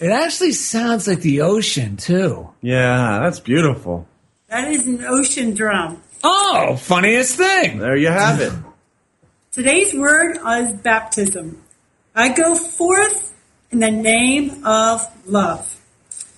It 0.00 0.10
actually 0.10 0.52
sounds 0.52 1.06
like 1.06 1.20
the 1.20 1.42
ocean, 1.42 1.96
too. 1.96 2.50
Yeah, 2.60 3.20
that's 3.22 3.40
beautiful. 3.40 4.06
That 4.54 4.70
is 4.70 4.86
an 4.86 5.04
ocean 5.04 5.52
drum. 5.52 6.00
Oh, 6.22 6.76
funniest 6.76 7.34
thing. 7.34 7.78
There 7.78 7.96
you 7.96 8.06
have 8.06 8.40
it. 8.40 8.52
Today's 9.50 9.92
word 9.92 10.36
is 10.36 10.72
baptism. 10.74 11.60
I 12.14 12.32
go 12.32 12.54
forth 12.54 13.34
in 13.72 13.80
the 13.80 13.90
name 13.90 14.64
of 14.64 15.04
love. 15.26 15.80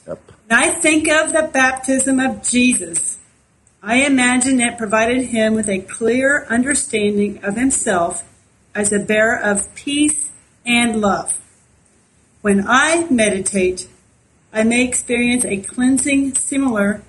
Yep. 0.09 0.19
When 0.47 0.59
I 0.59 0.71
think 0.71 1.09
of 1.09 1.35
the 1.35 1.51
baptism 1.53 2.19
of 2.19 2.43
Jesus, 2.43 3.19
I 3.83 4.07
imagine 4.07 4.63
it 4.63 4.79
provided 4.79 5.27
him 5.27 5.53
with 5.53 5.69
a 5.69 5.81
clear 5.81 6.47
understanding 6.49 7.45
of 7.45 7.55
himself 7.55 8.25
as 8.75 8.95
a 8.95 8.99
bearer 8.99 9.39
of 9.39 9.75
peace 9.75 10.31
and 10.65 11.03
love. 11.03 11.39
When 12.41 12.65
I 12.67 13.11
meditate, 13.11 13.89
I 14.55 14.63
may 14.63 14.89
experience 14.89 15.45
a 15.45 15.59
cleansing 15.59 16.37
similar 16.37 17.03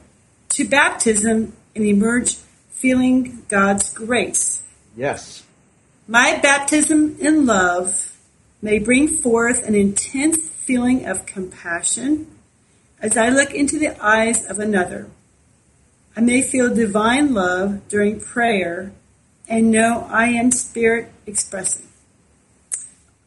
to 0.57 0.65
baptism 0.65 1.53
and 1.75 1.85
emerge 1.85 2.33
feeling 2.71 3.45
God's 3.47 3.93
grace. 3.93 4.63
Yes. 4.95 5.43
My 6.07 6.39
baptism 6.41 7.15
in 7.19 7.45
love 7.45 8.17
may 8.59 8.79
bring 8.79 9.07
forth 9.07 9.67
an 9.67 9.75
intense 9.75 10.49
feeling 10.49 11.05
of 11.05 11.27
compassion 11.27 12.25
as 12.99 13.15
I 13.15 13.29
look 13.29 13.53
into 13.53 13.77
the 13.77 14.03
eyes 14.03 14.47
of 14.47 14.57
another. 14.57 15.11
I 16.15 16.21
may 16.21 16.41
feel 16.41 16.73
divine 16.73 17.35
love 17.35 17.87
during 17.87 18.19
prayer 18.19 18.91
and 19.47 19.69
know 19.69 20.07
I 20.09 20.29
am 20.29 20.49
spirit 20.49 21.11
expressing. 21.27 21.85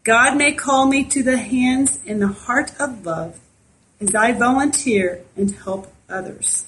God 0.02 0.36
may 0.36 0.52
call 0.52 0.86
me 0.86 1.04
to 1.04 1.22
the 1.22 1.36
hands 1.36 2.00
and 2.04 2.20
the 2.20 2.26
heart 2.26 2.72
of 2.80 3.06
love 3.06 3.38
as 4.00 4.16
I 4.16 4.32
volunteer 4.32 5.22
and 5.36 5.54
help 5.54 5.92
others. 6.08 6.66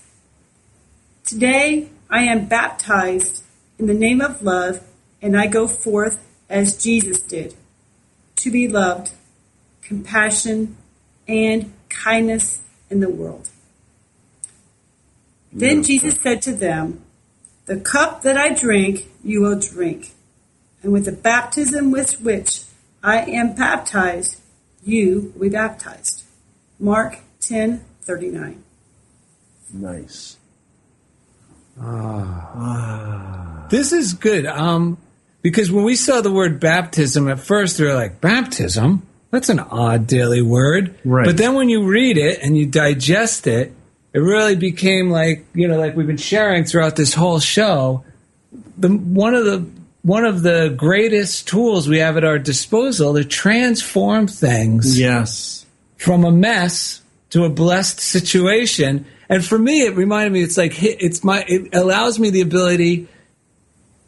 Today, 1.32 1.88
I 2.10 2.24
am 2.24 2.44
baptized 2.44 3.42
in 3.78 3.86
the 3.86 3.94
name 3.94 4.20
of 4.20 4.42
love 4.42 4.82
and 5.22 5.34
I 5.34 5.46
go 5.46 5.66
forth 5.66 6.22
as 6.50 6.76
Jesus 6.76 7.22
did 7.22 7.54
to 8.36 8.50
be 8.50 8.68
loved, 8.68 9.12
compassion, 9.80 10.76
and 11.26 11.72
kindness 11.88 12.60
in 12.90 13.00
the 13.00 13.08
world. 13.08 13.48
Then 15.50 15.82
Jesus 15.82 16.16
said 16.16 16.42
to 16.42 16.52
them, 16.52 17.02
The 17.64 17.80
cup 17.80 18.20
that 18.24 18.36
I 18.36 18.52
drink, 18.52 19.06
you 19.24 19.40
will 19.40 19.58
drink, 19.58 20.12
and 20.82 20.92
with 20.92 21.06
the 21.06 21.12
baptism 21.12 21.90
with 21.90 22.20
which 22.20 22.64
I 23.02 23.22
am 23.22 23.54
baptized, 23.54 24.38
you 24.84 25.32
will 25.34 25.48
be 25.48 25.48
baptized. 25.48 26.24
Mark 26.78 27.20
ten 27.40 27.86
thirty 28.02 28.28
nine. 28.28 28.62
Nice. 31.80 33.70
This 33.70 33.92
is 33.92 34.14
good. 34.14 34.46
Um, 34.46 34.98
because 35.40 35.70
when 35.72 35.84
we 35.84 35.96
saw 35.96 36.20
the 36.20 36.30
word 36.32 36.60
baptism 36.60 37.28
at 37.28 37.40
first, 37.40 37.80
we 37.80 37.86
were 37.86 37.94
like, 37.94 38.20
baptism? 38.20 39.06
That's 39.30 39.48
an 39.48 39.60
odd 39.60 40.06
daily 40.06 40.42
word. 40.42 40.94
Right. 41.04 41.24
But 41.26 41.36
then 41.38 41.54
when 41.54 41.68
you 41.70 41.86
read 41.86 42.18
it 42.18 42.40
and 42.42 42.56
you 42.56 42.66
digest 42.66 43.46
it, 43.46 43.72
it 44.12 44.18
really 44.18 44.56
became 44.56 45.08
like, 45.10 45.46
you 45.54 45.68
know, 45.68 45.78
like 45.78 45.96
we've 45.96 46.06
been 46.06 46.18
sharing 46.18 46.64
throughout 46.64 46.96
this 46.96 47.14
whole 47.14 47.40
show. 47.40 48.04
The 48.76 48.88
one 48.90 49.34
of 49.34 49.46
the 49.46 49.66
one 50.02 50.26
of 50.26 50.42
the 50.42 50.74
greatest 50.76 51.48
tools 51.48 51.88
we 51.88 51.98
have 51.98 52.18
at 52.18 52.24
our 52.24 52.38
disposal 52.38 53.14
to 53.14 53.24
transform 53.24 54.26
things 54.26 54.98
Yes. 55.00 55.64
from 55.96 56.24
a 56.24 56.30
mess 56.32 57.00
to 57.30 57.44
a 57.44 57.48
blessed 57.48 58.00
situation. 58.00 59.06
And 59.32 59.44
for 59.44 59.58
me, 59.58 59.82
it 59.82 59.96
reminded 59.96 60.32
me, 60.32 60.42
it's 60.42 60.56
like, 60.56 60.82
it's 60.82 61.24
my, 61.24 61.44
it 61.46 61.74
allows 61.74 62.18
me 62.18 62.30
the 62.30 62.40
ability 62.42 63.08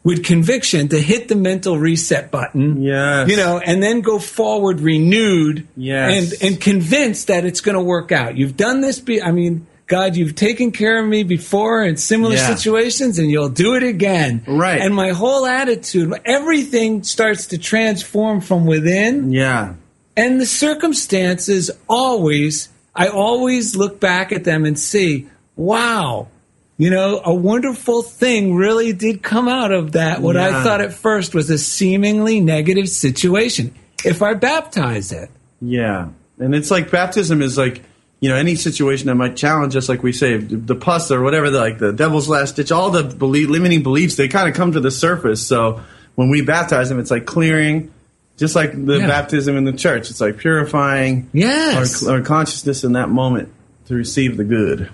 with 0.03 0.23
conviction 0.23 0.87
to 0.89 1.01
hit 1.01 1.27
the 1.29 1.35
mental 1.35 1.79
reset 1.79 2.29
button. 2.29 2.81
Yes. 2.83 3.27
You 3.27 3.37
know, 3.37 3.57
and 3.57 3.81
then 3.81 4.01
go 4.01 4.19
forward 4.19 4.79
renewed 4.79 5.67
Yes. 5.75 6.41
and, 6.41 6.43
and 6.53 6.61
convinced 6.61 7.27
that 7.27 7.43
it's 7.43 7.59
going 7.59 7.73
to 7.75 7.81
work 7.83 8.11
out. 8.11 8.37
You've 8.37 8.55
done 8.55 8.81
this. 8.81 8.99
Be, 8.99 9.19
I 9.21 9.31
mean, 9.31 9.65
God, 9.87 10.15
you've 10.15 10.35
taken 10.35 10.71
care 10.71 10.99
of 11.01 11.07
me 11.07 11.23
before 11.23 11.83
in 11.83 11.97
similar 11.97 12.35
Yeah. 12.35 12.55
situations 12.55 13.17
and 13.17 13.31
you'll 13.31 13.49
do 13.49 13.73
it 13.75 13.81
again. 13.83 14.43
Right. 14.47 14.79
And 14.79 14.93
my 14.93 15.09
whole 15.09 15.47
attitude, 15.47 16.13
everything 16.23 17.01
starts 17.03 17.47
to 17.47 17.57
transform 17.57 18.41
from 18.41 18.67
within. 18.67 19.31
Yeah. 19.31 19.73
And 20.15 20.39
the 20.39 20.45
circumstances 20.45 21.71
always, 21.89 22.69
I 22.95 23.07
always 23.09 23.75
look 23.75 23.99
back 23.99 24.31
at 24.31 24.43
them 24.43 24.65
and 24.65 24.79
see, 24.79 25.27
wow, 25.55 26.29
you 26.77 26.89
know, 26.89 27.21
a 27.23 27.33
wonderful 27.33 28.01
thing 28.01 28.55
really 28.55 28.93
did 28.93 29.21
come 29.21 29.47
out 29.47 29.71
of 29.71 29.93
that. 29.93 30.21
What 30.21 30.37
I 30.37 30.63
thought 30.63 30.81
at 30.81 30.93
first 30.93 31.33
was 31.33 31.49
a 31.49 31.57
seemingly 31.57 32.39
negative 32.39 32.89
situation. 32.89 33.73
If 34.03 34.21
I 34.21 34.33
baptize 34.33 35.11
it, 35.11 35.29
Yeah. 35.61 36.09
And 36.37 36.53
it's 36.53 36.69
like 36.69 36.91
baptism 36.91 37.41
is 37.41 37.57
like, 37.57 37.81
you 38.19 38.29
know, 38.29 38.35
any 38.35 38.55
situation 38.55 39.07
that 39.07 39.15
might 39.15 39.37
challenge 39.37 39.75
us, 39.75 39.87
like 39.87 40.03
we 40.03 40.11
say, 40.11 40.37
the 40.37 40.75
pus 40.75 41.11
or 41.11 41.21
whatever, 41.21 41.49
the, 41.49 41.59
like 41.59 41.79
the 41.79 41.93
devil's 41.93 42.27
last 42.27 42.57
ditch, 42.57 42.71
all 42.71 42.91
the 42.91 43.03
belie- 43.03 43.45
limiting 43.45 43.83
beliefs, 43.83 44.15
they 44.15 44.27
kind 44.27 44.49
of 44.49 44.55
come 44.55 44.73
to 44.73 44.81
the 44.81 44.91
surface. 44.91 45.45
So 45.45 45.81
when 46.15 46.29
we 46.29 46.41
baptize 46.41 46.89
them, 46.89 46.99
it's 46.99 47.11
like 47.11 47.25
clearing, 47.25 47.93
just 48.37 48.55
like 48.55 48.71
the 48.85 48.97
Yeah. 48.99 49.07
baptism 49.07 49.55
in 49.57 49.63
the 49.63 49.73
church. 49.73 50.09
It's 50.09 50.21
like 50.21 50.37
purifying 50.37 51.29
Yes. 51.33 52.05
our, 52.05 52.15
our 52.15 52.21
consciousness 52.21 52.83
in 52.83 52.93
that 52.93 53.09
moment 53.09 53.49
to 53.87 53.95
receive 53.95 54.37
the 54.37 54.43
good. 54.43 54.89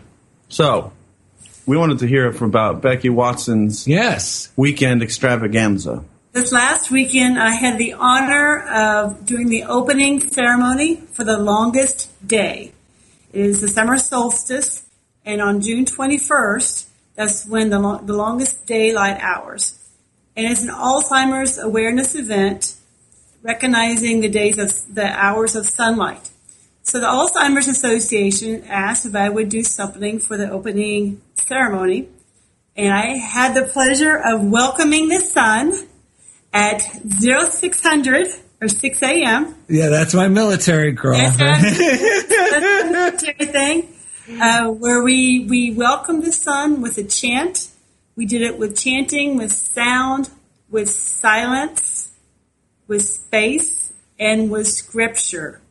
So 0.49 0.91
we 1.65 1.77
wanted 1.77 1.99
to 1.99 2.07
hear 2.07 2.31
from 2.33 2.49
about 2.49 2.81
Becky 2.81 3.09
Watson's 3.09 3.87
yes 3.87 4.49
weekend 4.55 5.01
extravaganza. 5.01 6.03
This 6.33 6.51
last 6.53 6.91
weekend, 6.91 7.37
I 7.37 7.51
had 7.51 7.77
the 7.77 7.93
honor 7.93 8.61
of 8.67 9.25
doing 9.25 9.49
the 9.49 9.63
opening 9.65 10.21
ceremony 10.21 10.95
for 11.11 11.23
the 11.25 11.37
longest 11.37 12.09
day. 12.25 12.71
It 13.33 13.41
is 13.41 13.59
the 13.61 13.67
summer 13.67 13.97
solstice, 13.97 14.83
and 15.25 15.41
on 15.41 15.59
June 15.61 15.83
21st, 15.85 16.85
that's 17.15 17.45
when 17.45 17.69
the, 17.69 17.79
lo- 17.79 17.99
the 18.01 18.13
longest 18.13 18.65
daylight 18.65 19.19
hours. 19.19 19.77
And 20.37 20.47
it's 20.47 20.63
an 20.63 20.69
Alzheimer's 20.69 21.57
awareness 21.57 22.15
event 22.15 22.75
recognizing 23.43 24.21
the 24.21 24.29
days 24.29 24.57
of 24.57 24.93
the 24.93 25.05
hours 25.05 25.55
of 25.55 25.67
sunlight. 25.67 26.29
So 26.83 26.99
the 26.99 27.07
Alzheimer's 27.07 27.67
Association 27.67 28.63
asked 28.65 29.05
if 29.05 29.15
I 29.15 29.29
would 29.29 29.49
do 29.49 29.63
something 29.63 30.19
for 30.19 30.37
the 30.37 30.49
opening 30.49 31.21
ceremony, 31.35 32.09
and 32.75 32.93
I 32.93 33.17
had 33.17 33.53
the 33.53 33.63
pleasure 33.63 34.17
of 34.17 34.43
welcoming 34.43 35.09
the 35.09 35.19
sun 35.19 35.73
at 36.53 36.81
0600 36.81 38.27
or 38.61 38.67
6 38.67 39.03
a.m. 39.03 39.55
yeah, 39.67 39.89
that's 39.89 40.13
my 40.13 40.27
military 40.27 40.91
girl. 40.91 41.17
That's 41.17 41.37
military 42.91 43.45
thing, 43.45 43.93
uh, 44.39 44.67
where 44.67 45.01
we, 45.01 45.45
we 45.49 45.73
welcomed 45.73 46.23
the 46.23 46.31
sun 46.31 46.81
with 46.81 46.97
a 46.97 47.03
chant. 47.03 47.69
We 48.15 48.25
did 48.25 48.41
it 48.41 48.59
with 48.59 48.77
chanting, 48.77 49.37
with 49.37 49.51
sound, 49.51 50.29
with 50.69 50.89
silence, 50.89 51.90
with 52.91 53.03
space, 53.07 53.93
and 54.19 54.51
with 54.51 54.67
scripture. 54.67 55.61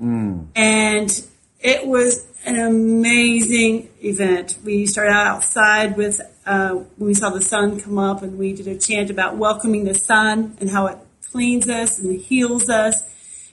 And 0.00 1.10
it 1.58 1.84
was 1.84 2.24
an 2.46 2.56
amazing 2.56 3.88
event. 4.00 4.56
We 4.64 4.86
started 4.86 5.10
out 5.10 5.26
outside 5.26 5.96
with, 5.96 6.20
uh, 6.46 6.74
when 6.96 7.08
we 7.08 7.14
saw 7.14 7.30
the 7.30 7.42
sun 7.42 7.80
come 7.80 7.98
up, 7.98 8.22
and 8.22 8.38
we 8.38 8.52
did 8.52 8.68
a 8.68 8.78
chant 8.78 9.10
about 9.10 9.36
welcoming 9.36 9.82
the 9.86 9.94
sun 9.94 10.56
and 10.60 10.70
how 10.70 10.86
it 10.86 10.98
cleans 11.32 11.68
us 11.68 11.98
and 11.98 12.16
heals 12.20 12.70
us. 12.70 13.02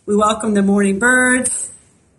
We 0.06 0.16
welcomed 0.16 0.56
the 0.56 0.62
morning 0.62 1.00
birds. 1.00 1.72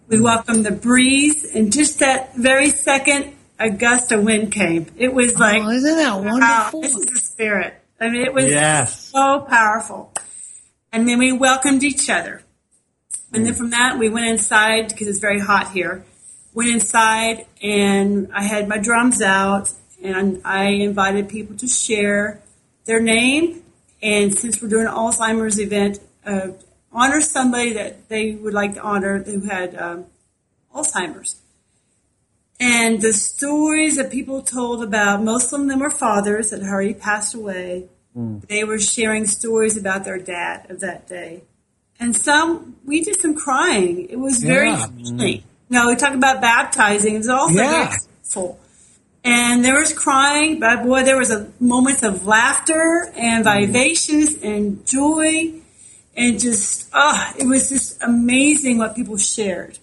We 0.08 0.20
welcomed 0.20 0.66
the 0.66 0.72
breeze, 0.72 1.54
and 1.54 1.72
just 1.72 2.00
that 2.00 2.34
very 2.34 2.70
second, 2.70 3.32
a 3.60 3.70
gust 3.70 4.10
of 4.10 4.24
wind 4.24 4.50
came. 4.50 4.86
It 4.96 5.14
was 5.14 5.38
like, 5.38 5.62
Oh, 5.62 5.70
isn't 5.70 5.96
that 5.98 6.16
wow, 6.16 6.32
wonderful? 6.32 6.80
this 6.82 6.96
is 6.96 7.06
the 7.06 7.18
spirit. 7.20 7.74
I 8.00 8.08
mean, 8.08 8.22
it 8.26 8.34
was 8.34 8.46
Yes. 8.46 9.10
so 9.14 9.46
powerful. 9.48 10.12
And 10.96 11.06
then 11.06 11.18
we 11.18 11.30
welcomed 11.30 11.84
each 11.84 12.08
other. 12.08 12.40
And 13.30 13.44
then 13.44 13.52
from 13.52 13.68
that, 13.68 13.98
we 13.98 14.08
went 14.08 14.28
inside 14.28 14.88
because 14.88 15.08
it's 15.08 15.18
very 15.18 15.38
hot 15.38 15.72
here. 15.72 16.06
Went 16.54 16.70
inside 16.70 17.44
and 17.62 18.30
I 18.32 18.44
had 18.44 18.66
my 18.66 18.78
drums 18.78 19.20
out 19.20 19.70
and 20.02 20.40
I 20.42 20.68
invited 20.68 21.28
people 21.28 21.54
to 21.58 21.68
share 21.68 22.40
their 22.86 22.98
name. 22.98 23.62
And 24.00 24.34
since 24.38 24.62
we're 24.62 24.70
doing 24.70 24.86
an 24.86 24.92
Alzheimer's 24.94 25.60
event, 25.60 25.98
uh, 26.24 26.52
honor 26.90 27.20
somebody 27.20 27.74
that 27.74 28.08
they 28.08 28.30
would 28.30 28.54
like 28.54 28.72
to 28.76 28.80
honor 28.80 29.22
who 29.22 29.40
had 29.40 29.78
um, 29.78 30.06
Alzheimer's. 30.74 31.42
And 32.58 33.02
the 33.02 33.12
stories 33.12 33.96
that 33.96 34.10
people 34.10 34.40
told 34.40 34.82
about, 34.82 35.22
most 35.22 35.52
of 35.52 35.68
them 35.68 35.78
were 35.78 35.90
fathers 35.90 36.48
that 36.52 36.62
had 36.62 36.70
already 36.70 36.94
passed 36.94 37.34
away. 37.34 37.90
They 38.48 38.64
were 38.64 38.78
sharing 38.78 39.26
stories 39.26 39.76
about 39.76 40.04
their 40.04 40.18
dad 40.18 40.70
of 40.70 40.80
that 40.80 41.06
day. 41.06 41.42
And 42.00 42.16
some, 42.16 42.76
we 42.84 43.02
did 43.02 43.20
some 43.20 43.34
crying. 43.34 44.08
It 44.08 44.18
was 44.18 44.38
very 44.38 44.70
Yeah. 44.70 44.86
healing. 44.96 45.42
No, 45.68 45.88
we 45.88 45.96
talked 45.96 46.14
about 46.14 46.40
baptizing. 46.40 47.14
It 47.14 47.18
was 47.18 47.28
also 47.28 47.54
Yeah. 47.54 47.86
very 47.88 47.96
full. 48.22 48.58
And 49.24 49.64
there 49.64 49.78
was 49.78 49.92
crying, 49.92 50.60
but 50.60 50.82
boy, 50.84 51.02
there 51.02 51.16
was 51.18 51.30
a 51.30 51.48
moments 51.58 52.02
of 52.02 52.26
laughter 52.26 53.12
and 53.16 53.44
vivacious 53.44 54.36
and 54.42 54.86
joy, 54.86 55.52
and 56.16 56.38
just 56.38 56.88
ah, 56.92 57.34
it 57.36 57.46
was 57.46 57.68
just 57.68 58.00
amazing 58.02 58.78
what 58.78 58.94
people 58.94 59.16
shared. 59.16 59.78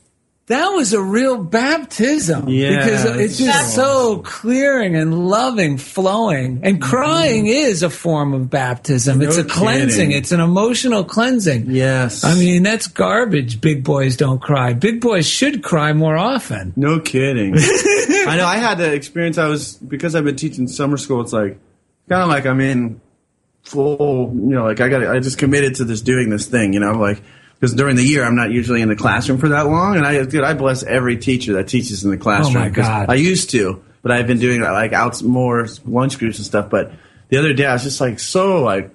That 0.48 0.68
was 0.72 0.92
a 0.92 1.02
real 1.02 1.42
baptism 1.42 2.50
Yeah, 2.50 2.84
because 2.84 3.06
it's 3.06 3.18
it's 3.18 3.38
just 3.40 3.76
so 3.76 4.18
clearing 4.26 4.94
and 4.94 5.30
loving, 5.30 5.78
flowing, 5.78 6.60
and 6.64 6.82
crying 6.82 7.48
is 7.48 7.82
a 7.82 7.90
form 7.90 8.34
of 8.34 8.50
baptism. 8.50 9.22
it's 9.22 9.38
Mm-hmm. 9.38 9.48
No 9.48 9.54
a 9.54 9.58
cleansing. 9.58 10.12
It's 10.12 10.34
an 10.34 10.42
emotional 10.42 11.06
cleansing. 11.06 11.68
Yes. 11.72 12.26
I 12.26 12.36
mean, 12.36 12.62
that's 12.64 12.88
garbage. 12.88 13.62
Big 13.62 13.86
boys 13.86 14.18
don't 14.18 14.42
cry. 14.42 14.74
Big 14.74 15.00
boys 15.00 15.26
should 15.26 15.64
cry 15.64 15.94
more 15.94 16.18
often. 16.18 16.74
No 16.76 17.00
kidding. 17.00 17.54
I 17.58 18.36
know. 18.38 18.46
I 18.46 18.58
had 18.58 18.78
the 18.80 18.92
experience. 18.94 19.38
I 19.38 19.48
was 19.48 19.76
because 19.78 20.14
I've 20.14 20.26
been 20.26 20.36
teaching 20.36 20.68
summer 20.68 20.98
school. 20.98 21.22
It's 21.22 21.32
like 21.34 21.58
kind 22.10 22.22
of 22.22 22.28
like 22.28 22.46
I'm 22.46 22.60
in 22.60 23.00
full. 23.64 24.34
You 24.36 24.56
know, 24.56 24.66
like 24.66 24.82
I 24.82 24.90
got. 24.90 25.08
I 25.08 25.20
just 25.20 25.38
committed 25.38 25.76
to 25.76 25.86
this 25.86 26.02
doing 26.02 26.30
this 26.30 26.48
thing. 26.48 26.74
You 26.74 26.82
know, 26.82 26.94
like 27.00 27.22
because 27.64 27.76
during 27.76 27.96
the 27.96 28.04
year 28.04 28.26
I'm 28.26 28.36
not 28.36 28.52
usually 28.52 28.82
in 28.82 28.90
the 28.90 28.96
classroom 28.98 29.38
for 29.38 29.48
that 29.48 29.68
long. 29.68 29.96
And 29.96 30.06
I, 30.06 30.26
dude, 30.26 30.44
I 30.44 30.54
bless 30.54 30.84
every 30.84 31.16
teacher 31.16 31.54
that 31.54 31.70
teaches 31.70 32.04
in 32.04 32.12
the 32.12 32.18
classroom. 32.18 32.58
Oh, 32.58 32.60
my 32.60 32.70
God. 32.70 33.10
I 33.10 33.14
used 33.14 33.52
to, 33.52 33.82
but 34.02 34.12
I've 34.12 34.28
been 34.28 34.40
doing 34.40 34.60
like 34.60 34.92
out 34.92 35.24
more 35.24 35.66
lunch 35.86 36.20
groups 36.20 36.40
and 36.40 36.46
stuff. 36.46 36.70
But 36.70 36.92
the 37.30 37.38
other 37.38 37.54
day 37.54 37.66
I 37.66 37.72
was 37.72 37.84
just 37.84 38.02
like 38.02 38.20
so 38.20 38.62
like 38.62 38.94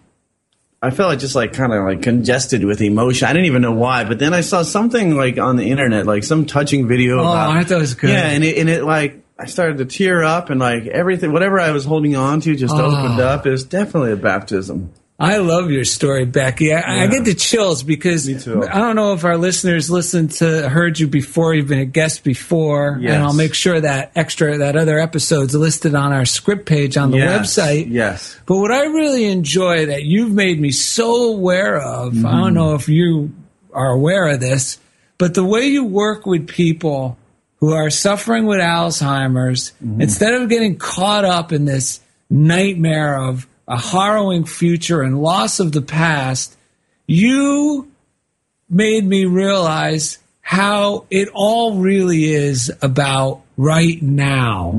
I 0.82 0.90
felt 0.90 1.08
like 1.08 1.18
just 1.18 1.34
like 1.34 1.54
kind 1.54 1.72
of 1.72 1.82
like 1.82 2.02
congested 2.02 2.62
with 2.62 2.82
emotion. 2.82 3.26
I 3.26 3.32
didn't 3.32 3.46
even 3.46 3.62
know 3.62 3.72
why, 3.72 4.04
but 4.04 4.18
then 4.18 4.34
I 4.34 4.42
saw 4.42 4.60
something 4.60 5.16
like 5.16 5.38
on 5.38 5.56
the 5.56 5.70
internet, 5.70 6.04
like 6.04 6.22
some 6.22 6.44
touching 6.44 6.86
video. 6.86 7.20
Oh, 7.20 7.22
about, 7.22 7.56
I 7.56 7.64
thought 7.64 7.78
it 7.78 7.80
was 7.80 7.94
good. 7.94 8.10
Yeah, 8.10 8.28
and 8.28 8.44
it, 8.44 8.58
and 8.58 8.68
it 8.68 8.84
like 8.84 9.22
I 9.38 9.46
started 9.46 9.78
to 9.78 9.86
tear 9.86 10.24
up, 10.24 10.50
and 10.50 10.60
like 10.60 10.84
everything, 10.86 11.32
whatever 11.32 11.58
I 11.58 11.70
was 11.70 11.86
holding 11.86 12.16
on 12.16 12.42
to, 12.42 12.54
just 12.54 12.74
Oh. 12.74 12.84
opened 12.84 13.18
up. 13.18 13.46
It 13.46 13.50
was 13.50 13.64
definitely 13.64 14.12
a 14.12 14.16
baptism. 14.16 14.92
I 15.20 15.38
love 15.38 15.68
your 15.72 15.84
story, 15.84 16.26
Becky. 16.26 16.72
I, 16.72 17.02
I 17.02 17.06
get 17.08 17.24
the 17.24 17.34
chills 17.34 17.82
because. 17.82 18.28
I 18.28 18.78
don't 18.78 18.94
know 18.94 19.14
if 19.14 19.24
our 19.24 19.36
listeners 19.36 19.90
listened 19.90 20.30
to 20.34 20.68
heard 20.68 21.00
you 21.00 21.08
before. 21.08 21.54
You've 21.54 21.66
been 21.66 21.80
a 21.80 21.84
guest 21.84 22.22
before, 22.22 22.98
Yes. 23.00 23.14
and 23.14 23.22
I'll 23.24 23.32
make 23.34 23.52
sure 23.54 23.80
that 23.80 24.12
extra 24.14 24.58
that 24.58 24.76
other 24.76 25.00
episodes 25.00 25.56
listed 25.56 25.96
on 25.96 26.12
our 26.12 26.24
script 26.24 26.66
page 26.66 26.96
on 26.96 27.10
the 27.10 27.16
Yes, 27.18 27.56
website. 27.56 27.86
Yes. 27.90 28.38
But 28.46 28.58
what 28.58 28.70
I 28.70 28.84
really 28.84 29.24
enjoy 29.24 29.86
that 29.86 30.04
you've 30.04 30.30
made 30.30 30.60
me 30.60 30.70
so 30.70 31.32
aware 31.32 31.80
of, 31.80 32.12
I 32.12 32.16
Mm-hmm. 32.18 32.38
don't 32.38 32.54
know 32.54 32.74
if 32.76 32.88
you 32.88 33.34
are 33.72 33.90
aware 33.90 34.28
of 34.28 34.38
this, 34.38 34.78
but 35.18 35.34
the 35.34 35.44
way 35.44 35.66
you 35.66 35.82
work 35.84 36.26
with 36.26 36.46
people 36.46 37.18
who 37.56 37.72
are 37.72 37.90
suffering 37.90 38.46
with 38.46 38.60
Alzheimer's, 38.60 39.72
Mm-hmm. 39.84 40.00
instead 40.00 40.34
of 40.34 40.48
getting 40.48 40.76
caught 40.76 41.24
up 41.24 41.52
in 41.52 41.64
this 41.64 41.98
nightmare 42.30 43.18
of 43.18 43.48
a 43.68 43.78
harrowing 43.78 44.44
future 44.44 45.02
and 45.02 45.22
loss 45.22 45.60
of 45.60 45.72
the 45.72 45.82
past, 45.82 46.56
you 47.06 47.90
made 48.68 49.04
me 49.04 49.26
realize 49.26 50.18
how 50.40 51.04
it 51.10 51.28
all 51.34 51.76
really 51.76 52.24
is 52.24 52.72
about 52.80 53.42
right 53.58 54.00
now. 54.00 54.70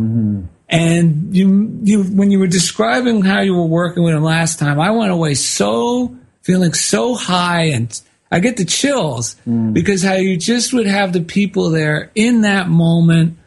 And 0.68 1.36
you, 1.36 1.80
you, 1.84 2.04
when 2.04 2.32
you 2.32 2.40
were 2.40 2.48
describing 2.48 3.22
how 3.22 3.42
you 3.42 3.56
were 3.56 3.66
working 3.66 4.04
with 4.04 4.16
him 4.16 4.24
last 4.24 4.60
time, 4.60 4.80
I 4.80 4.92
went 4.92 5.12
away 5.12 5.36
so 5.36 6.16
feeling 6.42 6.74
so 6.74 7.16
high 7.16 7.66
and 7.66 8.02
I 8.32 8.40
get 8.40 8.58
the 8.58 8.66
chills 8.66 9.36
mm. 9.48 9.74
because 9.74 10.04
how 10.04 10.14
you 10.16 10.38
just 10.38 10.74
would 10.74 10.88
have 10.88 11.14
the 11.14 11.22
people 11.22 11.70
there 11.70 12.12
in 12.16 12.42
that 12.42 12.70
moment 12.70 13.38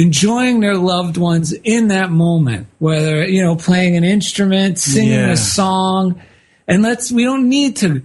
enjoying 0.00 0.60
their 0.60 0.76
loved 0.76 1.16
ones 1.16 1.52
in 1.52 1.88
that 1.88 2.10
moment, 2.10 2.66
whether, 2.78 3.26
you 3.26 3.42
know, 3.42 3.56
playing 3.56 3.96
an 3.96 4.04
instrument, 4.04 4.78
singing 4.78 5.12
Yeah. 5.12 5.32
a 5.32 5.36
song. 5.36 6.20
And 6.66 6.82
let's, 6.82 7.10
we 7.12 7.24
don't 7.24 7.48
need 7.48 7.76
to 7.78 8.02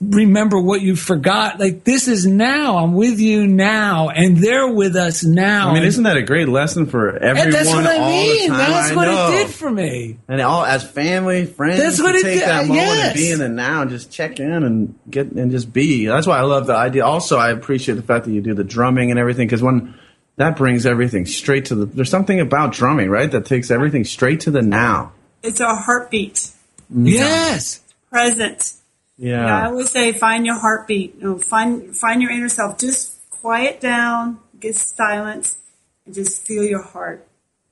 remember 0.00 0.60
what 0.60 0.80
you 0.80 0.96
forgot. 0.96 1.60
Like, 1.60 1.84
this 1.84 2.08
is 2.08 2.26
now. 2.26 2.78
I'm 2.78 2.94
with 2.94 3.20
you 3.20 3.46
now. 3.46 4.08
And 4.08 4.38
they're 4.38 4.72
with 4.72 4.96
us 4.96 5.22
now. 5.22 5.70
I 5.70 5.74
mean, 5.74 5.84
isn't 5.84 6.04
that 6.04 6.16
a 6.16 6.22
great 6.22 6.48
lesson 6.48 6.86
for 6.86 7.10
and 7.10 7.24
everyone 7.24 7.50
that's 7.52 7.68
what 7.68 7.86
I 7.86 7.98
all 7.98 8.10
mean. 8.10 8.42
the 8.42 8.48
time? 8.48 8.58
That's 8.58 8.90
I 8.90 8.94
what 8.96 9.04
know. 9.04 9.28
it 9.28 9.30
did 9.44 9.54
for 9.54 9.70
me. 9.70 10.18
And 10.28 10.40
all 10.40 10.64
as 10.64 10.82
family, 10.88 11.44
friends, 11.46 11.78
That's 11.78 12.00
what 12.02 12.14
it 12.14 12.22
take 12.24 12.40
did, 12.40 12.48
that 12.48 12.66
moment 12.66 12.76
yes. 12.86 13.06
and 13.06 13.14
be 13.14 13.30
in 13.30 13.38
the 13.38 13.48
now, 13.48 13.82
and 13.82 13.90
just 13.90 14.10
check 14.10 14.40
in 14.40 14.64
and 14.64 14.94
get 15.08 15.30
and 15.32 15.50
just 15.50 15.72
be. 15.72 16.06
That's 16.06 16.26
why 16.26 16.38
I 16.38 16.42
love 16.42 16.66
the 16.66 16.74
idea. 16.74 17.04
Also, 17.04 17.36
I 17.38 17.50
appreciate 17.50 17.94
the 17.94 18.02
fact 18.02 18.24
that 18.24 18.32
you 18.32 18.40
do 18.40 18.54
the 18.54 18.64
drumming 18.64 19.10
and 19.10 19.20
everything 19.20 19.46
because 19.46 19.62
when 19.62 19.94
that 20.36 20.56
brings 20.56 20.86
everything 20.86 21.26
straight 21.26 21.66
to 21.66 21.74
the. 21.74 21.86
There's 21.86 22.10
something 22.10 22.40
about 22.40 22.72
drumming, 22.72 23.10
right, 23.10 23.30
that 23.30 23.46
takes 23.46 23.70
everything 23.70 24.04
straight 24.04 24.40
to 24.40 24.50
the 24.50 24.62
now. 24.62 25.12
It's 25.42 25.60
a 25.60 25.74
heartbeat. 25.74 26.50
Yes. 26.94 27.82
Present. 28.10 28.72
Yeah. 29.18 29.46
Yeah, 29.46 29.58
I 29.58 29.66
always 29.66 29.90
say 29.90 30.12
find 30.12 30.44
your 30.46 30.58
heartbeat. 30.58 31.16
You 31.16 31.22
know, 31.22 31.38
find 31.38 31.96
find 31.96 32.20
your 32.22 32.30
inner 32.30 32.48
self. 32.48 32.78
Just 32.78 33.18
quiet 33.30 33.80
down, 33.80 34.38
get 34.60 34.76
silence, 34.76 35.56
and 36.04 36.14
just 36.14 36.46
feel 36.46 36.64
your 36.64 36.82
heart. 36.82 37.26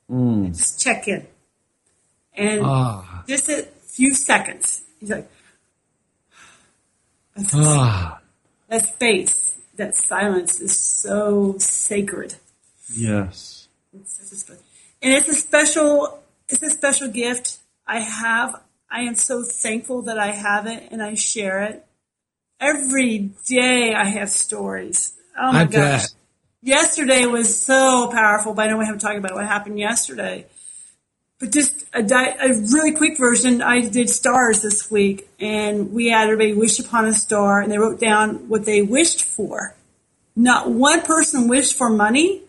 Mm. 0.09 0.47
Just 0.55 0.81
check 0.81 1.07
in. 1.07 1.25
And 2.33 2.61
Ah. 2.63 3.23
just 3.27 3.47
a 3.49 3.63
few 3.85 4.13
seconds. 4.15 4.81
He's 4.99 5.09
like 5.09 5.29
Ah. 7.53 8.19
that 8.69 8.87
space, 8.87 9.53
that 9.75 9.95
silence 9.97 10.59
is 10.59 10.77
so 10.77 11.55
sacred. 11.59 12.35
Yes. 12.93 13.67
It's 13.93 14.13
such 14.13 14.31
a 14.31 14.35
spe- 14.35 14.63
and 15.01 15.13
it's 15.13 15.27
a 15.29 15.33
special 15.33 16.19
it's 16.49 16.61
a 16.61 16.69
special 16.69 17.09
gift 17.09 17.57
I 17.87 17.99
have. 17.99 18.61
I 18.89 19.01
am 19.01 19.15
so 19.15 19.43
thankful 19.43 20.03
that 20.03 20.17
I 20.19 20.31
have 20.31 20.67
it 20.67 20.87
and 20.91 21.01
I 21.01 21.15
share 21.15 21.63
it. 21.63 21.85
Every 22.59 23.31
day 23.47 23.93
I 23.93 24.05
have 24.05 24.29
stories. 24.29 25.13
Oh 25.37 25.51
my 25.51 25.61
I 25.61 25.65
gosh. 25.65 25.71
bet. 26.03 26.13
Yesterday 26.61 27.25
was 27.25 27.63
so 27.63 28.09
powerful, 28.11 28.53
but 28.53 28.67
I 28.67 28.71
know 28.71 28.77
we 28.77 28.85
haven't 28.85 29.01
talked 29.01 29.17
about 29.17 29.35
what 29.35 29.45
happened 29.45 29.77
yesterday. 29.79 30.47
But 31.39 31.51
just 31.51 31.85
a, 31.93 32.01
di- 32.01 32.37
a 32.39 32.47
really 32.47 32.93
quick 32.93 33.17
version, 33.17 33.61
I 33.61 33.81
did 33.81 34.09
stars 34.09 34.61
this 34.61 34.89
week, 34.89 35.27
and 35.39 35.91
we 35.91 36.07
had 36.07 36.23
everybody 36.23 36.53
wish 36.53 36.79
upon 36.79 37.05
a 37.05 37.13
star, 37.13 37.59
and 37.59 37.69
they 37.71 37.77
wrote 37.77 37.99
down 37.99 38.47
what 38.47 38.65
they 38.65 38.81
wished 38.81 39.25
for. 39.25 39.75
Not 40.35 40.71
one 40.71 41.01
person 41.01 41.49
wished 41.49 41.77
for 41.77 41.89
money. 41.89 42.41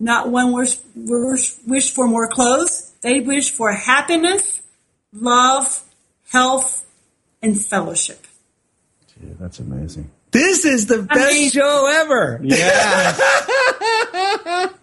Not 0.00 0.30
one 0.30 0.52
wish, 0.52 0.78
wish, 0.94 1.54
wished 1.66 1.94
for 1.94 2.06
more 2.06 2.28
clothes. 2.28 2.92
They 3.00 3.20
wish 3.20 3.50
for 3.50 3.72
happiness, 3.72 4.60
love, 5.12 5.82
health, 6.30 6.84
and 7.42 7.60
fellowship. 7.60 8.26
Dude, 9.20 9.38
that's 9.38 9.60
amazing. 9.60 10.10
This 10.30 10.64
is 10.64 10.86
the 10.86 11.02
best 11.02 11.32
mean- 11.32 11.50
show 11.50 11.88
ever. 11.92 12.40
Yeah. 12.42 13.16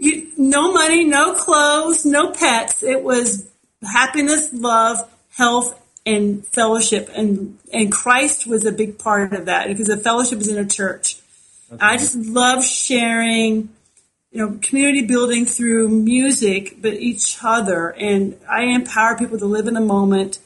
You, 0.00 0.30
no 0.36 0.72
money, 0.72 1.04
no 1.04 1.34
clothes, 1.34 2.04
no 2.04 2.30
pets. 2.30 2.84
It 2.84 3.02
was 3.02 3.48
happiness, 3.82 4.48
love, 4.52 4.98
health, 5.36 5.76
and 6.06 6.46
fellowship. 6.46 7.10
And 7.14 7.58
and 7.72 7.90
Christ 7.90 8.46
was 8.46 8.64
a 8.64 8.70
big 8.70 8.98
part 8.98 9.32
of 9.32 9.46
that 9.46 9.66
because 9.66 9.88
the 9.88 9.96
fellowship 9.96 10.38
is 10.38 10.46
in 10.48 10.56
a 10.56 10.68
church. 10.68 11.18
I 11.80 11.96
just 11.96 12.14
love 12.14 12.64
sharing, 12.64 13.70
you 14.30 14.38
know, 14.46 14.58
community 14.60 15.06
building 15.06 15.46
through 15.46 15.88
music, 15.88 16.76
but 16.80 16.94
each 16.94 17.38
other. 17.42 17.88
And 17.88 18.38
I 18.48 18.64
empower 18.64 19.16
people 19.16 19.38
to 19.38 19.46
live 19.46 19.66
in 19.66 19.74
the 19.74 19.80
moment, 19.80 20.38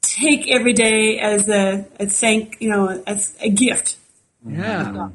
take 0.00 0.48
every 0.50 0.72
day 0.72 1.18
as 1.18 1.48
a, 1.48 1.86
a 2.00 2.06
thank, 2.06 2.56
you 2.60 2.70
know, 2.70 3.02
as 3.06 3.34
a 3.40 3.50
gift 3.50 3.96
Yeah. 4.46 5.10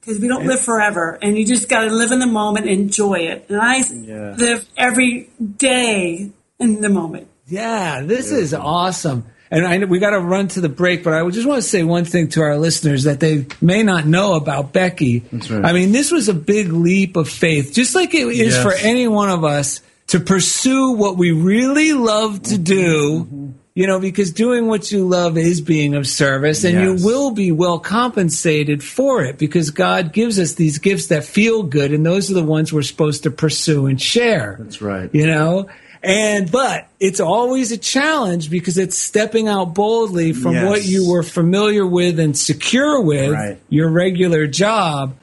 because 0.00 0.18
we 0.20 0.28
don't 0.28 0.46
live 0.46 0.60
forever, 0.60 1.18
and 1.22 1.38
you 1.38 1.46
just 1.46 1.68
got 1.68 1.82
to 1.84 1.90
live 1.90 2.10
in 2.10 2.18
the 2.18 2.26
moment, 2.26 2.66
enjoy 2.66 3.20
it. 3.20 3.46
And 3.48 3.60
I 3.60 3.76
Yeah. 3.78 4.34
live 4.36 4.68
every 4.76 5.30
day 5.56 6.30
in 6.58 6.80
the 6.80 6.88
moment. 6.88 7.28
Yeah, 7.46 8.02
this 8.02 8.30
is 8.32 8.54
awesome. 8.54 9.24
And 9.50 9.66
I 9.66 9.84
we 9.84 9.98
got 9.98 10.10
to 10.10 10.20
run 10.20 10.48
to 10.48 10.60
the 10.60 10.68
break, 10.68 11.02
but 11.02 11.12
I 11.12 11.28
just 11.30 11.46
want 11.46 11.60
to 11.60 11.68
say 11.68 11.82
one 11.82 12.04
thing 12.04 12.28
to 12.30 12.42
our 12.42 12.56
listeners 12.56 13.04
that 13.04 13.18
they 13.18 13.46
may 13.60 13.82
not 13.82 14.06
know 14.06 14.34
about 14.34 14.72
Becky. 14.72 15.24
right. 15.32 15.64
I 15.64 15.72
mean, 15.72 15.90
this 15.90 16.12
was 16.12 16.28
a 16.28 16.34
big 16.34 16.72
leap 16.72 17.16
of 17.16 17.28
faith, 17.28 17.74
just 17.74 17.94
like 17.94 18.14
it 18.14 18.28
is 18.28 18.54
Yes. 18.54 18.62
for 18.62 18.72
any 18.72 19.08
one 19.08 19.28
of 19.28 19.44
us 19.44 19.80
to 20.08 20.20
pursue 20.20 20.92
what 20.92 21.16
we 21.16 21.32
really 21.32 21.92
love 21.92 22.42
to 22.42 22.54
mm-hmm. 22.54 22.62
do. 22.62 23.24
Mm-hmm. 23.24 23.50
You 23.72 23.86
know, 23.86 24.00
because 24.00 24.32
doing 24.32 24.66
what 24.66 24.90
you 24.92 25.06
love 25.06 25.38
is 25.38 25.60
being 25.60 25.94
of 25.94 26.06
service, 26.06 26.64
and 26.64 26.74
Yes. 26.74 27.00
you 27.00 27.06
will 27.06 27.30
be 27.30 27.50
well 27.50 27.78
compensated 27.78 28.82
for 28.84 29.24
it 29.24 29.38
because 29.38 29.70
God 29.70 30.12
gives 30.12 30.38
us 30.38 30.54
these 30.54 30.78
gifts 30.78 31.06
that 31.06 31.24
feel 31.24 31.62
good, 31.62 31.92
and 31.92 32.04
those 32.04 32.30
are 32.30 32.34
the 32.34 32.42
ones 32.44 32.72
we're 32.72 32.82
supposed 32.82 33.22
to 33.22 33.30
pursue 33.30 33.86
and 33.86 34.00
share 34.00 34.56
That's 34.60 34.82
right. 34.82 35.08
you 35.14 35.26
know 35.26 35.68
and 36.02 36.50
but 36.50 36.88
it's 36.98 37.20
always 37.20 37.72
a 37.72 37.76
challenge 37.76 38.50
because 38.50 38.78
it's 38.78 38.96
stepping 38.96 39.48
out 39.48 39.74
boldly 39.74 40.32
from 40.32 40.52
Yes. 40.54 40.68
what 40.68 40.84
you 40.84 41.08
were 41.10 41.22
familiar 41.22 41.86
with 41.86 42.18
and 42.18 42.36
secure 42.36 43.00
with 43.00 43.30
Right. 43.32 43.58
your 43.68 43.88
regular 43.90 44.46
job 44.46 45.14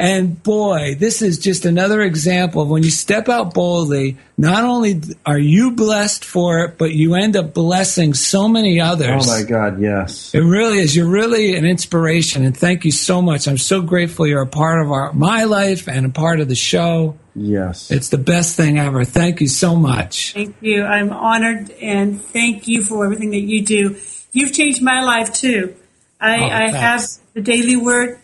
and 0.00 0.42
boy 0.42 0.94
this 0.98 1.22
is 1.22 1.38
just 1.38 1.64
another 1.64 2.00
example 2.02 2.62
of 2.62 2.68
when 2.68 2.82
you 2.82 2.90
step 2.90 3.28
out 3.28 3.52
boldly 3.54 4.16
not 4.38 4.64
only 4.64 5.00
are 5.26 5.38
you 5.38 5.72
blessed 5.72 6.24
for 6.24 6.64
it 6.64 6.78
but 6.78 6.92
you 6.92 7.14
end 7.14 7.36
up 7.36 7.52
blessing 7.54 8.14
so 8.14 8.48
many 8.48 8.80
others 8.80 9.28
Oh 9.28 9.36
my 9.40 9.42
God. 9.48 9.80
Yes. 9.80 10.34
it 10.34 10.40
really 10.40 10.78
is. 10.78 10.96
You're 10.96 11.08
really 11.08 11.56
an 11.56 11.64
inspiration, 11.64 12.44
and 12.44 12.56
thank 12.56 12.84
you 12.84 12.90
so 12.92 13.20
much. 13.20 13.46
I'm 13.48 13.58
so 13.58 13.82
grateful 13.82 14.26
you're 14.26 14.42
a 14.42 14.46
part 14.46 14.82
of 14.84 14.90
our 14.90 15.12
my 15.12 15.44
life 15.44 15.88
and 15.88 16.06
a 16.06 16.10
part 16.10 16.40
of 16.40 16.48
the 16.48 16.54
show. 16.54 17.16
Yes. 17.34 17.90
It's 17.90 18.08
the 18.08 18.18
best 18.18 18.56
thing 18.56 18.78
ever. 18.78 19.04
Thank 19.04 19.40
you 19.40 19.48
so 19.48 19.76
much. 19.76 20.32
Thank 20.32 20.56
you. 20.60 20.84
I'm 20.84 21.10
honored, 21.12 21.70
and 21.82 22.20
thank 22.22 22.66
you 22.68 22.82
for 22.84 23.04
everything 23.04 23.30
that 23.30 23.40
you 23.42 23.64
do. 23.64 23.96
You've 24.32 24.52
changed 24.52 24.80
my 24.82 25.02
life 25.02 25.32
too. 25.34 25.74
I, 26.20 26.38
Oh, 26.38 26.44
I 26.44 26.70
have 26.70 27.04
the 27.34 27.40
daily 27.42 27.76
word. 27.76 28.19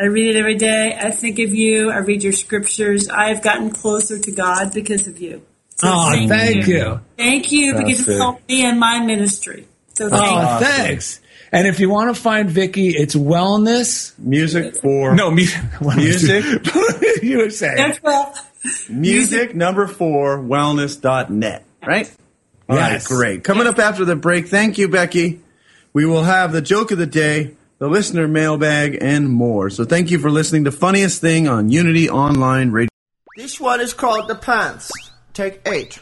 I 0.00 0.06
read 0.06 0.34
it 0.34 0.38
every 0.38 0.54
day. 0.54 0.96
I 0.98 1.10
think 1.10 1.38
of 1.40 1.54
you. 1.54 1.90
I 1.90 1.98
read 1.98 2.22
your 2.22 2.32
scriptures. 2.32 3.08
I've 3.08 3.42
gotten 3.42 3.70
closer 3.70 4.18
to 4.18 4.32
God 4.32 4.72
because 4.72 5.06
of 5.06 5.20
you. 5.20 5.42
So 5.76 5.88
Oh, 5.90 6.10
thank 6.28 6.66
you. 6.66 7.00
Thank 7.18 7.52
you 7.52 7.72
because 7.74 7.86
That's 7.88 7.98
it's 8.00 8.06
big. 8.08 8.16
helped 8.18 8.48
me 8.48 8.64
in 8.66 8.78
my 8.78 9.00
ministry. 9.00 9.66
So 9.94 10.08
thank 10.08 10.22
Oh, 10.22 10.58
you. 10.58 10.64
thanks. 10.66 11.20
And 11.52 11.66
if 11.66 11.80
you 11.80 11.90
want 11.90 12.14
to 12.14 12.20
find 12.20 12.48
Vicky, 12.48 12.90
it's 12.90 13.14
wellness. 13.14 14.12
Music 14.18 14.76
for 14.80 15.14
No, 15.14 15.30
mu- 15.30 15.44
Music? 15.96 16.44
you 17.22 17.38
were 17.38 17.50
saying. 17.50 17.76
That's 17.76 18.02
well. 18.02 18.34
music 18.88 19.54
number 19.54 19.86
four 19.86 20.38
wellness.net. 20.38 21.64
Right? 21.86 22.14
All 22.68 22.76
right, 22.76 22.92
Yes. 22.92 23.06
great. 23.08 23.42
Coming 23.44 23.66
up 23.66 23.78
after 23.78 24.04
the 24.04 24.16
break, 24.16 24.48
thank 24.48 24.78
you, 24.78 24.88
Becky. 24.88 25.40
We 25.92 26.06
will 26.06 26.22
have 26.22 26.52
the 26.52 26.60
joke 26.62 26.92
of 26.92 26.98
the 26.98 27.06
day, 27.06 27.56
the 27.80 27.88
listener 27.88 28.28
mailbag, 28.28 28.98
and 29.00 29.28
more. 29.28 29.70
So 29.70 29.84
thank 29.84 30.10
you 30.10 30.18
for 30.18 30.30
listening 30.30 30.64
to 30.64 30.70
Funniest 30.70 31.20
Thing 31.20 31.48
on 31.48 31.70
Unity 31.70 32.08
Online 32.10 32.70
Radio. 32.70 32.90
This 33.36 33.58
one 33.58 33.80
is 33.80 33.94
called 33.94 34.28
The 34.28 34.34
Pants. 34.34 34.92
Take 35.32 35.66
eight. 35.66 35.98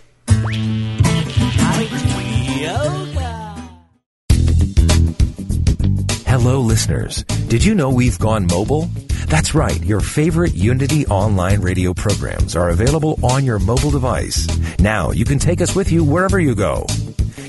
Hello, 6.27 6.61
listeners. 6.61 7.23
Did 7.49 7.65
you 7.65 7.75
know 7.75 7.91
we've 7.91 8.19
gone 8.19 8.47
mobile? 8.47 8.91
That's 9.29 9.55
right. 9.55 9.83
Your 9.85 10.01
favorite 10.01 10.55
Unity 10.55 11.07
online 11.07 11.61
radio 11.61 11.95
programs 11.95 12.57
are 12.57 12.71
available 12.71 13.21
on 13.23 13.45
your 13.45 13.59
mobile 13.61 13.91
device. 13.91 14.49
Now 14.81 15.13
you 15.13 15.25
can 15.25 15.39
take 15.39 15.61
us 15.61 15.77
with 15.77 15.93
you 15.93 16.03
wherever 16.03 16.41
you 16.41 16.55
go. 16.57 16.87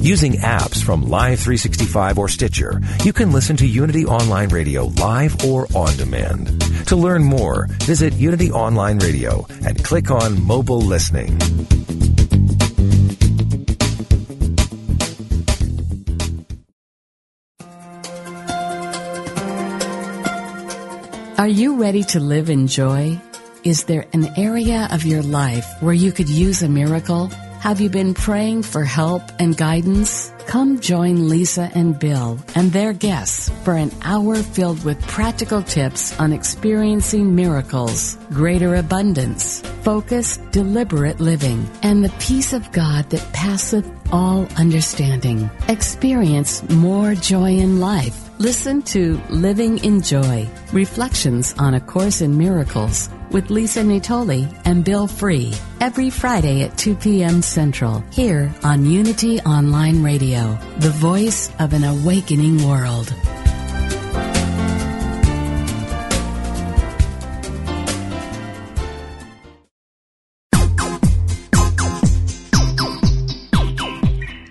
Using 0.01 0.33
apps 0.35 0.81
from 0.81 1.01
Live 1.01 1.41
365 1.41 2.17
or 2.17 2.29
Stitcher, 2.29 2.79
you 3.03 3.11
can 3.11 3.33
listen 3.33 3.57
to 3.57 3.67
Unity 3.67 4.05
Online 4.05 4.47
Radio 4.47 4.85
live 4.95 5.43
or 5.43 5.67
on 5.75 5.93
demand. 5.97 6.61
To 6.87 6.95
learn 6.95 7.21
more, 7.21 7.67
visit 7.83 8.13
Unity 8.13 8.49
Online 8.49 8.97
Radio 8.99 9.45
and 9.65 9.83
click 9.83 10.09
on 10.09 10.41
Mobile 10.41 10.79
Listening. 10.79 11.37
Are 21.37 21.47
you 21.47 21.75
ready 21.75 22.03
to 22.05 22.21
live 22.21 22.49
in 22.49 22.67
joy? 22.67 23.19
Is 23.65 23.83
there 23.83 24.05
an 24.13 24.29
area 24.37 24.87
of 24.91 25.03
your 25.03 25.23
life 25.23 25.67
where 25.81 25.93
you 25.93 26.13
could 26.13 26.29
use 26.29 26.63
a 26.63 26.69
miracle? 26.69 27.29
Have 27.59 27.81
you 27.81 27.89
been 27.89 28.13
praying 28.13 28.63
for 28.63 28.85
help 28.85 29.21
and 29.37 29.55
guidance? 29.57 30.31
Come 30.49 30.79
join 30.79 31.29
Lisa 31.29 31.69
and 31.75 31.99
Bill 31.99 32.39
and 32.55 32.71
their 32.71 32.91
guests 32.91 33.49
for 33.63 33.75
an 33.75 33.91
hour 34.01 34.33
filled 34.33 34.83
with 34.83 34.99
practical 35.05 35.61
tips 35.61 36.19
on 36.19 36.33
experiencing 36.33 37.35
miracles, 37.35 38.17
greater 38.31 38.73
abundance, 38.73 39.61
focus, 39.83 40.37
deliberate 40.49 41.19
living, 41.19 41.69
and 41.83 42.03
the 42.03 42.15
peace 42.17 42.51
of 42.51 42.71
God 42.71 43.07
that 43.11 43.31
passeth 43.31 43.87
all 44.11 44.47
understanding. 44.57 45.51
Experience 45.67 46.67
more 46.67 47.13
joy 47.13 47.51
in 47.51 47.79
life. 47.79 48.17
Listen 48.39 48.81
to 48.81 49.21
Living 49.29 49.77
in 49.83 50.01
Joy 50.01 50.49
Reflections 50.73 51.53
on 51.59 51.75
A 51.75 51.81
Course 51.81 52.21
in 52.21 52.37
Miracles 52.37 53.09
with 53.31 53.49
Lisa 53.49 53.81
Natoli 53.81 54.47
and 54.65 54.83
Bill 54.83 55.07
Free 55.07 55.53
every 55.81 56.09
Friday 56.09 56.63
at 56.63 56.77
2 56.77 56.95
p.m. 56.95 57.41
Central 57.41 58.03
here 58.11 58.53
on 58.63 58.85
Unity 58.85 59.39
Online 59.41 60.01
Radio, 60.03 60.38
the 60.79 60.91
voice 60.91 61.49
of 61.59 61.73
an 61.73 61.83
awakening 61.83 62.65
world. 62.65 63.13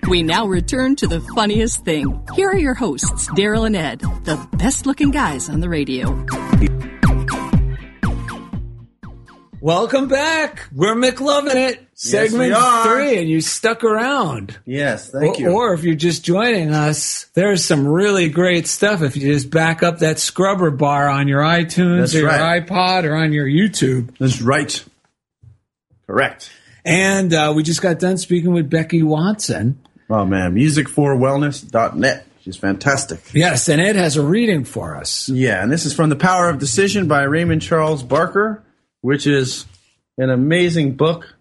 We 0.07 0.23
now 0.23 0.47
return 0.47 0.95
to 0.97 1.07
the 1.07 1.21
funniest 1.35 1.85
thing. 1.85 2.25
Here 2.35 2.49
are 2.49 2.57
your 2.57 2.73
hosts, 2.73 3.29
Daryl 3.29 3.65
and 3.65 3.75
Ed, 3.75 3.99
the 3.99 4.47
best 4.57 4.85
looking 4.85 5.11
guys 5.11 5.49
on 5.49 5.59
the 5.59 5.69
radio. 5.69 6.25
Welcome 9.61 10.07
back. 10.07 10.67
We're 10.73 10.95
McLovin' 10.95 11.55
it. 11.55 11.88
Segment 12.01 12.53
are. 12.53 12.85
three, 12.85 13.17
and 13.17 13.29
you 13.29 13.41
stuck 13.41 13.83
around. 13.83 14.57
Yes, 14.65 15.09
thank 15.09 15.37
or, 15.37 15.41
you. 15.41 15.49
Or 15.49 15.73
if 15.73 15.83
you're 15.83 15.95
just 15.95 16.23
joining 16.23 16.71
us, 16.71 17.25
there's 17.33 17.65
some 17.65 17.85
really 17.85 18.29
great 18.29 18.67
stuff. 18.67 19.01
If 19.01 19.17
you 19.17 19.33
just 19.33 19.49
back 19.49 19.83
up 19.83 19.99
that 19.99 20.17
scrubber 20.17 20.71
bar 20.71 21.09
on 21.09 21.27
your 21.27 21.41
iTunes 21.41 21.99
That's 21.99 22.15
or 22.15 22.25
right. 22.25 22.55
your 22.55 22.65
iPod 22.65 23.03
or 23.03 23.15
on 23.15 23.33
your 23.33 23.45
YouTube. 23.45 24.17
That's 24.17 24.41
right. 24.41 24.81
Correct. 26.07 26.49
And 26.85 27.33
uh, 27.33 27.51
we 27.53 27.63
just 27.63 27.81
got 27.81 27.99
done 27.99 28.17
speaking 28.17 28.53
with 28.53 28.69
Becky 28.69 29.03
Watson. 29.03 29.77
Oh 30.09 30.25
man, 30.25 30.55
musicforwellness.net. 30.55 32.25
She's 32.45 32.55
fantastic. 32.55 33.19
Yes, 33.33 33.67
and 33.67 33.81
Ed 33.81 33.97
has 33.97 34.15
a 34.15 34.23
reading 34.23 34.63
for 34.63 34.95
us. 34.95 35.27
Yeah, 35.27 35.61
and 35.61 35.69
this 35.69 35.85
is 35.85 35.93
from 35.93 36.09
The 36.09 36.15
Power 36.15 36.47
of 36.47 36.59
Decision 36.59 37.09
by 37.09 37.23
Raymond 37.23 37.61
Charles 37.61 38.03
Barker, 38.03 38.63
which 39.01 39.27
is 39.27 39.65
an 40.17 40.29
amazing 40.29 40.95
book. 40.95 41.35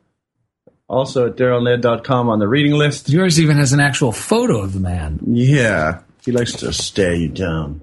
Also 0.88 1.26
at 1.26 1.36
darylanded.com 1.36 2.28
on 2.30 2.38
the 2.38 2.48
reading 2.48 2.72
list. 2.72 3.10
Yours 3.10 3.38
even 3.38 3.58
has 3.58 3.72
an 3.74 3.80
actual 3.80 4.10
photo 4.10 4.60
of 4.62 4.72
the 4.72 4.80
man. 4.80 5.18
Yeah, 5.26 6.00
he 6.24 6.32
likes 6.32 6.52
to 6.54 6.72
stare 6.72 7.14
you 7.14 7.28
down 7.28 7.80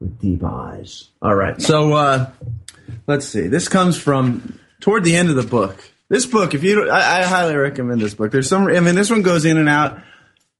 with 0.00 0.18
deep 0.18 0.42
eyes. 0.42 1.08
All 1.20 1.34
right, 1.34 1.60
so 1.60 1.92
uh, 1.92 2.30
let's 3.06 3.26
see. 3.26 3.48
This 3.48 3.68
comes 3.68 3.98
from 3.98 4.58
toward 4.80 5.04
the 5.04 5.14
end 5.16 5.28
of 5.28 5.36
the 5.36 5.42
book. 5.42 5.76
This 6.08 6.24
book, 6.26 6.54
if 6.54 6.62
you, 6.64 6.76
don't- 6.76 6.90
I, 6.90 7.20
I 7.20 7.22
highly 7.24 7.56
recommend 7.56 8.00
this 8.00 8.14
book. 8.14 8.32
There's 8.32 8.48
some, 8.48 8.66
I 8.68 8.80
mean, 8.80 8.94
this 8.94 9.10
one 9.10 9.22
goes 9.22 9.44
in 9.44 9.58
and 9.58 9.68
out, 9.68 10.00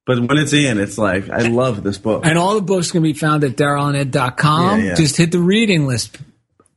but 0.06 0.18
when 0.18 0.36
it's 0.38 0.52
in, 0.52 0.78
it's 0.78 0.98
like 0.98 1.30
I 1.30 1.48
love 1.48 1.82
this 1.82 1.96
book. 1.98 2.26
And 2.26 2.38
all 2.38 2.54
the 2.54 2.60
books 2.62 2.90
can 2.90 3.02
be 3.02 3.12
found 3.14 3.42
at 3.44 3.52
darylanded.com. 3.56 4.80
Yeah, 4.80 4.84
yeah. 4.88 4.94
Just 4.94 5.16
hit 5.16 5.32
the 5.32 5.40
reading 5.40 5.86
list 5.86 6.18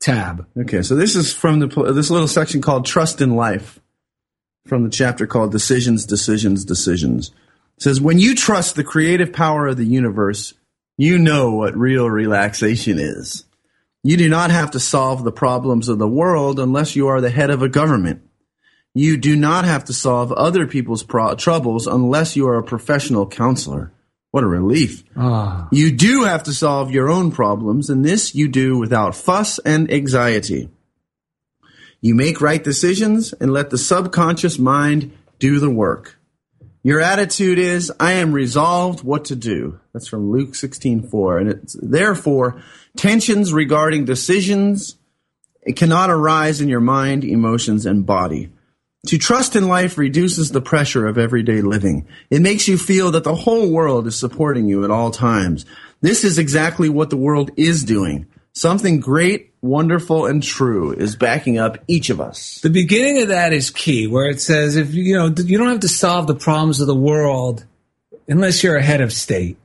tab. 0.06 0.46
Okay, 0.58 0.82
so 0.82 0.96
this 0.96 1.16
is 1.16 1.34
from 1.34 1.60
the 1.60 1.68
this 1.94 2.12
little 2.12 2.28
section 2.28 2.62
called 2.62 2.86
"Trust 2.86 3.22
in 3.22 3.36
Life," 3.36 3.80
from 4.66 4.84
the 4.84 4.90
chapter 4.90 5.26
called 5.26 5.52
"Decisions, 5.52 6.06
Decisions, 6.06 6.64
Decisions." 6.64 7.32
It 7.78 7.84
says, 7.84 8.00
"When 8.00 8.20
you 8.20 8.36
trust 8.36 8.76
the 8.76 8.84
creative 8.84 9.34
power 9.34 9.68
of 9.68 9.78
the 9.78 9.86
universe, 9.86 10.54
you 10.98 11.18
know 11.18 11.52
what 11.52 11.76
real 11.76 12.10
relaxation 12.10 13.00
is. 13.00 13.46
You 14.04 14.18
do 14.18 14.30
not 14.30 14.52
have 14.52 14.72
to 14.72 14.80
solve 14.80 15.24
the 15.24 15.32
problems 15.32 15.90
of 15.90 15.98
the 15.98 16.08
world 16.08 16.60
unless 16.60 16.96
you 16.96 17.08
are 17.08 17.20
the 17.20 17.32
head 17.32 17.50
of 17.50 17.64
a 17.64 17.70
government. 17.70 18.22
You 18.94 19.18
do 19.18 19.36
not 19.36 19.66
have 19.66 19.84
to 19.86 19.94
solve 19.94 20.32
other 20.32 20.68
people's 20.68 21.04
pro- 21.04 21.36
troubles 21.36 21.88
unless 21.88 22.36
you 22.36 22.48
are 22.48 22.58
a 22.58 22.64
professional 22.64 23.28
counselor. 23.28 23.92
What 24.36 24.44
a 24.44 24.48
relief! 24.48 25.06
Ah. 25.16 25.70
You 25.72 25.94
do 25.94 26.26
have 26.26 26.44
to 26.44 26.54
solve 26.54 26.92
your 26.92 27.10
own 27.10 27.32
problems, 27.32 27.90
and 27.90 28.04
this 28.04 28.36
you 28.36 28.50
do 28.50 28.78
without 28.78 29.16
fuss 29.16 29.60
and 29.60 29.90
anxiety. 29.90 30.68
You 32.02 32.16
make 32.16 32.42
right 32.42 32.62
decisions 32.62 33.32
and 33.32 33.54
let 33.54 33.70
the 33.70 33.78
subconscious 33.78 34.60
mind 34.60 35.14
do 35.40 35.62
the 35.62 35.70
work. 35.70 36.20
Your 36.84 37.00
attitude 37.00 37.58
is, 37.60 37.94
I 37.98 38.12
am 38.12 38.34
resolved 38.34 39.06
what 39.06 39.24
to 39.24 39.38
do. 39.38 39.80
That's 39.94 40.10
from 40.10 40.30
Luke 40.30 40.54
16:4. 40.54 41.40
And 41.40 41.50
it's 41.52 41.78
therefore 41.82 42.62
tensions 42.98 43.54
regarding 43.54 44.04
decisions 44.04 44.98
it 45.62 45.78
cannot 45.78 46.10
arise 46.10 46.60
in 46.60 46.68
your 46.68 46.82
mind, 46.82 47.24
emotions, 47.24 47.86
and 47.86 48.06
body. 48.06 48.50
To 49.06 49.18
trust 49.20 49.56
in 49.56 49.68
life 49.68 49.98
reduces 49.98 50.52
the 50.52 50.62
pressure 50.62 51.06
of 51.06 51.18
everyday 51.18 51.62
living. 51.62 52.08
It 52.32 52.42
makes 52.42 52.68
you 52.68 52.78
feel 52.78 53.12
that 53.12 53.24
the 53.24 53.36
whole 53.36 53.70
world 53.72 54.08
is 54.08 54.16
supporting 54.18 54.68
you 54.68 54.84
at 54.84 54.90
all 54.90 55.12
times. 55.12 55.66
This 56.02 56.24
is 56.24 56.40
exactly 56.40 56.90
what 56.90 57.12
the 57.12 57.18
world 57.18 57.52
is 57.56 57.84
doing. 57.84 58.26
Something 58.54 59.00
great, 59.00 59.54
wonderful, 59.62 60.26
and 60.26 60.42
true 60.42 60.92
is 60.94 61.16
backing 61.16 61.58
up 61.58 61.78
each 61.88 62.10
of 62.10 62.20
us. 62.20 62.60
The 62.62 62.70
beginning 62.70 63.22
of 63.22 63.28
that 63.28 63.54
is 63.54 63.70
key, 63.70 64.08
where 64.08 64.30
it 64.30 64.42
says 64.42 64.76
if 64.76 64.94
you 64.94 65.16
know 65.16 65.26
you 65.28 65.58
don't 65.58 65.68
have 65.68 65.82
to 65.82 65.90
solve 65.90 66.26
the 66.26 66.36
problems 66.36 66.80
of 66.80 66.88
the 66.88 66.96
world 66.96 67.66
unless 68.28 68.64
you're 68.64 68.78
a 68.78 68.84
head 68.84 69.02
of 69.02 69.14
state. 69.14 69.58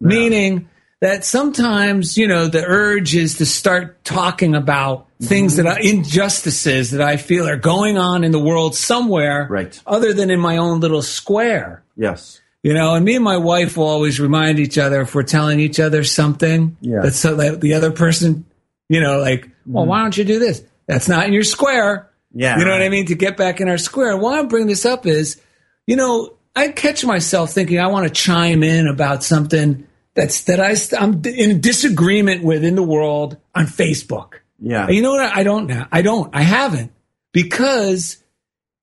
Meaning 0.00 0.68
that 1.00 1.24
sometimes 1.24 2.18
you 2.18 2.26
know 2.26 2.48
the 2.48 2.64
urge 2.64 3.14
is 3.14 3.38
to 3.38 3.46
start 3.46 4.04
talking 4.04 4.54
about 4.54 5.06
things 5.24 5.56
that 5.56 5.66
mm-hmm. 5.66 5.76
are 5.76 5.80
injustices 5.80 6.90
that 6.92 7.00
I 7.00 7.16
feel 7.16 7.48
are 7.48 7.56
going 7.56 7.98
on 7.98 8.24
in 8.24 8.30
the 8.32 8.38
world 8.38 8.74
somewhere, 8.74 9.46
Right. 9.50 9.80
other 9.86 10.12
than 10.12 10.30
in 10.30 10.40
my 10.40 10.56
own 10.56 10.80
little 10.80 11.02
square. 11.02 11.82
Yes. 11.96 12.40
You 12.62 12.72
know, 12.72 12.94
and 12.94 13.04
me 13.04 13.16
and 13.16 13.24
my 13.24 13.36
wife 13.36 13.76
will 13.76 13.86
always 13.86 14.18
remind 14.18 14.58
each 14.58 14.78
other 14.78 15.02
if 15.02 15.14
we're 15.14 15.22
telling 15.22 15.60
each 15.60 15.78
other 15.78 16.02
something 16.04 16.76
Yeah. 16.80 17.00
that's 17.02 17.18
so 17.18 17.36
that 17.36 17.60
the 17.60 17.74
other 17.74 17.90
person, 17.90 18.46
you 18.88 19.00
know, 19.00 19.18
like, 19.18 19.50
well, 19.66 19.82
mm-hmm. 19.82 19.90
why 19.90 20.00
don't 20.02 20.16
you 20.16 20.24
do 20.24 20.38
this? 20.38 20.62
That's 20.86 21.08
not 21.08 21.26
in 21.26 21.32
your 21.32 21.44
square. 21.44 22.10
Yeah, 22.32 22.58
You 22.58 22.64
know 22.64 22.72
what 22.72 22.82
I 22.82 22.88
mean? 22.88 23.06
To 23.06 23.14
get 23.14 23.36
back 23.36 23.60
in 23.60 23.68
our 23.68 23.78
square. 23.78 24.12
And 24.12 24.20
why 24.20 24.40
I 24.40 24.42
bring 24.44 24.66
this 24.66 24.84
up 24.84 25.06
is, 25.06 25.40
you 25.86 25.94
know, 25.96 26.34
I 26.56 26.68
catch 26.68 27.04
myself 27.04 27.52
thinking 27.52 27.78
I 27.78 27.86
want 27.88 28.08
to 28.08 28.12
chime 28.12 28.62
in 28.62 28.86
about 28.86 29.22
something 29.22 29.86
that's 30.14 30.44
that 30.44 30.60
I 30.60 30.74
I'm 30.98 31.22
in 31.24 31.60
disagreement 31.60 32.44
with 32.44 32.64
in 32.64 32.76
the 32.76 32.82
world 32.82 33.36
on 33.54 33.66
Facebook. 33.66 34.34
Yeah. 34.64 34.88
You 34.88 35.02
know 35.02 35.12
what? 35.12 35.36
I 35.36 35.42
don't 35.42 35.66
now. 35.66 35.86
I 35.92 36.00
don't. 36.02 36.34
I 36.34 36.42
haven't 36.42 36.90
because 37.32 38.16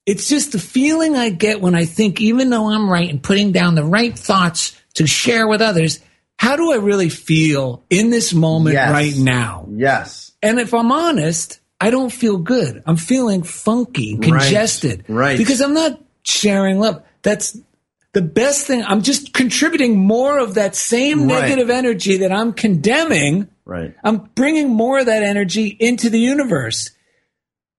it's 0.05 0.27
just 0.29 0.51
the 0.51 0.59
feeling 0.59 1.15
I 1.15 1.29
get 1.29 1.59
when 1.61 1.73
I 1.75 1.85
think, 1.85 2.21
even 2.21 2.49
though 2.49 2.69
I'm 2.69 2.89
right 2.89 3.09
and 3.09 3.21
putting 3.21 3.51
down 3.51 3.75
the 3.75 3.83
right 3.83 4.17
thoughts 4.17 4.79
to 4.95 5.07
share 5.07 5.47
with 5.47 5.61
others, 5.61 5.99
how 6.37 6.55
do 6.55 6.71
I 6.71 6.75
really 6.77 7.09
feel 7.09 7.83
in 7.89 8.09
this 8.09 8.33
moment 8.33 8.73
Yes. 8.73 8.91
right 8.91 9.15
now? 9.17 9.67
Yes. 9.71 10.31
And 10.43 10.59
if 10.59 10.73
I'm 10.73 10.91
honest, 10.91 11.59
I 11.79 11.89
don't 11.89 12.11
feel 12.11 12.37
good. 12.37 12.83
I'm 12.85 12.97
feeling 12.97 13.41
funky, 13.43 14.15
Right. 14.15 14.23
congested. 14.41 15.05
Right. 15.07 15.37
Because 15.37 15.61
I'm 15.61 15.73
not 15.73 15.99
sharing 16.23 16.79
love. 16.79 17.01
That's 17.23 17.57
the 18.13 18.21
best 18.21 18.67
thing. 18.67 18.83
I'm 18.83 19.01
just 19.01 19.33
contributing 19.33 19.97
more 19.97 20.37
of 20.39 20.55
that 20.55 20.75
same 20.75 21.27
Right. 21.27 21.41
negative 21.41 21.69
energy 21.69 22.17
that 22.17 22.31
I'm 22.31 22.53
condemning. 22.53 23.47
Right. 23.65 23.93
I'm 24.03 24.29
bringing 24.35 24.69
more 24.69 24.99
of 24.99 25.05
that 25.05 25.23
energy 25.23 25.67
into 25.79 26.09
the 26.09 26.19
universe. 26.19 26.89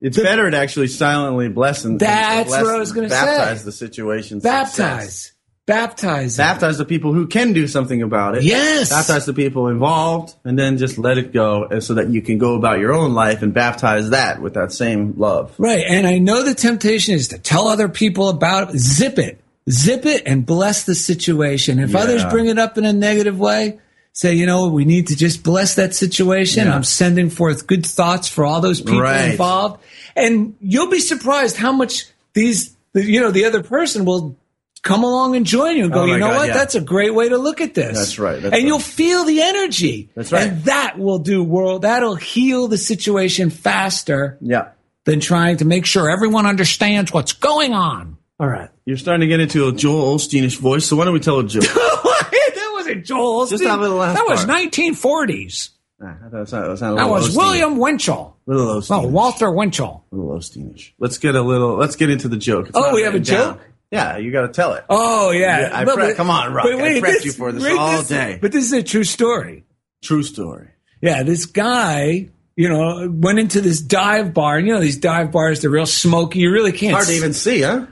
It's 0.01 0.17
better 0.17 0.51
to 0.51 0.57
actually 0.57 0.89
silently 0.89 1.49
bless 1.49 1.85
and 1.85 2.01
That's 2.01 2.49
bless- 2.49 2.63
what 2.63 2.75
I 2.75 2.79
was 2.79 2.93
gonna 2.93 3.09
say. 3.11 3.15
baptize 3.15 3.65
the 3.65 3.73
situation. 3.73 4.41
Baptize. 4.41 5.33
Baptize. 5.65 6.37
Baptize 6.37 6.77
the 6.77 6.85
people 6.85 7.13
who 7.13 7.29
can 7.29 7.53
do 7.53 7.69
something 7.69 8.03
about 8.03 8.37
it. 8.37 8.43
Yes. 8.43 8.91
Baptize 8.91 9.27
the 9.27 9.33
people 9.33 9.69
involved, 9.69 10.35
and 10.45 10.59
then 10.59 10.77
just 10.77 10.99
let 10.99 11.19
it 11.19 11.33
go, 11.33 11.69
so 11.79 11.95
that 11.95 12.11
you 12.11 12.21
can 12.21 12.37
go 12.39 12.57
about 12.57 12.81
your 12.81 12.93
own 12.93 13.15
life 13.15 13.43
and 13.43 13.55
baptize 13.55 14.11
that 14.11 14.43
with 14.43 14.55
that 14.55 14.73
same 14.73 15.15
love. 15.19 15.53
Right. 15.59 15.85
And 15.87 16.05
I 16.05 16.19
know 16.19 16.43
the 16.43 16.55
temptation 16.55 17.15
is 17.15 17.29
to 17.29 17.39
tell 17.39 17.69
other 17.69 17.89
people 17.89 18.29
about 18.29 18.75
it. 18.75 18.79
Zip 18.81 19.21
it. 19.21 19.39
Zip 19.71 20.07
it 20.07 20.23
and 20.27 20.45
bless 20.45 20.85
the 20.85 20.95
situation. 20.95 21.79
If 21.79 21.91
Yeah. 21.91 22.01
others 22.01 22.25
bring 22.27 22.47
it 22.47 22.59
up 22.59 22.79
in 22.79 22.85
a 22.85 22.93
negative 22.93 23.39
way, 23.39 23.79
say, 24.13 24.35
you 24.35 24.45
know, 24.45 24.69
we 24.69 24.85
need 24.85 25.07
to 25.09 25.17
just 25.17 25.43
bless 25.43 25.75
that 25.77 25.95
situation. 25.95 26.67
Yeah. 26.67 26.75
I'm 26.75 26.85
sending 26.85 27.31
forth 27.31 27.67
good 27.67 27.87
thoughts 27.87 28.29
for 28.29 28.45
all 28.45 28.61
those 28.61 28.81
people 28.81 29.01
Right. 29.01 29.31
involved. 29.31 29.81
And 30.17 30.55
you'll 30.61 30.91
be 30.91 30.99
surprised 31.01 31.57
how 31.57 31.73
much 31.73 32.07
these, 32.35 32.73
you 32.95 33.21
know, 33.21 33.31
the 33.31 33.45
other 33.45 33.63
person 33.63 34.05
will 34.05 34.37
come 34.83 35.05
along 35.05 35.37
and 35.37 35.47
join 35.47 35.77
you 35.77 35.85
and 35.85 35.93
go, 35.93 36.03
Oh 36.03 36.07
you 36.07 36.19
know 36.19 36.29
God, 36.31 36.37
what? 36.39 36.49
yeah. 36.49 36.55
That's 36.55 36.75
a 36.75 36.81
great 36.81 37.15
way 37.15 37.29
to 37.29 37.39
look 37.39 37.61
at 37.61 37.73
this. 37.75 37.97
That's 37.97 38.19
right, 38.19 38.33
that's 38.35 38.45
and 38.47 38.53
right. 38.55 38.63
you'll 38.65 38.81
feel 38.81 39.23
the 39.25 39.41
energy. 39.41 40.11
That's 40.17 40.33
right. 40.33 40.49
And 40.49 40.65
that 40.65 40.99
will 40.99 41.21
do 41.21 41.43
world, 41.45 41.83
that'll 41.83 42.17
heal 42.17 42.67
the 42.67 42.77
situation 42.79 43.49
faster 43.49 44.37
Yeah. 44.43 44.71
than 45.05 45.21
trying 45.21 45.59
to 45.59 45.65
make 45.65 45.87
sure 45.87 46.11
everyone 46.11 46.47
understands 46.47 47.13
what's 47.13 47.33
going 47.33 47.73
on. 47.75 48.17
All 48.41 48.49
right. 48.49 48.71
You're 48.85 48.97
starting 48.97 49.21
to 49.21 49.27
get 49.29 49.41
into 49.41 49.69
a 49.69 49.73
Joel 49.73 50.17
Osteenish 50.17 50.59
voice, 50.59 50.85
so 50.87 50.97
why 50.97 51.05
don't 51.05 51.15
we 51.15 51.21
tell 51.21 51.39
a 51.39 51.45
joke? 51.47 51.63
that 51.65 52.71
wasn't 52.75 53.05
Joel. 53.05 53.47
Just 53.47 53.63
Osteen. 53.63 53.69
have 53.69 53.81
the 53.81 53.89
last 53.91 54.17
that 54.17 54.27
was 54.27 54.45
part. 54.45 54.59
1940s. 54.73 55.71
Nah, 56.01 56.15
that's 56.33 56.51
not, 56.53 56.67
that's 56.67 56.81
not 56.81 56.93
a 56.95 56.97
That 56.97 57.09
was 57.09 57.29
Osteen- 57.31 57.37
William 57.37 57.77
Winchell. 57.79 58.37
Little 58.47 58.69
Oh, 58.71 58.81
Osteenish. 58.81 59.11
Walter 59.11 59.51
Winchell. 59.53 60.05
Little 60.11 60.37
Osteenish. 60.39 60.93
Let's 60.99 61.19
get 61.19 61.37
a 61.37 61.43
little. 61.43 61.77
Let's 61.77 61.95
get 61.97 62.11
into 62.11 62.27
the 62.29 62.37
joke. 62.37 62.69
It's 62.71 62.77
Oh, 62.79 62.93
we 62.95 63.03
have 63.03 63.15
a 63.15 63.21
down. 63.21 63.55
joke? 63.55 63.61
Yeah, 63.93 64.17
you 64.17 64.33
got 64.33 64.43
to 64.43 64.49
tell 64.49 64.73
it. 64.73 64.85
Oh 64.89 65.31
yeah, 65.31 65.71
I 65.73 65.85
But- 65.85 65.95
pre- 65.95 66.07
but- 66.09 66.17
come 66.17 66.31
on, 66.31 66.53
Rock. 66.53 66.65
but 66.65 66.73
I 66.75 66.83
wait, 66.83 67.03
prepped 67.05 67.25
you 67.25 67.33
for 67.33 67.53
this 67.53 67.63
wait, 67.63 67.79
all 67.79 68.03
day. 68.03 68.39
But 68.41 68.51
this 68.51 68.65
is 68.65 68.73
a 68.73 68.83
true 68.83 69.05
story. 69.05 69.65
True 70.03 70.23
story. 70.25 70.69
Yeah, 71.01 71.23
this 71.23 71.47
guy, 71.47 72.31
you 72.57 72.69
know, 72.69 73.09
went 73.09 73.39
into 73.39 73.61
this 73.61 73.81
dive 73.81 74.35
bar. 74.35 74.57
And, 74.59 74.67
you 74.67 74.73
know, 74.73 74.81
these 74.81 74.97
dive 74.97 75.31
bars, 75.31 75.61
they're 75.61 75.71
real 75.71 75.87
smoky. 75.87 76.41
You 76.41 76.51
really 76.51 76.73
can't. 76.73 76.95
Hard 76.95 77.07
to 77.07 77.13
even 77.13 77.33
see, 77.33 77.63
huh? 77.63 77.87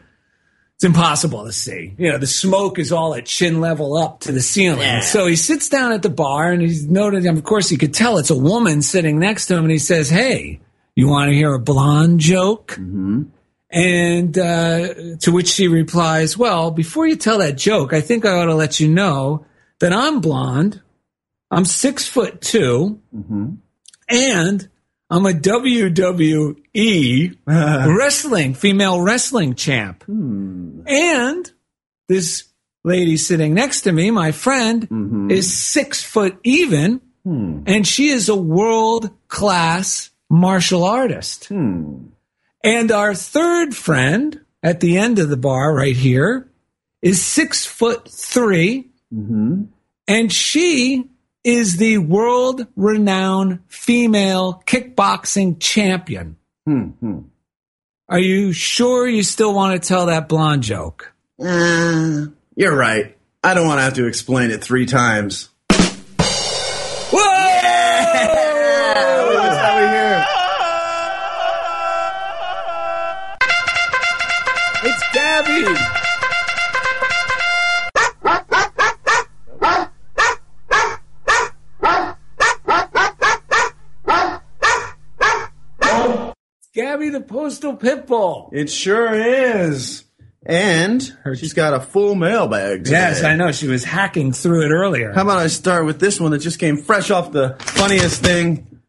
It's 0.80 0.86
impossible 0.86 1.44
to 1.44 1.52
see. 1.52 1.92
You 1.98 2.10
know, 2.10 2.16
the 2.16 2.26
smoke 2.26 2.78
is 2.78 2.90
all 2.90 3.14
at 3.14 3.26
chin 3.26 3.60
level 3.60 3.98
up 3.98 4.20
to 4.20 4.32
the 4.32 4.40
ceiling. 4.40 5.02
So 5.02 5.26
he 5.26 5.36
sits 5.36 5.68
down 5.68 5.92
at 5.92 6.00
the 6.00 6.08
bar 6.08 6.52
and 6.52 6.62
he's 6.62 6.88
noted, 6.88 7.26
of 7.26 7.44
course, 7.44 7.68
he 7.68 7.76
could 7.76 7.92
tell 7.92 8.16
it's 8.16 8.30
a 8.30 8.34
woman 8.34 8.80
sitting 8.80 9.18
next 9.18 9.48
to 9.48 9.56
him 9.58 9.64
and 9.64 9.70
he 9.70 9.76
says, 9.76 10.08
Hey, 10.08 10.58
you 10.96 11.06
want 11.06 11.28
to 11.28 11.34
hear 11.34 11.52
a 11.52 11.58
blonde 11.58 12.20
joke? 12.20 12.68
Mm-hmm. 12.68 13.24
And 13.70 14.38
uh, 14.38 15.16
to 15.18 15.30
which 15.30 15.48
she 15.48 15.68
replies, 15.68 16.38
Well, 16.38 16.70
before 16.70 17.06
you 17.06 17.16
tell 17.16 17.40
that 17.40 17.58
joke, 17.58 17.92
I 17.92 18.00
think 18.00 18.24
I 18.24 18.32
ought 18.32 18.46
to 18.46 18.54
let 18.54 18.80
you 18.80 18.88
know 18.88 19.44
that 19.80 19.92
I'm 19.92 20.22
blonde. 20.22 20.80
I'm 21.50 21.66
six 21.66 22.08
foot 22.08 22.40
2 22.40 22.98
and 24.08 24.69
I'm 25.10 25.26
a 25.26 25.32
WWE 25.32 27.36
wrestling, 27.46 28.54
female 28.54 29.00
wrestling 29.00 29.56
champ. 29.56 30.04
Hmm. 30.04 30.82
And 30.86 31.50
this 32.08 32.44
lady 32.84 33.16
sitting 33.16 33.54
next 33.54 33.82
to 33.82 33.92
me, 33.92 34.10
my 34.10 34.32
friend, 34.32 34.88
mm-hmm. 34.88 35.30
is 35.30 35.52
six 35.52 36.02
foot 36.02 36.38
even, 36.44 37.00
hmm. 37.24 37.62
and 37.66 37.86
she 37.86 38.08
is 38.08 38.28
a 38.28 38.36
world 38.36 39.10
class 39.28 40.10
martial 40.28 40.84
artist. 40.84 41.46
Hmm. 41.46 42.06
And 42.62 42.92
our 42.92 43.14
third 43.14 43.74
friend 43.74 44.40
at 44.62 44.80
the 44.80 44.98
end 44.98 45.18
of 45.18 45.28
the 45.28 45.36
bar 45.36 45.74
right 45.74 45.96
here 45.96 46.48
is 47.02 47.22
six 47.22 47.64
foot 47.64 48.08
3 48.08 48.88
mm-hmm. 49.12 49.62
and 50.06 50.32
she 50.32 51.09
is 51.44 51.76
the 51.76 51.98
world 51.98 52.66
renowned 52.76 53.60
female 53.68 54.62
kickboxing 54.66 55.56
champion. 55.60 56.36
Hmm. 56.66 57.20
Are 58.08 58.18
you 58.18 58.52
sure 58.52 59.06
you 59.06 59.22
still 59.22 59.54
want 59.54 59.80
to 59.80 59.88
tell 59.88 60.06
that 60.06 60.28
blonde 60.28 60.62
joke? 60.62 61.12
Uh, 61.38 62.26
you're 62.56 62.76
right. 62.76 63.16
I 63.42 63.54
don't 63.54 63.66
want 63.66 63.78
to 63.78 63.82
have 63.82 63.94
to 63.94 64.06
explain 64.06 64.50
it 64.50 64.62
three 64.62 64.86
times. 64.86 65.48
The 87.10 87.20
postal 87.20 87.76
pitbull. 87.76 88.50
It 88.52 88.70
sure 88.70 89.12
is. 89.12 90.04
And 90.46 91.02
she's 91.34 91.52
got 91.52 91.74
a 91.74 91.80
full 91.80 92.14
mailbag. 92.14 92.84
Today. 92.84 92.96
Yes, 92.96 93.24
I 93.24 93.36
know. 93.36 93.52
She 93.52 93.66
was 93.66 93.84
hacking 93.84 94.32
through 94.32 94.64
it 94.64 94.70
earlier. 94.70 95.12
How 95.12 95.22
about 95.22 95.38
I 95.38 95.48
start 95.48 95.84
with 95.86 95.98
this 96.00 96.20
one 96.20 96.30
that 96.30 96.38
just 96.38 96.58
came 96.58 96.78
fresh 96.78 97.10
off 97.10 97.32
the 97.32 97.56
funniest 97.58 98.22
thing 98.22 98.80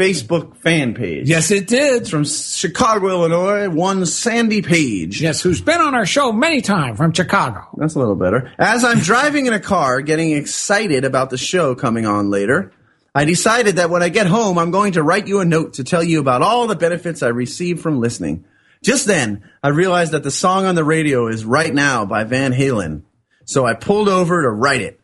Facebook 0.00 0.56
fan 0.56 0.94
page. 0.94 1.28
Yes, 1.28 1.50
it 1.50 1.66
did. 1.66 2.02
It's 2.02 2.10
from 2.10 2.24
Chicago, 2.24 3.08
Illinois. 3.08 3.68
One 3.68 4.06
Sandy 4.06 4.62
Page. 4.62 5.20
Yes, 5.20 5.42
who's 5.42 5.60
been 5.60 5.82
on 5.82 5.94
our 5.94 6.06
show 6.06 6.32
many 6.32 6.62
times 6.62 6.96
from 6.96 7.12
Chicago. 7.12 7.68
That's 7.76 7.96
a 7.96 7.98
little 7.98 8.16
better. 8.16 8.50
As 8.58 8.82
I'm 8.82 9.00
driving 9.00 9.44
in 9.44 9.52
a 9.52 9.60
car, 9.60 10.00
getting 10.00 10.30
excited 10.32 11.04
about 11.04 11.28
the 11.28 11.36
show 11.36 11.74
coming 11.74 12.06
on 12.06 12.30
later, 12.30 12.72
I 13.14 13.24
decided 13.24 13.76
that 13.76 13.90
when 13.90 14.02
I 14.02 14.08
get 14.08 14.26
home, 14.26 14.58
I'm 14.58 14.70
going 14.70 14.92
to 14.92 15.02
write 15.02 15.26
you 15.26 15.40
a 15.40 15.44
note 15.44 15.74
to 15.74 15.84
tell 15.84 16.02
you 16.02 16.20
about 16.20 16.42
all 16.42 16.66
the 16.66 16.76
benefits 16.76 17.22
I 17.22 17.28
receive 17.28 17.80
from 17.80 18.00
listening. 18.00 18.44
Just 18.82 19.06
then, 19.06 19.42
I 19.62 19.68
realized 19.68 20.12
that 20.12 20.22
the 20.22 20.30
song 20.30 20.64
on 20.64 20.74
the 20.74 20.84
radio 20.84 21.26
is 21.26 21.44
Right 21.44 21.74
Now 21.74 22.06
by 22.06 22.24
Van 22.24 22.52
Halen. 22.52 23.02
So 23.44 23.66
I 23.66 23.74
pulled 23.74 24.08
over 24.08 24.42
to 24.42 24.48
write 24.48 24.80
it. 24.80 25.00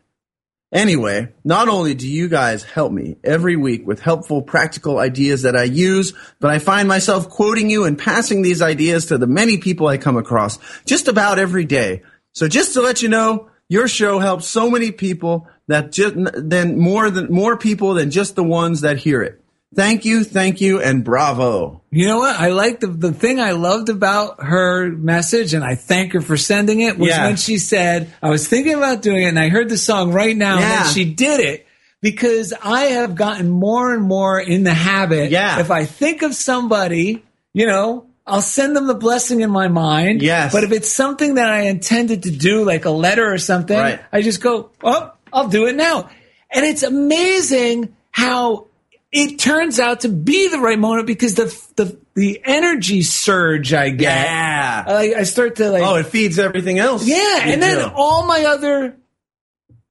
Anyway, 0.71 1.33
not 1.45 1.69
only 1.69 1.93
do 1.93 2.07
you 2.07 2.27
guys 2.27 2.63
help 2.63 2.91
me 2.91 3.17
every 3.23 3.55
week 3.55 3.87
with 3.87 4.01
helpful 4.01 4.41
practical 4.41 4.99
ideas 4.99 5.43
that 5.43 5.55
I 5.55 5.63
use, 5.63 6.13
but 6.39 6.51
I 6.51 6.59
find 6.59 6.87
myself 6.87 7.29
quoting 7.29 7.69
you 7.69 7.85
and 7.85 7.97
passing 7.97 8.41
these 8.41 8.61
ideas 8.61 9.05
to 9.07 9.17
the 9.17 9.27
many 9.27 9.57
people 9.57 9.87
I 9.87 9.97
come 9.97 10.17
across 10.17 10.59
just 10.85 11.07
about 11.07 11.39
every 11.39 11.63
day. 11.63 12.03
So 12.33 12.47
just 12.47 12.73
to 12.73 12.81
let 12.81 13.01
you 13.01 13.07
know, 13.09 13.49
your 13.69 13.87
show 13.87 14.19
helps 14.19 14.47
so 14.47 14.69
many 14.69 14.91
people 14.91 15.47
that 15.67 15.91
just 15.91 16.15
then 16.17 16.77
more 16.79 17.09
than 17.09 17.31
more 17.31 17.57
people 17.57 17.93
than 17.93 18.11
just 18.11 18.35
the 18.35 18.43
ones 18.43 18.81
that 18.81 18.97
hear 18.97 19.21
it. 19.21 19.41
Thank 19.75 20.05
you, 20.05 20.23
thank 20.23 20.61
you, 20.61 20.81
and 20.81 21.03
bravo. 21.03 21.81
You 21.91 22.07
know 22.07 22.19
what? 22.19 22.39
I 22.39 22.49
like 22.49 22.79
the 22.79 22.87
the 22.87 23.11
thing 23.11 23.39
I 23.39 23.51
loved 23.51 23.89
about 23.89 24.41
her 24.41 24.89
message, 24.89 25.53
and 25.53 25.63
I 25.63 25.75
thank 25.75 26.13
her 26.13 26.21
for 26.21 26.37
sending 26.37 26.79
it. 26.81 26.97
Was 26.97 27.09
Yeah. 27.09 27.25
when 27.27 27.35
she 27.35 27.57
said, 27.57 28.13
"I 28.23 28.29
was 28.29 28.47
thinking 28.47 28.73
about 28.75 29.01
doing 29.01 29.23
it, 29.23 29.27
and 29.27 29.39
I 29.39 29.49
heard 29.49 29.67
the 29.69 29.77
song 29.77 30.13
right 30.13 30.35
now, 30.35 30.53
and 30.53 30.61
Yeah. 30.61 30.83
then 30.83 30.93
she 30.93 31.05
did 31.05 31.41
it." 31.41 31.65
Because 32.01 32.53
I 32.63 32.83
have 32.85 33.15
gotten 33.15 33.49
more 33.49 33.93
and 33.93 34.03
more 34.03 34.39
in 34.39 34.63
the 34.63 34.73
habit. 34.73 35.31
Yeah. 35.31 35.59
If 35.59 35.69
I 35.71 35.85
think 35.85 36.21
of 36.21 36.33
somebody, 36.35 37.23
you 37.53 37.65
know, 37.65 38.05
I'll 38.27 38.41
send 38.41 38.75
them 38.75 38.87
the 38.87 38.93
blessing 38.95 39.41
in 39.41 39.49
my 39.49 39.67
mind. 39.69 40.21
Yes. 40.21 40.51
But 40.51 40.63
if 40.63 40.71
it's 40.71 40.91
something 40.91 41.35
that 41.35 41.49
I 41.49 41.61
intended 41.61 42.23
to 42.23 42.31
do, 42.31 42.63
like 42.65 42.85
a 42.85 42.89
letter 42.91 43.31
or 43.31 43.37
something, 43.37 43.77
Right. 43.77 43.99
I 44.11 44.21
just 44.21 44.41
go, 44.41 44.69
"Oh, 44.83 45.11
I'll 45.31 45.47
do 45.47 45.65
it 45.67 45.75
now." 45.75 46.09
And 46.51 46.65
it's 46.65 46.83
amazing 46.83 47.95
how 48.11 48.67
it 49.11 49.39
turns 49.39 49.79
out 49.79 50.01
to 50.01 50.09
be 50.09 50.49
the 50.49 50.59
right 50.59 50.77
moment 50.79 51.07
because 51.07 51.35
the 51.35 51.45
the 51.77 51.97
the 52.15 52.41
energy 52.43 53.01
surge 53.03 53.73
I 53.73 53.89
get. 53.89 54.25
Yeah. 54.25 54.83
I, 54.87 55.13
I 55.19 55.23
start 55.23 55.55
to 55.57 55.69
like 55.71 55.83
Oh, 55.83 55.95
it 55.95 56.07
feeds 56.07 56.37
everything 56.39 56.79
else. 56.79 57.07
yeah, 57.07 57.39
and 57.43 57.61
then 57.61 57.77
do. 57.89 57.93
all 57.95 58.25
my 58.25 58.43
other 58.45 58.95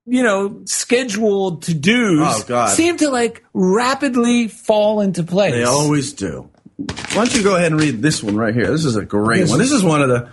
you 0.04 0.22
know 0.22 0.62
scheduled 0.66 1.62
to 1.62 1.74
dos 1.74 2.44
Oh, 2.50 2.66
seem 2.68 2.96
to 2.98 3.10
like 3.10 3.44
rapidly 3.54 4.48
fall 4.48 5.00
into 5.00 5.22
place. 5.22 5.52
They 5.52 5.64
always 5.64 6.12
do. 6.12 6.50
Why 6.76 7.24
don't 7.24 7.34
you 7.34 7.42
go 7.42 7.56
ahead 7.56 7.72
and 7.72 7.80
read 7.80 8.02
this 8.02 8.22
one 8.22 8.36
right 8.36 8.54
here? 8.54 8.70
This 8.70 8.84
is 8.84 8.96
a 8.96 9.04
great 9.04 9.40
This 9.40 9.50
one. 9.50 9.58
This 9.58 9.72
is 9.72 9.82
one 9.82 10.02
of 10.02 10.08
the. 10.08 10.28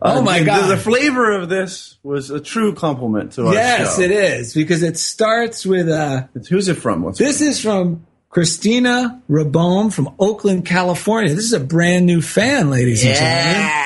Oh, 0.00 0.22
my 0.22 0.40
the- 0.40 0.44
God. 0.44 0.68
The, 0.68 0.76
flavor 0.76 1.32
of 1.32 1.48
this 1.48 1.98
was 2.02 2.30
a 2.30 2.40
true 2.40 2.74
compliment 2.74 3.32
to 3.32 3.46
us. 3.48 3.54
yes, 3.54 3.96
show. 3.96 4.02
it 4.02 4.10
is 4.10 4.54
because 4.54 4.82
it 4.82 4.96
starts 4.96 5.66
with 5.66 5.88
uh 5.88 6.24
Who's 6.48 6.68
it 6.68 6.74
from? 6.74 7.02
What's 7.02 7.18
this 7.18 7.40
is 7.40 7.60
from 7.60 8.06
Christina 8.30 9.22
Rabome 9.28 9.92
from 9.92 10.14
Oakland, 10.18 10.66
California. 10.66 11.34
This 11.34 11.44
is 11.44 11.52
a 11.52 11.60
brand 11.60 12.06
new 12.06 12.22
fan, 12.22 12.70
ladies 12.70 13.04
and 13.04 13.14
gentlemen. 13.16 13.84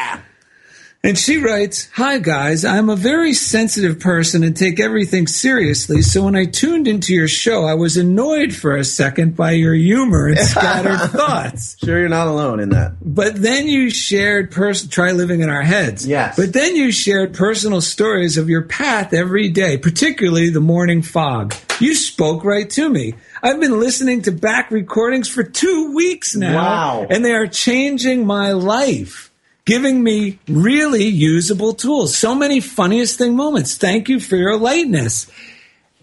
And 1.05 1.19
she 1.19 1.39
writes, 1.39 1.89
Hi 1.95 2.19
guys, 2.19 2.65
I'm 2.65 2.89
a 2.89 2.95
very 2.95 3.35
sensitive 3.35 3.99
person 3.99 4.45
and 4.45 4.57
take 4.57 4.79
everything 4.79 5.27
seriously. 5.27 6.01
So 6.01 6.23
when 6.23 6.37
I 6.37 6.45
tuned 6.45 6.87
into 6.87 7.13
your 7.13 7.27
show, 7.27 7.65
I 7.65 7.75
was 7.75 7.97
annoyed 7.97 8.55
for 8.55 8.77
a 8.77 8.85
second 8.85 9.35
by 9.35 9.51
your 9.53 9.75
humor 9.75 10.29
and 10.29 10.39
scattered 10.39 11.01
thoughts. 11.11 11.77
Sure, 11.85 11.99
you're 11.99 12.09
not 12.09 12.29
alone 12.29 12.61
in 12.61 12.69
that. 12.69 12.93
But 13.01 13.35
then 13.35 13.67
you 13.67 13.91
shared 13.91 14.53
person 14.53 14.91
try 14.91 15.11
living 15.11 15.41
in 15.41 15.51
our 15.51 15.63
heads. 15.63 16.07
Yes. 16.07 16.37
But 16.37 16.53
then 16.53 16.77
you 16.77 16.93
shared 16.93 17.35
personal 17.35 17.81
stories 17.81 18.39
of 18.39 18.49
your 18.49 18.63
path 18.63 19.13
every 19.13 19.49
day, 19.49 19.79
particularly 19.79 20.51
the 20.51 20.61
morning 20.61 21.03
fog. 21.03 21.53
You 21.81 21.97
spoke 21.97 22.45
right 22.45 22.71
to 22.71 22.89
me. 22.89 23.15
I've 23.43 23.59
been 23.59 23.81
listening 23.81 24.23
to 24.23 24.31
back 24.31 24.71
recordings 24.71 25.29
for 25.29 25.43
two 25.43 25.97
weeks 25.97 26.37
now. 26.37 26.55
Wow. 26.55 27.07
And 27.11 27.25
they 27.25 27.35
are 27.35 27.49
changing 27.49 28.25
my 28.25 28.53
life. 28.53 29.32
Giving 29.65 30.03
me 30.03 30.39
really 30.49 31.05
usable 31.05 31.73
tools. 31.75 32.17
So 32.17 32.35
many 32.35 32.61
funniest 32.61 33.17
thing 33.19 33.37
moments. 33.37 33.77
Thank 33.77 34.09
you 34.09 34.19
for 34.19 34.37
your 34.37 34.57
lightness. 34.59 35.31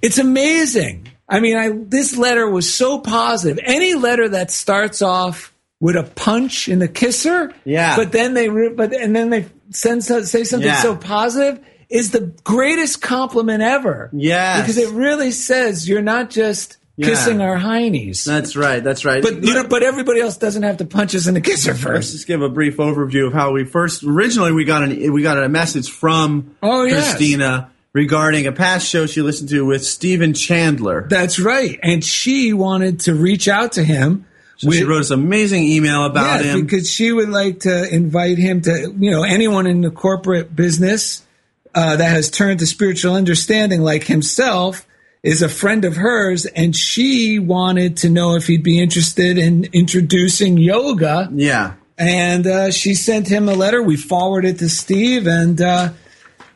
It's 0.02 0.18
amazing. 0.18 1.10
I 1.28 1.40
mean, 1.42 1.58
I, 1.58 1.70
this 1.74 2.18
letter 2.18 2.50
was 2.50 2.74
so 2.74 3.00
positive. 3.00 3.60
Any 3.64 3.94
letter 3.96 4.30
that 4.30 4.50
starts 4.50 5.02
off 5.02 5.54
with 5.80 5.96
a 5.96 6.04
punch 6.04 6.68
in 6.68 6.80
the 6.80 6.88
kisser, 6.88 7.54
Yeah. 7.66 7.96
But 7.96 8.12
then 8.12 8.34
they, 8.34 8.48
but 8.48 8.94
and 8.94 9.16
then 9.16 9.30
they 9.30 9.46
send 9.72 10.04
say 10.04 10.44
something 10.44 10.68
Yeah. 10.68 10.82
so 10.82 10.96
positive 10.96 11.64
is 11.90 12.12
the 12.12 12.34
greatest 12.44 13.02
compliment 13.02 13.62
ever. 13.62 14.10
Yeah, 14.14 14.62
because 14.62 14.78
it 14.78 14.90
really 14.92 15.32
says 15.32 15.88
you're 15.88 16.02
not 16.02 16.30
just 16.30 16.78
Yeah. 17.00 17.08
kissing 17.08 17.40
our 17.40 17.56
heinies. 17.56 18.26
That's 18.26 18.58
right. 18.58 18.84
That's 18.84 19.06
right. 19.06 19.24
But 19.24 19.42
you 19.42 19.54
know, 19.54 19.66
but 19.66 19.84
everybody 19.84 20.20
else 20.20 20.36
doesn't 20.36 20.64
have 20.64 20.78
to 20.78 20.86
punch 20.86 21.16
us 21.16 21.28
in 21.28 21.34
the 21.34 21.40
kisser 21.40 21.74
first. 21.74 21.86
Let's 21.86 22.12
just 22.12 22.28
give 22.28 22.42
a 22.42 22.50
brief 22.50 22.76
overview 22.76 23.28
of 23.28 23.32
how 23.32 23.54
we 23.54 23.64
first 23.64 24.04
originally 24.04 24.52
we 24.52 24.66
got 24.66 24.84
an 24.84 25.14
we 25.14 25.22
got 25.22 25.42
a 25.42 25.48
message 25.48 25.90
from 25.90 26.58
Oh, 26.62 26.84
yes. 26.84 27.12
Christina 27.12 27.72
regarding 27.94 28.48
a 28.48 28.52
past 28.52 28.86
show 28.86 29.06
she 29.06 29.22
listened 29.22 29.48
to 29.52 29.66
with 29.66 29.86
Stephen 29.86 30.34
Chandler. 30.34 31.08
That's 31.10 31.40
right. 31.40 31.80
And 31.82 32.04
she 32.04 32.52
wanted 32.52 33.00
to 33.02 33.16
reach 33.16 33.48
out 33.48 33.72
to 33.74 33.84
him. 33.84 34.26
So 34.58 34.70
she 34.72 34.84
wrote 34.84 35.00
us 35.00 35.12
an 35.12 35.22
amazing 35.22 35.64
email 35.64 36.04
about 36.04 36.44
yeah, 36.44 36.52
him. 36.56 36.66
because 36.66 36.92
she 36.92 37.14
would 37.14 37.30
like 37.30 37.62
to 37.62 37.96
invite 37.96 38.38
him 38.38 38.62
to, 38.64 38.94
you 39.00 39.10
know, 39.10 39.24
anyone 39.24 39.68
in 39.68 39.80
the 39.80 39.90
corporate 39.90 40.54
business 40.54 41.26
uh, 41.74 41.96
that 41.96 42.10
has 42.10 42.30
turned 42.30 42.60
to 42.60 42.66
spiritual 42.68 43.14
understanding, 43.16 43.82
like 43.82 44.04
himself, 44.04 44.86
is 45.24 45.42
a 45.42 45.50
friend 45.50 45.84
of 45.86 45.96
hers, 45.98 46.46
and 46.46 46.76
she 46.76 47.40
wanted 47.40 47.98
to 47.98 48.10
know 48.10 48.36
if 48.36 48.48
he'd 48.48 48.64
be 48.64 48.80
interested 48.82 49.38
in 49.38 49.66
introducing 49.74 50.58
yoga. 50.58 51.30
Yeah. 51.34 51.74
And 51.98 52.48
uh, 52.48 52.72
she 52.72 52.94
sent 52.94 53.28
him 53.28 53.50
a 53.50 53.54
letter. 53.54 53.84
We 53.84 53.98
forwarded 53.98 54.56
it 54.56 54.60
to 54.60 54.70
Steve, 54.70 55.28
and 55.28 55.60
uh, 55.62 55.90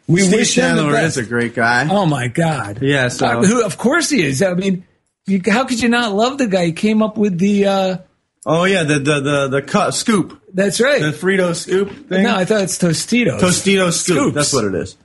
we 0.07 0.21
Steve 0.21 0.33
wish 0.39 0.57
him 0.57 0.75
the 0.75 0.81
Chandler 0.83 0.93
best. 0.93 1.17
is 1.17 1.25
a 1.25 1.29
great 1.29 1.53
guy. 1.53 1.87
Oh 1.91 2.05
my 2.05 2.29
God! 2.29 2.79
Yeah, 2.81 3.09
so- 3.09 3.25
Uh, 3.25 3.43
who, 3.43 3.65
of 3.65 3.77
course 3.77 4.09
he 4.09 4.23
is. 4.23 4.41
I 4.41 4.53
mean, 4.53 4.85
you, 5.25 5.41
how 5.45 5.65
could 5.65 5.81
you 5.81 5.89
not 5.89 6.13
love 6.13 6.37
the 6.37 6.47
guy? 6.47 6.67
He 6.67 6.71
came 6.71 7.01
up 7.01 7.17
with 7.17 7.37
the. 7.39 7.65
Uh, 7.65 7.97
Oh 8.45 8.65
yeah, 8.65 8.83
the 8.83 8.99
the 8.99 9.19
the 9.21 9.61
the 9.61 9.91
scoop. 9.91 10.41
That's 10.53 10.81
right. 10.81 11.01
The 11.01 11.11
Frito 11.11 11.55
scoop 11.55 12.09
thing. 12.09 12.23
No, 12.23 12.35
I 12.35 12.43
thought 12.43 12.63
it's 12.63 12.77
Tostitos. 12.77 13.39
Tostitos 13.39 13.93
scoop. 13.93 14.17
Scoops. 14.17 14.35
That's 14.35 14.53
what 14.53 14.65
it 14.65 14.75
is. 14.75 14.97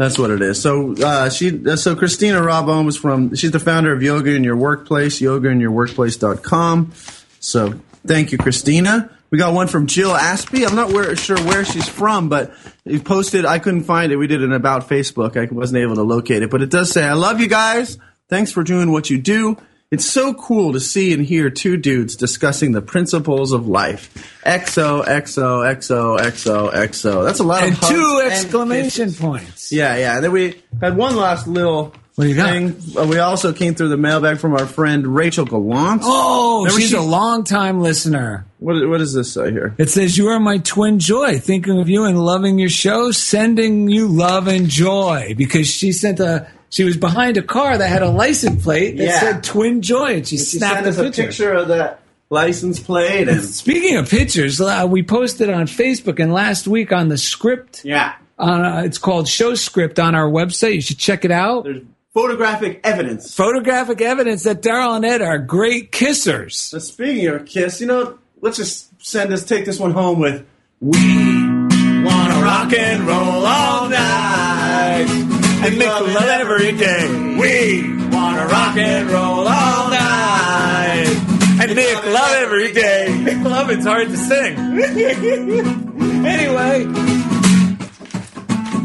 That's 0.00 0.18
what 0.18 0.30
it 0.30 0.40
is. 0.40 0.62
So 0.62 0.94
uh, 0.94 1.28
she, 1.28 1.62
uh, 1.66 1.76
so 1.76 1.94
Christina 1.94 2.40
Robon 2.40 2.88
is 2.88 2.96
from. 2.96 3.34
She's 3.34 3.50
the 3.50 3.60
founder 3.60 3.92
of 3.92 4.02
Yoga 4.02 4.30
in 4.30 4.42
Your 4.44 4.56
Workplace, 4.56 5.20
yogainyourworkplace.com. 5.20 6.92
So 7.38 7.74
thank 8.06 8.32
you, 8.32 8.38
Christina. 8.38 9.14
We 9.28 9.36
got 9.36 9.52
one 9.52 9.66
from 9.66 9.86
Jill 9.86 10.14
Aspie. 10.14 10.66
I'm 10.66 10.74
not 10.74 10.90
where, 10.90 11.14
sure 11.16 11.36
where 11.40 11.66
she's 11.66 11.86
from, 11.86 12.30
but 12.30 12.54
you 12.86 12.98
posted. 12.98 13.44
I 13.44 13.58
couldn't 13.58 13.84
find 13.84 14.10
it. 14.10 14.16
We 14.16 14.26
did 14.26 14.42
an 14.42 14.54
about 14.54 14.88
Facebook. 14.88 15.36
I 15.36 15.52
wasn't 15.52 15.82
able 15.82 15.96
to 15.96 16.02
locate 16.02 16.42
it, 16.42 16.50
but 16.50 16.62
it 16.62 16.70
does 16.70 16.90
say, 16.90 17.04
"I 17.04 17.12
love 17.12 17.38
you 17.38 17.46
guys. 17.46 17.98
Thanks 18.30 18.52
for 18.52 18.62
doing 18.62 18.92
what 18.92 19.10
you 19.10 19.18
do." 19.18 19.58
It's 19.90 20.04
so 20.08 20.34
cool 20.34 20.74
to 20.74 20.78
see 20.80 21.12
and 21.12 21.26
hear 21.26 21.50
two 21.50 21.76
dudes 21.76 22.14
discussing 22.14 22.70
the 22.70 22.80
principles 22.80 23.50
of 23.50 23.66
life. 23.66 24.14
XO, 24.46 25.04
XO, 25.04 25.66
XO, 25.68 26.16
XO, 26.20 26.72
XO. 26.72 27.24
That's 27.24 27.40
a 27.40 27.42
lot 27.42 27.64
and 27.64 27.72
of 27.72 27.78
hugs 27.78 27.88
two 27.92 28.20
and 28.22 28.32
exclamation 28.32 29.12
points. 29.12 29.72
yeah, 29.72 29.96
yeah. 29.96 30.14
And 30.14 30.22
then 30.24 30.30
we 30.30 30.62
had 30.80 30.96
one 30.96 31.16
last 31.16 31.48
little 31.48 31.92
What 32.14 32.22
do 32.24 32.28
you 32.30 32.36
got? 32.36 32.50
thing. 32.50 32.76
Uh, 32.96 33.04
we 33.08 33.18
also 33.18 33.52
came 33.52 33.74
through 33.74 33.88
the 33.88 33.96
mailbag 33.96 34.38
from 34.38 34.52
our 34.52 34.64
friend 34.64 35.08
Rachel 35.08 35.44
Gallant. 35.44 36.02
Oh, 36.04 36.58
Remember 36.62 36.80
she's 36.80 36.90
she- 36.90 36.96
a 36.96 37.02
long 37.02 37.42
time 37.42 37.80
listener. 37.80 38.46
What, 38.60 38.88
what 38.88 38.98
does 38.98 39.12
this 39.12 39.32
say 39.32 39.50
here? 39.50 39.74
It 39.76 39.90
says, 39.90 40.16
You 40.16 40.28
are 40.28 40.38
my 40.38 40.58
twin 40.58 41.00
joy. 41.00 41.40
Thinking 41.40 41.80
of 41.80 41.88
you 41.88 42.04
and 42.04 42.16
loving 42.24 42.60
your 42.60 42.68
show, 42.68 43.10
sending 43.10 43.88
you 43.88 44.06
love 44.06 44.46
and 44.46 44.68
joy. 44.68 45.34
Because 45.36 45.66
she 45.66 45.90
sent 45.90 46.20
a, 46.20 46.46
she 46.70 46.84
was 46.84 46.96
behind 46.96 47.36
a 47.36 47.42
car 47.42 47.76
that 47.76 47.88
had 47.88 48.02
a 48.02 48.08
license 48.08 48.62
plate 48.62 48.96
that 48.96 49.04
Yeah. 49.04 49.20
said 49.20 49.44
twin 49.44 49.82
joy. 49.82 50.14
And 50.16 50.26
she, 50.26 50.38
She 50.38 50.58
snapped 50.58 50.84
sent 50.84 50.86
us 50.86 50.98
a 50.98 51.10
picture 51.22 51.52
of 51.52 51.68
that 51.68 52.00
license 52.30 52.80
plate. 52.80 53.28
And 53.28 53.42
Speaking 53.44 53.96
of 53.96 54.08
pictures, 54.08 54.60
uh, 54.60 54.86
we 54.88 55.02
posted 55.02 55.50
on 55.50 55.66
Facebook 55.66 56.18
and 56.20 56.32
last 56.32 56.66
week 56.68 56.92
on 56.92 57.08
the 57.08 57.18
script. 57.18 57.84
yeah, 57.84 58.14
On, 58.38 58.64
uh, 58.64 58.82
it's 58.84 58.98
called 58.98 59.28
Show 59.28 59.54
Script 59.54 59.98
on 59.98 60.14
our 60.14 60.30
website. 60.30 60.74
You 60.74 60.80
should 60.80 60.98
check 60.98 61.24
it 61.24 61.30
out. 61.30 61.64
there's 61.64 61.82
photographic 62.14 62.80
evidence. 62.84 63.34
Photographic 63.34 64.00
evidence 64.00 64.42
that 64.44 64.62
Daryl 64.62 64.96
and 64.96 65.04
Ed 65.04 65.22
are 65.22 65.38
great 65.38 65.92
kissers. 65.92 66.52
So 66.54 66.78
speaking 66.78 67.26
of 67.28 67.46
kiss, 67.46 67.80
you 67.80 67.86
know, 67.86 68.18
let's 68.40 68.56
just 68.56 68.88
send 69.04 69.30
this, 69.32 69.44
take 69.44 69.64
this 69.64 69.78
one 69.80 69.90
home 69.92 70.18
with 70.20 70.44
We 70.80 70.98
Wanna 72.04 72.40
Rock 72.42 72.72
and 72.72 73.06
Roll 73.06 73.44
All 73.46 73.88
Night 73.88 74.59
and 75.64 75.78
make 75.78 75.88
love 75.88 76.28
every 76.42 76.72
day. 76.72 77.08
We 77.38 78.08
wanna 78.10 78.46
rock 78.46 78.76
and 78.76 79.10
roll 79.10 79.46
all 79.46 79.90
night 79.90 81.06
and 81.60 81.74
make 81.74 82.06
love 82.06 82.32
every 82.36 82.72
day. 82.72 83.16
Make 83.22 83.44
love, 83.54 83.70
it's 83.70 83.84
hard 83.86 84.08
to 84.08 84.16
sing. 84.16 84.56
anyway, 86.26 86.84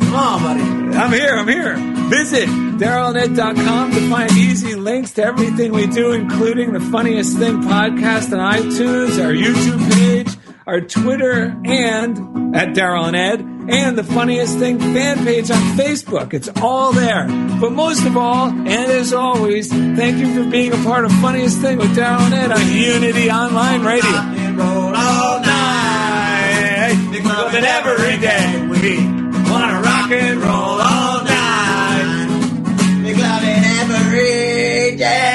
Come 0.05 0.15
on, 0.15 0.41
buddy. 0.41 0.61
I'm 0.97 1.11
here, 1.11 1.35
I'm 1.35 1.47
here. 1.47 1.75
Visit 2.09 2.47
darylanded.com 2.47 3.91
to 3.91 4.09
find 4.09 4.31
easy 4.33 4.75
links 4.75 5.11
to 5.13 5.23
everything 5.25 5.73
we 5.73 5.87
do, 5.87 6.11
including 6.13 6.71
the 6.73 6.79
Funniest 6.79 7.37
Thing 7.37 7.61
podcast 7.63 8.31
on 8.31 8.53
iTunes, 8.53 9.21
our 9.21 9.33
YouTube 9.33 9.91
page, 9.93 10.27
our 10.67 10.81
Twitter, 10.81 11.55
and 11.65 12.55
at 12.55 12.69
Daryl 12.69 13.07
and 13.07 13.15
Ed, 13.15 13.39
and 13.69 13.97
the 13.97 14.03
Funniest 14.03 14.57
Thing 14.57 14.79
fan 14.79 15.23
page 15.23 15.51
on 15.51 15.61
Facebook. 15.77 16.33
It's 16.33 16.49
all 16.61 16.91
there. 16.91 17.27
But 17.59 17.71
most 17.71 18.05
of 18.05 18.17
all, 18.17 18.49
and 18.49 18.69
as 18.69 19.13
always, 19.13 19.69
thank 19.69 20.17
you 20.17 20.33
for 20.33 20.49
being 20.49 20.73
a 20.73 20.83
part 20.83 21.05
of 21.05 21.11
Funniest 21.13 21.59
Thing 21.59 21.77
with 21.77 21.95
Daryl 21.95 22.19
and 22.21 22.33
Ed 22.33 22.51
on 22.51 22.67
Unity 22.67 23.29
Online 23.31 23.83
Radio. 23.83 24.11
Rock 24.11 24.37
and 24.37 24.57
roll 24.57 24.95
all 24.95 25.39
night. 25.41 25.65
It 27.55 27.63
every 27.63 28.17
day. 28.17 28.67
We 28.67 28.97
wanna 29.49 29.79
rock 29.79 30.11
and 30.11 30.41
roll 30.41 30.81
all 30.81 31.23
night. 31.23 32.27
Make 33.01 33.17
love 33.17 33.43
it 33.43 33.81
every 33.81 34.97
day. 34.97 35.34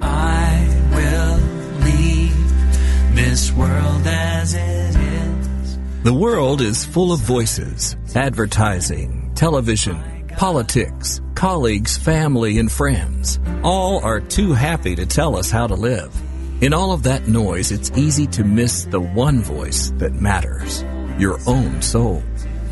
I 0.00 0.66
will 0.92 1.84
leave 1.84 3.14
this 3.14 3.52
world 3.52 4.04
as 4.06 4.54
it 4.54 4.96
is. 4.96 5.78
The 6.02 6.12
world 6.12 6.60
is 6.60 6.84
full 6.84 7.12
of 7.12 7.20
voices, 7.20 7.96
advertising, 8.16 9.30
television, 9.36 10.26
politics, 10.36 11.20
colleagues, 11.36 11.96
family, 11.96 12.58
and 12.58 12.72
friends. 12.72 13.38
All 13.62 14.04
are 14.04 14.20
too 14.20 14.52
happy 14.52 14.96
to 14.96 15.06
tell 15.06 15.36
us 15.36 15.52
how 15.52 15.68
to 15.68 15.74
live. 15.74 16.12
In 16.60 16.74
all 16.74 16.90
of 16.90 17.04
that 17.04 17.28
noise, 17.28 17.70
it's 17.70 17.92
easy 17.96 18.26
to 18.28 18.42
miss 18.42 18.84
the 18.84 19.00
one 19.00 19.42
voice 19.42 19.92
that 19.98 20.14
matters 20.14 20.84
your 21.18 21.38
own 21.46 21.80
soul. 21.82 22.20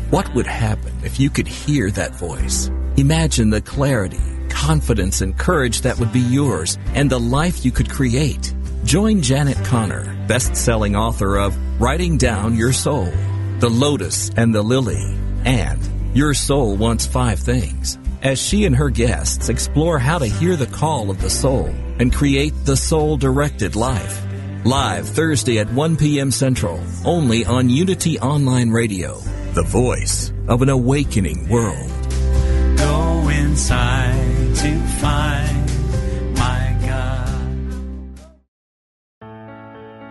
What 0.09 0.33
would 0.35 0.47
happen 0.47 0.91
if 1.05 1.21
you 1.21 1.29
could 1.29 1.47
hear 1.47 1.89
that 1.91 2.15
voice? 2.15 2.69
Imagine 2.97 3.49
the 3.49 3.61
clarity, 3.61 4.19
confidence, 4.51 5.21
and 5.21 5.37
courage 5.37 5.81
that 5.81 5.97
would 5.99 6.11
be 6.11 6.19
yours 6.19 6.77
and 6.93 7.09
the 7.09 7.19
life 7.19 7.65
you 7.65 7.71
could 7.71 7.89
create. 7.89 8.53
Join 8.83 9.21
Janet 9.21 9.63
Conner, 9.63 10.15
best-selling 10.27 10.95
author 10.95 11.37
of 11.37 11.57
Writing 11.79 12.17
Down 12.17 12.55
Your 12.55 12.73
Soul, 12.73 13.11
The 13.59 13.69
Lotus 13.69 14.29
and 14.35 14.53
the 14.53 14.61
Lily, 14.61 15.15
and 15.45 15.79
Your 16.15 16.33
Soul 16.33 16.75
Wants 16.75 17.05
Five 17.05 17.39
Things, 17.39 17.97
as 18.21 18.39
she 18.39 18.65
and 18.65 18.75
her 18.75 18.89
guests 18.89 19.49
explore 19.49 19.99
how 19.99 20.17
to 20.17 20.25
hear 20.25 20.55
the 20.55 20.67
call 20.67 21.09
of 21.09 21.21
the 21.21 21.29
soul 21.29 21.67
and 21.99 22.13
create 22.13 22.53
the 22.65 22.75
soul-directed 22.75 23.75
life. 23.75 24.21
Live 24.65 25.07
Thursday 25.07 25.59
at 25.59 25.71
1 25.71 25.97
p.m. 25.97 26.31
Central, 26.31 26.79
only 27.05 27.45
on 27.45 27.69
Unity 27.69 28.19
Online 28.19 28.69
Radio, 28.69 29.19
the 29.53 29.63
voice 29.63 30.31
of 30.47 30.61
an 30.61 30.69
awakening 30.69 31.49
world. 31.49 31.89
Go 32.77 33.29
inside 33.29 34.40
find 35.01 36.35
my 36.35 36.77
God. 36.85 37.27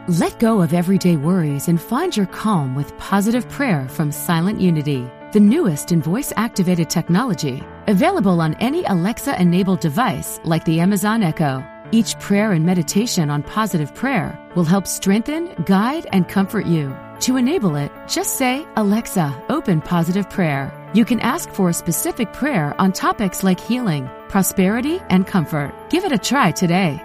Let 0.09 0.41
go 0.41 0.61
of 0.61 0.75
everyday 0.75 1.17
worries 1.17 1.69
and 1.69 1.81
find 1.81 2.17
your 2.17 2.27
calm 2.27 2.75
with 2.75 2.97
positive 2.99 3.49
prayer 3.49 3.89
from 3.89 4.11
Silent 4.11 4.61
Unity, 4.61 5.09
the 5.33 5.39
newest 5.39 5.93
in 5.93 6.03
voice 6.03 6.33
activated 6.37 6.91
technology, 6.91 7.63
available 7.87 8.41
on 8.41 8.55
any 8.55 8.85
Alexa 8.85 9.41
enabled 9.41 9.81
device 9.81 10.41
like 10.45 10.65
the 10.65 10.81
Amazon 10.81 11.23
Echo. 11.23 11.65
Each 11.93 12.19
prayer 12.19 12.53
and 12.53 12.67
meditation 12.67 13.31
on 13.31 13.45
positive 13.45 13.95
prayer 13.95 14.37
will 14.57 14.65
help 14.65 14.87
strengthen, 14.87 15.55
guide, 15.65 16.07
and 16.13 16.29
comfort 16.29 16.67
you. 16.67 16.95
To 17.21 17.37
enable 17.37 17.77
it, 17.77 17.93
just 18.09 18.37
say, 18.37 18.67
Alexa, 18.77 19.45
open 19.51 19.83
positive 19.83 20.31
prayer. 20.31 20.73
You 20.95 21.05
can 21.05 21.21
ask 21.21 21.51
for 21.53 21.69
a 21.69 21.75
specific 21.75 22.33
prayer 22.33 22.75
on 22.81 22.93
topics 22.93 23.43
like 23.43 23.61
healing, 23.61 24.09
prosperity, 24.29 25.01
and 25.11 25.27
comfort. 25.27 25.75
Give 25.91 26.05
it 26.05 26.13
a 26.13 26.19
try 26.19 26.51
today. 26.51 27.03